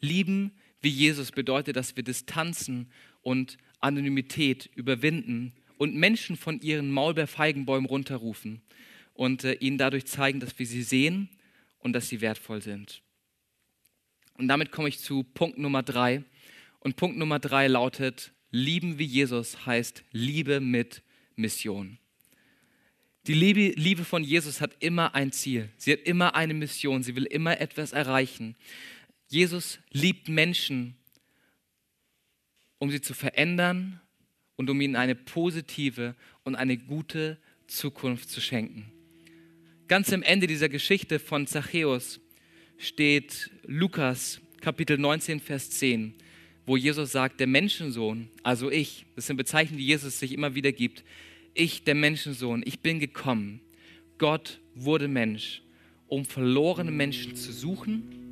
Lieben 0.00 0.52
wie 0.80 0.88
Jesus 0.88 1.32
bedeutet, 1.32 1.76
dass 1.76 1.96
wir 1.96 2.02
Distanzen 2.02 2.90
und 3.22 3.58
Anonymität 3.80 4.70
überwinden 4.74 5.52
und 5.76 5.94
Menschen 5.94 6.36
von 6.36 6.60
ihren 6.60 6.90
Maulbeerfeigenbäumen 6.90 7.86
runterrufen 7.86 8.62
und 9.14 9.44
äh, 9.44 9.54
ihnen 9.54 9.78
dadurch 9.78 10.06
zeigen, 10.06 10.40
dass 10.40 10.58
wir 10.58 10.66
sie 10.66 10.82
sehen 10.82 11.28
und 11.78 11.92
dass 11.92 12.08
sie 12.08 12.20
wertvoll 12.20 12.62
sind. 12.62 13.02
Und 14.34 14.48
damit 14.48 14.70
komme 14.70 14.88
ich 14.88 15.00
zu 15.00 15.24
Punkt 15.24 15.58
Nummer 15.58 15.82
drei. 15.82 16.22
Und 16.80 16.96
Punkt 16.96 17.18
Nummer 17.18 17.40
drei 17.40 17.66
lautet, 17.66 18.32
lieben 18.50 18.98
wie 18.98 19.04
Jesus 19.04 19.66
heißt 19.66 20.04
Liebe 20.12 20.60
mit 20.60 21.02
Mission. 21.34 21.98
Die 23.26 23.34
Liebe, 23.34 23.72
Liebe 23.76 24.04
von 24.04 24.24
Jesus 24.24 24.60
hat 24.60 24.76
immer 24.78 25.14
ein 25.14 25.32
Ziel. 25.32 25.68
Sie 25.76 25.92
hat 25.92 26.00
immer 26.00 26.34
eine 26.34 26.54
Mission. 26.54 27.02
Sie 27.02 27.16
will 27.16 27.24
immer 27.24 27.60
etwas 27.60 27.92
erreichen. 27.92 28.56
Jesus 29.28 29.78
liebt 29.90 30.28
Menschen, 30.28 30.96
um 32.78 32.90
sie 32.90 33.00
zu 33.00 33.12
verändern 33.12 34.00
und 34.56 34.70
um 34.70 34.80
ihnen 34.80 34.96
eine 34.96 35.14
positive 35.14 36.14
und 36.44 36.54
eine 36.54 36.78
gute 36.78 37.38
Zukunft 37.66 38.30
zu 38.30 38.40
schenken. 38.40 38.90
Ganz 39.86 40.12
am 40.12 40.22
Ende 40.22 40.46
dieser 40.46 40.70
Geschichte 40.70 41.18
von 41.18 41.46
Zachäus 41.46 42.20
steht 42.78 43.50
Lukas 43.64 44.40
Kapitel 44.60 44.96
19, 44.96 45.40
Vers 45.40 45.70
10, 45.70 46.14
wo 46.66 46.76
Jesus 46.76 47.12
sagt, 47.12 47.38
der 47.38 47.46
Menschensohn, 47.46 48.28
also 48.42 48.70
ich, 48.70 49.04
das 49.14 49.26
sind 49.26 49.36
Bezeichnungen, 49.36 49.78
die 49.78 49.86
Jesus 49.86 50.18
sich 50.18 50.32
immer 50.32 50.54
wieder 50.54 50.72
gibt, 50.72 51.04
ich, 51.54 51.84
der 51.84 51.94
Menschensohn, 51.94 52.62
ich 52.64 52.80
bin 52.80 52.98
gekommen. 52.98 53.60
Gott 54.16 54.60
wurde 54.74 55.06
Mensch, 55.06 55.62
um 56.06 56.24
verlorene 56.24 56.90
Menschen 56.90 57.36
zu 57.36 57.52
suchen 57.52 58.27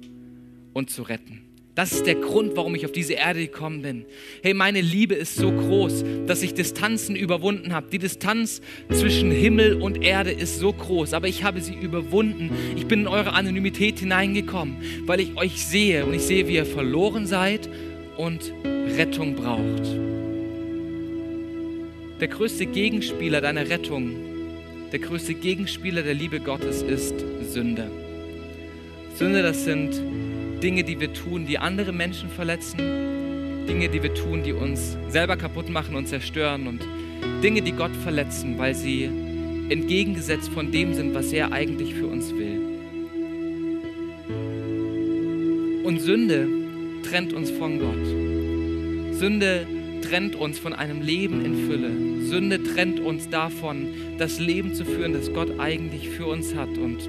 und 0.77 0.91
zu 0.91 1.05
retten. 1.05 1.41
Das 1.75 1.93
ist 1.93 2.05
der 2.05 2.17
Grund, 2.17 2.55
warum 2.55 2.75
ich 2.75 2.85
auf 2.85 2.93
diese 2.93 3.15
Erde 3.15 3.41
gekommen 3.41 3.81
bin. 3.81 4.05
Hey, 4.43 4.53
meine 4.53 4.83
Liebe 4.83 5.15
ist 5.15 5.35
so 5.35 5.51
groß, 5.51 6.05
dass 6.27 6.43
ich 6.43 6.53
Distanzen 6.53 7.17
überwunden 7.17 7.73
habe. 7.73 7.89
Die 7.91 7.99
Distanz 7.99 8.61
zwischen 8.91 9.31
Himmel 9.31 9.81
und 9.81 10.03
Erde 10.03 10.33
ist 10.33 10.59
so 10.59 10.75
groß, 10.75 11.15
aber 11.15 11.29
ich 11.29 11.45
habe 11.45 11.63
sie 11.63 11.75
überwunden. 11.75 12.51
Ich 12.77 12.87
bin 12.87 13.01
in 13.01 13.07
eure 13.07 13.33
Anonymität 13.33 14.01
hineingekommen, 14.01 14.77
weil 15.07 15.21
ich 15.21 15.35
euch 15.39 15.65
sehe 15.65 16.05
und 16.05 16.13
ich 16.13 16.23
sehe, 16.23 16.47
wie 16.47 16.57
ihr 16.57 16.67
verloren 16.67 17.27
seid 17.27 17.71
und 18.19 18.53
Rettung 18.99 19.35
braucht. 19.35 19.87
Der 22.21 22.29
größte 22.29 22.67
Gegenspieler 22.67 23.41
deiner 23.41 23.71
Rettung, 23.71 24.15
der 24.93 24.99
größte 24.99 25.33
Gegenspieler 25.33 26.03
der 26.03 26.15
Liebe 26.15 26.41
Gottes 26.41 26.83
ist 26.83 27.15
Sünde. 27.51 27.91
Sünde, 29.15 29.43
das 29.43 29.65
sind 29.65 30.03
Dinge, 30.63 30.85
die 30.85 30.99
wir 30.99 31.13
tun, 31.13 31.47
die 31.47 31.59
andere 31.59 31.93
Menschen 31.93 32.31
verletzen, 32.31 32.79
Dinge, 33.67 33.89
die 33.89 34.03
wir 34.03 34.15
tun, 34.15 34.43
die 34.43 34.53
uns 34.53 34.97
selber 35.09 35.37
kaputt 35.37 35.69
machen 35.69 35.97
und 35.97 36.09
zerstören 36.09 36.67
und 36.67 36.83
Dinge, 37.43 37.63
die 37.63 37.73
Gott 37.73 37.95
verletzen, 38.03 38.57
weil 38.59 38.75
sie 38.75 39.11
entgegengesetzt 39.69 40.49
von 40.49 40.73
dem 40.73 40.95
sind, 40.95 41.15
was 41.15 41.33
er 41.33 41.53
eigentlich 41.53 41.95
für 41.95 42.07
uns 42.07 42.33
will. 42.33 42.61
Und 45.85 46.01
Sünde 46.01 46.49
trennt 47.03 47.33
uns 47.33 47.51
von 47.51 47.79
Gott. 47.79 49.17
Sünde 49.19 49.67
trennt 50.03 50.37
uns 50.37 50.59
von 50.59 50.73
einem 50.73 51.03
Leben 51.03 51.45
in 51.45 51.67
Fülle. 51.67 51.91
Sünde 52.27 52.63
trennt 52.63 53.01
uns 53.01 53.29
davon, 53.29 53.89
das 54.19 54.39
Leben 54.39 54.75
zu 54.75 54.85
führen, 54.85 55.13
das 55.13 55.33
Gott 55.33 55.59
eigentlich 55.59 56.09
für 56.09 56.27
uns 56.27 56.55
hat. 56.55 56.77
Und 56.79 57.09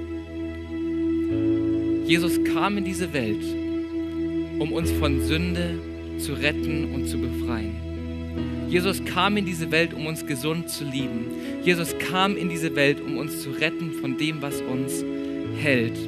Jesus 2.08 2.42
kam 2.42 2.78
in 2.78 2.84
diese 2.84 3.12
Welt, 3.12 3.44
um 4.58 4.72
uns 4.72 4.90
von 4.92 5.20
Sünde 5.26 5.78
zu 6.16 6.32
retten 6.32 6.94
und 6.94 7.06
zu 7.06 7.18
befreien. 7.18 7.76
Jesus 8.66 9.04
kam 9.04 9.36
in 9.36 9.44
diese 9.44 9.70
Welt, 9.70 9.92
um 9.92 10.06
uns 10.06 10.24
gesund 10.24 10.70
zu 10.70 10.84
lieben. 10.84 11.26
Jesus 11.62 11.94
kam 11.98 12.38
in 12.38 12.48
diese 12.48 12.74
Welt, 12.74 13.02
um 13.02 13.18
uns 13.18 13.42
zu 13.42 13.50
retten 13.50 13.92
von 13.92 14.16
dem, 14.16 14.40
was 14.40 14.62
uns 14.62 15.04
hält. 15.58 15.98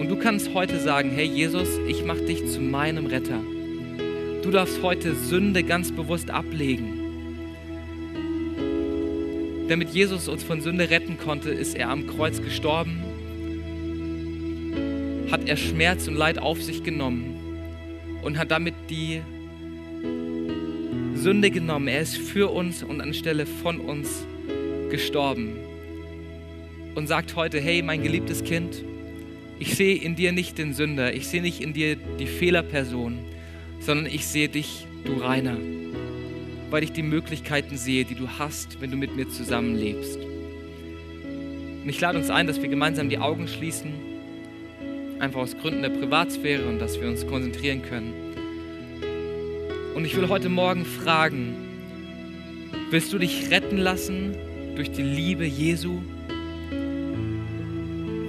Und 0.00 0.08
du 0.08 0.16
kannst 0.16 0.54
heute 0.54 0.80
sagen, 0.80 1.10
hey 1.10 1.26
Jesus, 1.26 1.68
ich 1.86 2.02
mache 2.02 2.22
dich 2.22 2.46
zu 2.46 2.62
meinem 2.62 3.04
Retter. 3.04 3.40
Du 4.42 4.50
darfst 4.50 4.82
heute 4.82 5.14
Sünde 5.14 5.62
ganz 5.62 5.92
bewusst 5.92 6.30
ablegen. 6.30 7.00
Damit 9.68 9.90
Jesus 9.90 10.26
uns 10.26 10.42
von 10.42 10.62
Sünde 10.62 10.88
retten 10.88 11.18
konnte, 11.18 11.50
ist 11.50 11.76
er 11.76 11.90
am 11.90 12.06
Kreuz 12.06 12.40
gestorben 12.40 13.02
hat 15.34 15.48
er 15.48 15.56
Schmerz 15.56 16.06
und 16.06 16.14
Leid 16.14 16.38
auf 16.38 16.62
sich 16.62 16.84
genommen 16.84 17.34
und 18.22 18.38
hat 18.38 18.52
damit 18.52 18.74
die 18.88 19.20
Sünde 21.16 21.50
genommen. 21.50 21.88
Er 21.88 22.02
ist 22.02 22.16
für 22.16 22.52
uns 22.52 22.84
und 22.84 23.00
anstelle 23.00 23.44
von 23.44 23.80
uns 23.80 24.24
gestorben 24.92 25.56
und 26.94 27.08
sagt 27.08 27.34
heute, 27.34 27.60
hey 27.60 27.82
mein 27.82 28.00
geliebtes 28.04 28.44
Kind, 28.44 28.84
ich 29.58 29.74
sehe 29.74 29.96
in 29.96 30.14
dir 30.14 30.30
nicht 30.30 30.56
den 30.56 30.72
Sünder, 30.72 31.12
ich 31.12 31.26
sehe 31.26 31.42
nicht 31.42 31.60
in 31.60 31.72
dir 31.72 31.96
die 31.96 32.28
Fehlerperson, 32.28 33.18
sondern 33.80 34.06
ich 34.06 34.28
sehe 34.28 34.48
dich, 34.48 34.86
du 35.04 35.14
Reiner, 35.14 35.56
weil 36.70 36.84
ich 36.84 36.92
die 36.92 37.02
Möglichkeiten 37.02 37.76
sehe, 37.76 38.04
die 38.04 38.14
du 38.14 38.28
hast, 38.38 38.80
wenn 38.80 38.92
du 38.92 38.96
mit 38.96 39.16
mir 39.16 39.28
zusammenlebst. 39.28 40.16
Und 41.82 41.88
ich 41.88 42.00
lade 42.00 42.18
uns 42.18 42.30
ein, 42.30 42.46
dass 42.46 42.62
wir 42.62 42.68
gemeinsam 42.68 43.08
die 43.08 43.18
Augen 43.18 43.48
schließen 43.48 44.13
einfach 45.18 45.40
aus 45.40 45.56
Gründen 45.56 45.82
der 45.82 45.90
Privatsphäre 45.90 46.66
und 46.68 46.78
dass 46.78 47.00
wir 47.00 47.08
uns 47.08 47.26
konzentrieren 47.26 47.82
können. 47.82 48.12
Und 49.94 50.04
ich 50.04 50.16
will 50.16 50.28
heute 50.28 50.48
Morgen 50.48 50.84
fragen, 50.84 51.54
willst 52.90 53.12
du 53.12 53.18
dich 53.18 53.50
retten 53.50 53.78
lassen 53.78 54.34
durch 54.74 54.90
die 54.90 55.02
Liebe 55.02 55.44
Jesu? 55.44 55.98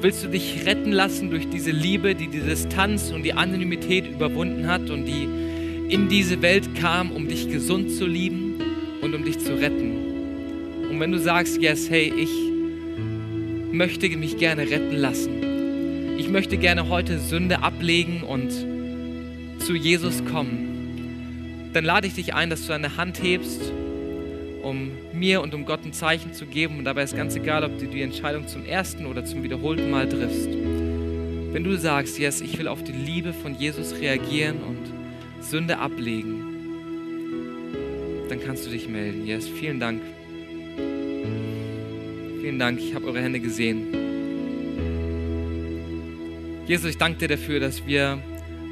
Willst 0.01 0.23
du 0.23 0.27
dich 0.27 0.65
retten 0.65 0.91
lassen 0.91 1.31
durch 1.31 1.49
diese 1.49 1.71
Liebe, 1.71 2.13
die 2.13 2.27
die 2.27 2.41
Distanz 2.41 3.11
und 3.11 3.23
die 3.23 3.33
Anonymität 3.33 4.07
überwunden 4.07 4.67
hat 4.67 4.89
und 4.91 5.05
die 5.05 5.27
in 5.89 6.07
diese 6.09 6.41
Welt 6.41 6.75
kam, 6.75 7.11
um 7.11 7.27
dich 7.27 7.49
gesund 7.49 7.91
zu 7.91 8.05
lieben 8.05 8.61
und 9.01 9.15
um 9.15 9.25
dich 9.25 9.39
zu 9.39 9.55
retten? 9.55 10.85
Und 10.91 10.99
wenn 10.99 11.11
du 11.11 11.17
sagst, 11.17 11.59
yes, 11.59 11.89
hey, 11.89 12.13
ich 12.15 12.29
möchte 13.71 14.07
mich 14.15 14.37
gerne 14.37 14.69
retten 14.69 14.95
lassen, 14.95 15.44
ich 16.25 16.31
möchte 16.31 16.57
gerne 16.57 16.89
heute 16.89 17.19
Sünde 17.19 17.61
ablegen 17.61 18.23
und 18.23 18.49
zu 19.61 19.75
Jesus 19.75 20.25
kommen, 20.25 21.69
dann 21.71 21.85
lade 21.85 22.07
ich 22.07 22.15
dich 22.15 22.33
ein, 22.33 22.49
dass 22.49 22.63
du 22.63 22.69
deine 22.69 22.97
Hand 22.97 23.21
hebst, 23.21 23.71
um 24.63 24.89
mir 25.13 25.41
und 25.41 25.53
um 25.53 25.65
Gott 25.65 25.85
ein 25.85 25.93
Zeichen 25.93 26.33
zu 26.33 26.47
geben. 26.47 26.79
Und 26.79 26.85
dabei 26.85 27.03
ist 27.03 27.15
ganz 27.15 27.35
egal, 27.35 27.63
ob 27.63 27.77
du 27.77 27.85
die 27.85 28.01
Entscheidung 28.01 28.47
zum 28.47 28.65
ersten 28.65 29.05
oder 29.05 29.23
zum 29.23 29.43
wiederholten 29.43 29.91
Mal 29.91 30.09
triffst. 30.09 30.49
Wenn 30.49 31.63
du 31.63 31.77
sagst, 31.77 32.17
yes, 32.17 32.41
ich 32.41 32.57
will 32.57 32.69
auf 32.69 32.83
die 32.83 32.91
Liebe 32.91 33.31
von 33.31 33.53
Jesus 33.53 33.93
reagieren 33.93 34.57
und 34.67 35.43
Sünde 35.43 35.77
ablegen, 35.77 36.43
dann 38.29 38.39
kannst 38.43 38.65
du 38.65 38.71
dich 38.71 38.89
melden. 38.89 39.27
Yes, 39.27 39.47
vielen 39.47 39.79
Dank. 39.79 40.01
Vielen 42.41 42.57
Dank, 42.57 42.79
ich 42.79 42.95
habe 42.95 43.05
eure 43.05 43.21
Hände 43.21 43.39
gesehen. 43.39 44.04
Jesus, 46.67 46.89
ich 46.89 46.97
danke 46.97 47.19
dir 47.19 47.27
dafür, 47.27 47.59
dass 47.59 47.85
wir 47.85 48.17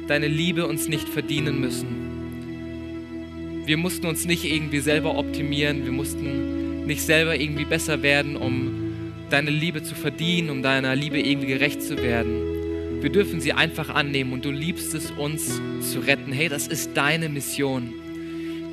deine 0.08 0.26
Liebe 0.26 0.66
uns 0.66 0.88
nicht 0.88 1.08
verdienen 1.08 1.60
müssen. 1.60 3.62
Wir 3.66 3.76
mussten 3.76 4.06
uns 4.06 4.26
nicht 4.26 4.44
irgendwie 4.44 4.80
selber 4.80 5.16
optimieren, 5.16 5.84
wir 5.84 5.92
mussten 5.92 6.86
nicht 6.86 7.02
selber 7.02 7.38
irgendwie 7.38 7.64
besser 7.64 8.02
werden, 8.02 8.36
um 8.36 9.12
deine 9.30 9.50
Liebe 9.50 9.84
zu 9.84 9.94
verdienen, 9.94 10.50
um 10.50 10.60
deiner 10.60 10.96
Liebe 10.96 11.20
irgendwie 11.20 11.46
gerecht 11.46 11.82
zu 11.82 11.96
werden. 11.96 13.00
Wir 13.00 13.10
dürfen 13.10 13.40
sie 13.40 13.52
einfach 13.52 13.90
annehmen 13.90 14.32
und 14.32 14.44
du 14.44 14.50
liebst 14.50 14.92
es, 14.94 15.12
uns 15.12 15.60
zu 15.80 16.00
retten. 16.00 16.32
Hey, 16.32 16.48
das 16.48 16.66
ist 16.66 16.96
deine 16.96 17.28
Mission. 17.28 17.92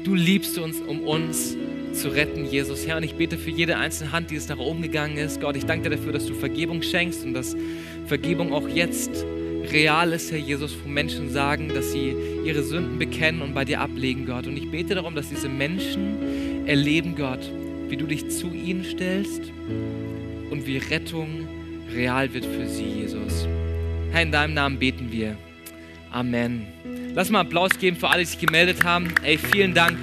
Du 0.03 0.15
liebst 0.15 0.57
uns, 0.57 0.81
um 0.81 1.01
uns 1.01 1.55
zu 1.93 2.09
retten, 2.09 2.45
Jesus. 2.45 2.87
Herr, 2.87 2.97
und 2.97 3.03
ich 3.03 3.15
bete 3.15 3.37
für 3.37 3.51
jede 3.51 3.77
einzelne 3.77 4.11
Hand, 4.11 4.31
die 4.31 4.35
es 4.35 4.47
nach 4.47 4.57
oben 4.57 4.81
gegangen 4.81 5.17
ist. 5.17 5.41
Gott, 5.41 5.55
ich 5.55 5.65
danke 5.65 5.89
dir 5.89 5.97
dafür, 5.97 6.13
dass 6.13 6.25
du 6.25 6.33
Vergebung 6.33 6.81
schenkst 6.81 7.25
und 7.25 7.33
dass 7.33 7.55
Vergebung 8.11 8.51
auch 8.51 8.67
jetzt 8.67 9.23
real 9.71 10.11
ist, 10.11 10.33
Herr 10.33 10.37
Jesus, 10.37 10.75
wo 10.83 10.89
Menschen 10.89 11.29
sagen, 11.29 11.69
dass 11.69 11.93
sie 11.93 12.13
ihre 12.43 12.61
Sünden 12.61 12.99
bekennen 12.99 13.41
und 13.41 13.53
bei 13.53 13.63
dir 13.63 13.79
ablegen, 13.79 14.25
Gott. 14.25 14.47
Und 14.47 14.57
ich 14.57 14.69
bete 14.69 14.95
darum, 14.95 15.15
dass 15.15 15.29
diese 15.29 15.47
Menschen 15.47 16.67
erleben, 16.67 17.15
Gott, 17.15 17.39
wie 17.87 17.95
du 17.95 18.05
dich 18.05 18.27
zu 18.27 18.51
ihnen 18.51 18.83
stellst 18.83 19.43
und 20.49 20.67
wie 20.67 20.75
Rettung 20.75 21.47
real 21.95 22.33
wird 22.33 22.43
für 22.43 22.67
sie, 22.67 22.83
Jesus. 22.83 23.47
Herr, 24.11 24.23
in 24.23 24.33
deinem 24.33 24.55
Namen 24.55 24.77
beten 24.77 25.09
wir. 25.09 25.37
Amen. 26.11 26.67
Lass 27.15 27.29
mal 27.29 27.39
Applaus 27.39 27.79
geben 27.79 27.95
für 27.95 28.09
alle, 28.09 28.23
die 28.23 28.27
sich 28.27 28.39
gemeldet 28.39 28.83
haben. 28.83 29.07
Ey, 29.23 29.37
vielen 29.37 29.73
Dank. 29.73 29.97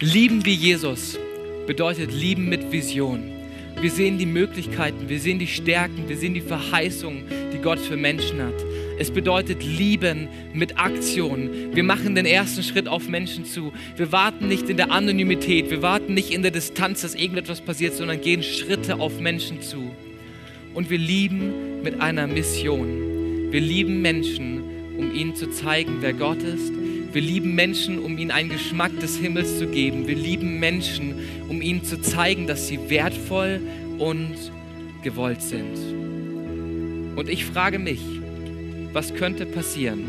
Lieben 0.00 0.44
wie 0.44 0.52
Jesus 0.52 1.18
bedeutet 1.66 2.12
lieben 2.12 2.50
mit 2.50 2.70
Vision. 2.70 3.37
Wir 3.80 3.92
sehen 3.92 4.18
die 4.18 4.26
Möglichkeiten, 4.26 5.08
wir 5.08 5.20
sehen 5.20 5.38
die 5.38 5.46
Stärken, 5.46 6.08
wir 6.08 6.16
sehen 6.16 6.34
die 6.34 6.40
Verheißungen, 6.40 7.22
die 7.52 7.58
Gott 7.58 7.78
für 7.78 7.96
Menschen 7.96 8.42
hat. 8.42 8.54
Es 8.98 9.12
bedeutet 9.12 9.62
lieben 9.62 10.28
mit 10.52 10.78
Aktion. 10.80 11.48
Wir 11.72 11.84
machen 11.84 12.16
den 12.16 12.26
ersten 12.26 12.64
Schritt 12.64 12.88
auf 12.88 13.08
Menschen 13.08 13.44
zu. 13.44 13.72
Wir 13.96 14.10
warten 14.10 14.48
nicht 14.48 14.68
in 14.68 14.76
der 14.76 14.90
Anonymität, 14.90 15.70
wir 15.70 15.80
warten 15.80 16.14
nicht 16.14 16.32
in 16.32 16.42
der 16.42 16.50
Distanz, 16.50 17.02
dass 17.02 17.14
irgendetwas 17.14 17.60
passiert, 17.60 17.94
sondern 17.94 18.20
gehen 18.20 18.42
Schritte 18.42 18.98
auf 18.98 19.20
Menschen 19.20 19.62
zu. 19.62 19.92
Und 20.74 20.90
wir 20.90 20.98
lieben 20.98 21.82
mit 21.84 22.00
einer 22.00 22.26
Mission. 22.26 23.52
Wir 23.52 23.60
lieben 23.60 24.02
Menschen, 24.02 24.60
um 24.98 25.14
ihnen 25.14 25.36
zu 25.36 25.50
zeigen, 25.50 25.98
wer 26.00 26.14
Gott 26.14 26.42
ist. 26.42 26.77
Wir 27.10 27.22
lieben 27.22 27.54
Menschen, 27.54 28.00
um 28.00 28.18
ihnen 28.18 28.30
einen 28.30 28.50
Geschmack 28.50 29.00
des 29.00 29.16
Himmels 29.16 29.58
zu 29.58 29.66
geben. 29.66 30.06
Wir 30.06 30.14
lieben 30.14 30.60
Menschen, 30.60 31.14
um 31.48 31.62
ihnen 31.62 31.82
zu 31.82 32.02
zeigen, 32.02 32.46
dass 32.46 32.68
sie 32.68 32.90
wertvoll 32.90 33.62
und 33.98 34.34
gewollt 35.02 35.40
sind. 35.40 35.74
Und 37.16 37.30
ich 37.30 37.46
frage 37.46 37.78
mich, 37.78 38.02
was 38.92 39.14
könnte 39.14 39.46
passieren, 39.46 40.04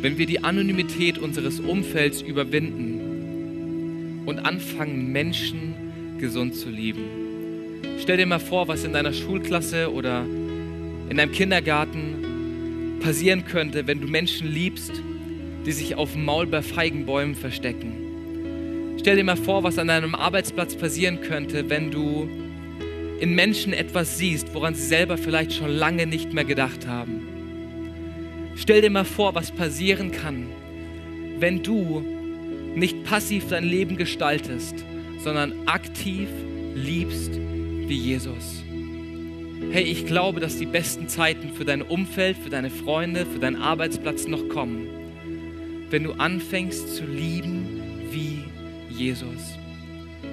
wenn 0.00 0.16
wir 0.16 0.24
die 0.24 0.42
Anonymität 0.42 1.18
unseres 1.18 1.60
Umfelds 1.60 2.22
überwinden 2.22 4.22
und 4.24 4.38
anfangen, 4.38 5.12
Menschen 5.12 6.16
gesund 6.18 6.54
zu 6.54 6.70
lieben? 6.70 7.04
Stell 7.98 8.16
dir 8.16 8.24
mal 8.24 8.40
vor, 8.40 8.68
was 8.68 8.84
in 8.84 8.94
deiner 8.94 9.12
Schulklasse 9.12 9.92
oder 9.92 10.24
in 11.10 11.18
deinem 11.18 11.32
Kindergarten 11.32 13.00
passieren 13.00 13.44
könnte, 13.44 13.86
wenn 13.86 14.00
du 14.00 14.06
Menschen 14.06 14.50
liebst, 14.50 15.02
die 15.66 15.72
sich 15.72 15.94
auf 15.94 16.12
dem 16.12 16.24
Maul 16.24 16.46
bei 16.46 16.62
Feigenbäumen 16.62 17.34
verstecken. 17.34 18.96
Stell 18.98 19.16
dir 19.16 19.24
mal 19.24 19.36
vor, 19.36 19.62
was 19.62 19.78
an 19.78 19.88
deinem 19.88 20.14
Arbeitsplatz 20.14 20.74
passieren 20.74 21.20
könnte, 21.20 21.70
wenn 21.70 21.90
du 21.90 22.28
in 23.18 23.34
Menschen 23.34 23.72
etwas 23.72 24.18
siehst, 24.18 24.54
woran 24.54 24.74
sie 24.74 24.86
selber 24.86 25.18
vielleicht 25.18 25.52
schon 25.52 25.70
lange 25.70 26.06
nicht 26.06 26.32
mehr 26.32 26.44
gedacht 26.44 26.86
haben. 26.86 27.26
Stell 28.56 28.82
dir 28.82 28.90
mal 28.90 29.04
vor, 29.04 29.34
was 29.34 29.52
passieren 29.52 30.10
kann, 30.10 30.46
wenn 31.38 31.62
du 31.62 32.04
nicht 32.74 33.04
passiv 33.04 33.48
dein 33.48 33.64
Leben 33.64 33.96
gestaltest, 33.96 34.84
sondern 35.22 35.52
aktiv 35.66 36.28
liebst 36.74 37.32
wie 37.36 37.96
Jesus. 37.96 38.62
Hey, 39.70 39.84
ich 39.84 40.06
glaube, 40.06 40.40
dass 40.40 40.58
die 40.58 40.66
besten 40.66 41.08
Zeiten 41.08 41.52
für 41.54 41.64
dein 41.64 41.82
Umfeld, 41.82 42.36
für 42.36 42.50
deine 42.50 42.70
Freunde, 42.70 43.26
für 43.26 43.38
deinen 43.38 43.60
Arbeitsplatz 43.60 44.26
noch 44.26 44.48
kommen 44.48 44.99
wenn 45.90 46.04
du 46.04 46.12
anfängst 46.12 46.96
zu 46.96 47.04
lieben 47.04 48.08
wie 48.10 48.44
Jesus. 48.88 49.58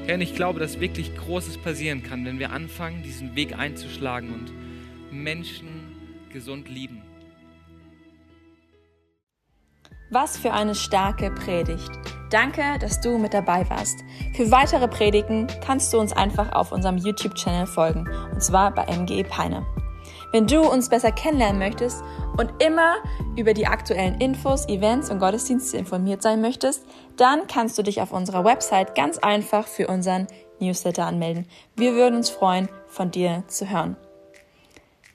Herr, 0.05 0.19
ich 0.19 0.35
glaube, 0.35 0.59
dass 0.59 0.79
wirklich 0.79 1.15
Großes 1.17 1.57
passieren 1.57 2.03
kann, 2.03 2.25
wenn 2.25 2.39
wir 2.39 2.51
anfangen, 2.51 3.03
diesen 3.03 3.35
Weg 3.35 3.57
einzuschlagen 3.57 4.31
und 4.31 4.51
Menschen 5.11 5.67
gesund 6.31 6.69
lieben. 6.69 7.01
Was 10.09 10.37
für 10.37 10.53
eine 10.53 10.75
starke 10.75 11.31
Predigt. 11.31 11.91
Danke, 12.29 12.61
dass 12.79 13.01
du 13.01 13.17
mit 13.17 13.33
dabei 13.33 13.69
warst. 13.69 13.99
Für 14.35 14.49
weitere 14.51 14.87
Predigten 14.87 15.47
kannst 15.65 15.93
du 15.93 15.99
uns 15.99 16.13
einfach 16.13 16.53
auf 16.53 16.71
unserem 16.71 16.97
YouTube-Channel 16.97 17.67
folgen, 17.67 18.07
und 18.31 18.41
zwar 18.41 18.73
bei 18.73 18.85
MGE 18.85 19.23
Peine. 19.23 19.65
Wenn 20.31 20.47
du 20.47 20.61
uns 20.61 20.89
besser 20.89 21.11
kennenlernen 21.11 21.59
möchtest 21.59 22.03
und 22.37 22.51
immer 22.61 22.95
über 23.37 23.53
die 23.53 23.67
aktuellen 23.67 24.19
Infos, 24.19 24.67
Events 24.67 25.09
und 25.09 25.19
Gottesdienste 25.19 25.77
informiert 25.77 26.21
sein 26.21 26.41
möchtest, 26.41 26.85
dann 27.15 27.47
kannst 27.47 27.77
du 27.77 27.83
dich 27.83 28.01
auf 28.01 28.11
unserer 28.11 28.43
Website 28.43 28.95
ganz 28.95 29.17
einfach 29.17 29.67
für 29.67 29.87
unseren 29.87 30.27
Newsletter 30.59 31.05
anmelden. 31.05 31.47
Wir 31.75 31.93
würden 31.93 32.15
uns 32.15 32.29
freuen, 32.29 32.67
von 32.87 33.11
dir 33.11 33.43
zu 33.47 33.69
hören. 33.69 33.95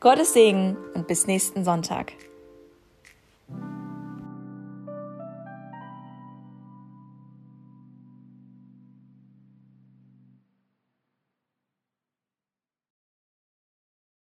Gottes 0.01 0.33
Segen 0.33 0.77
und 0.95 1.07
bis 1.07 1.27
nächsten 1.27 1.65
Sonntag. 1.65 2.13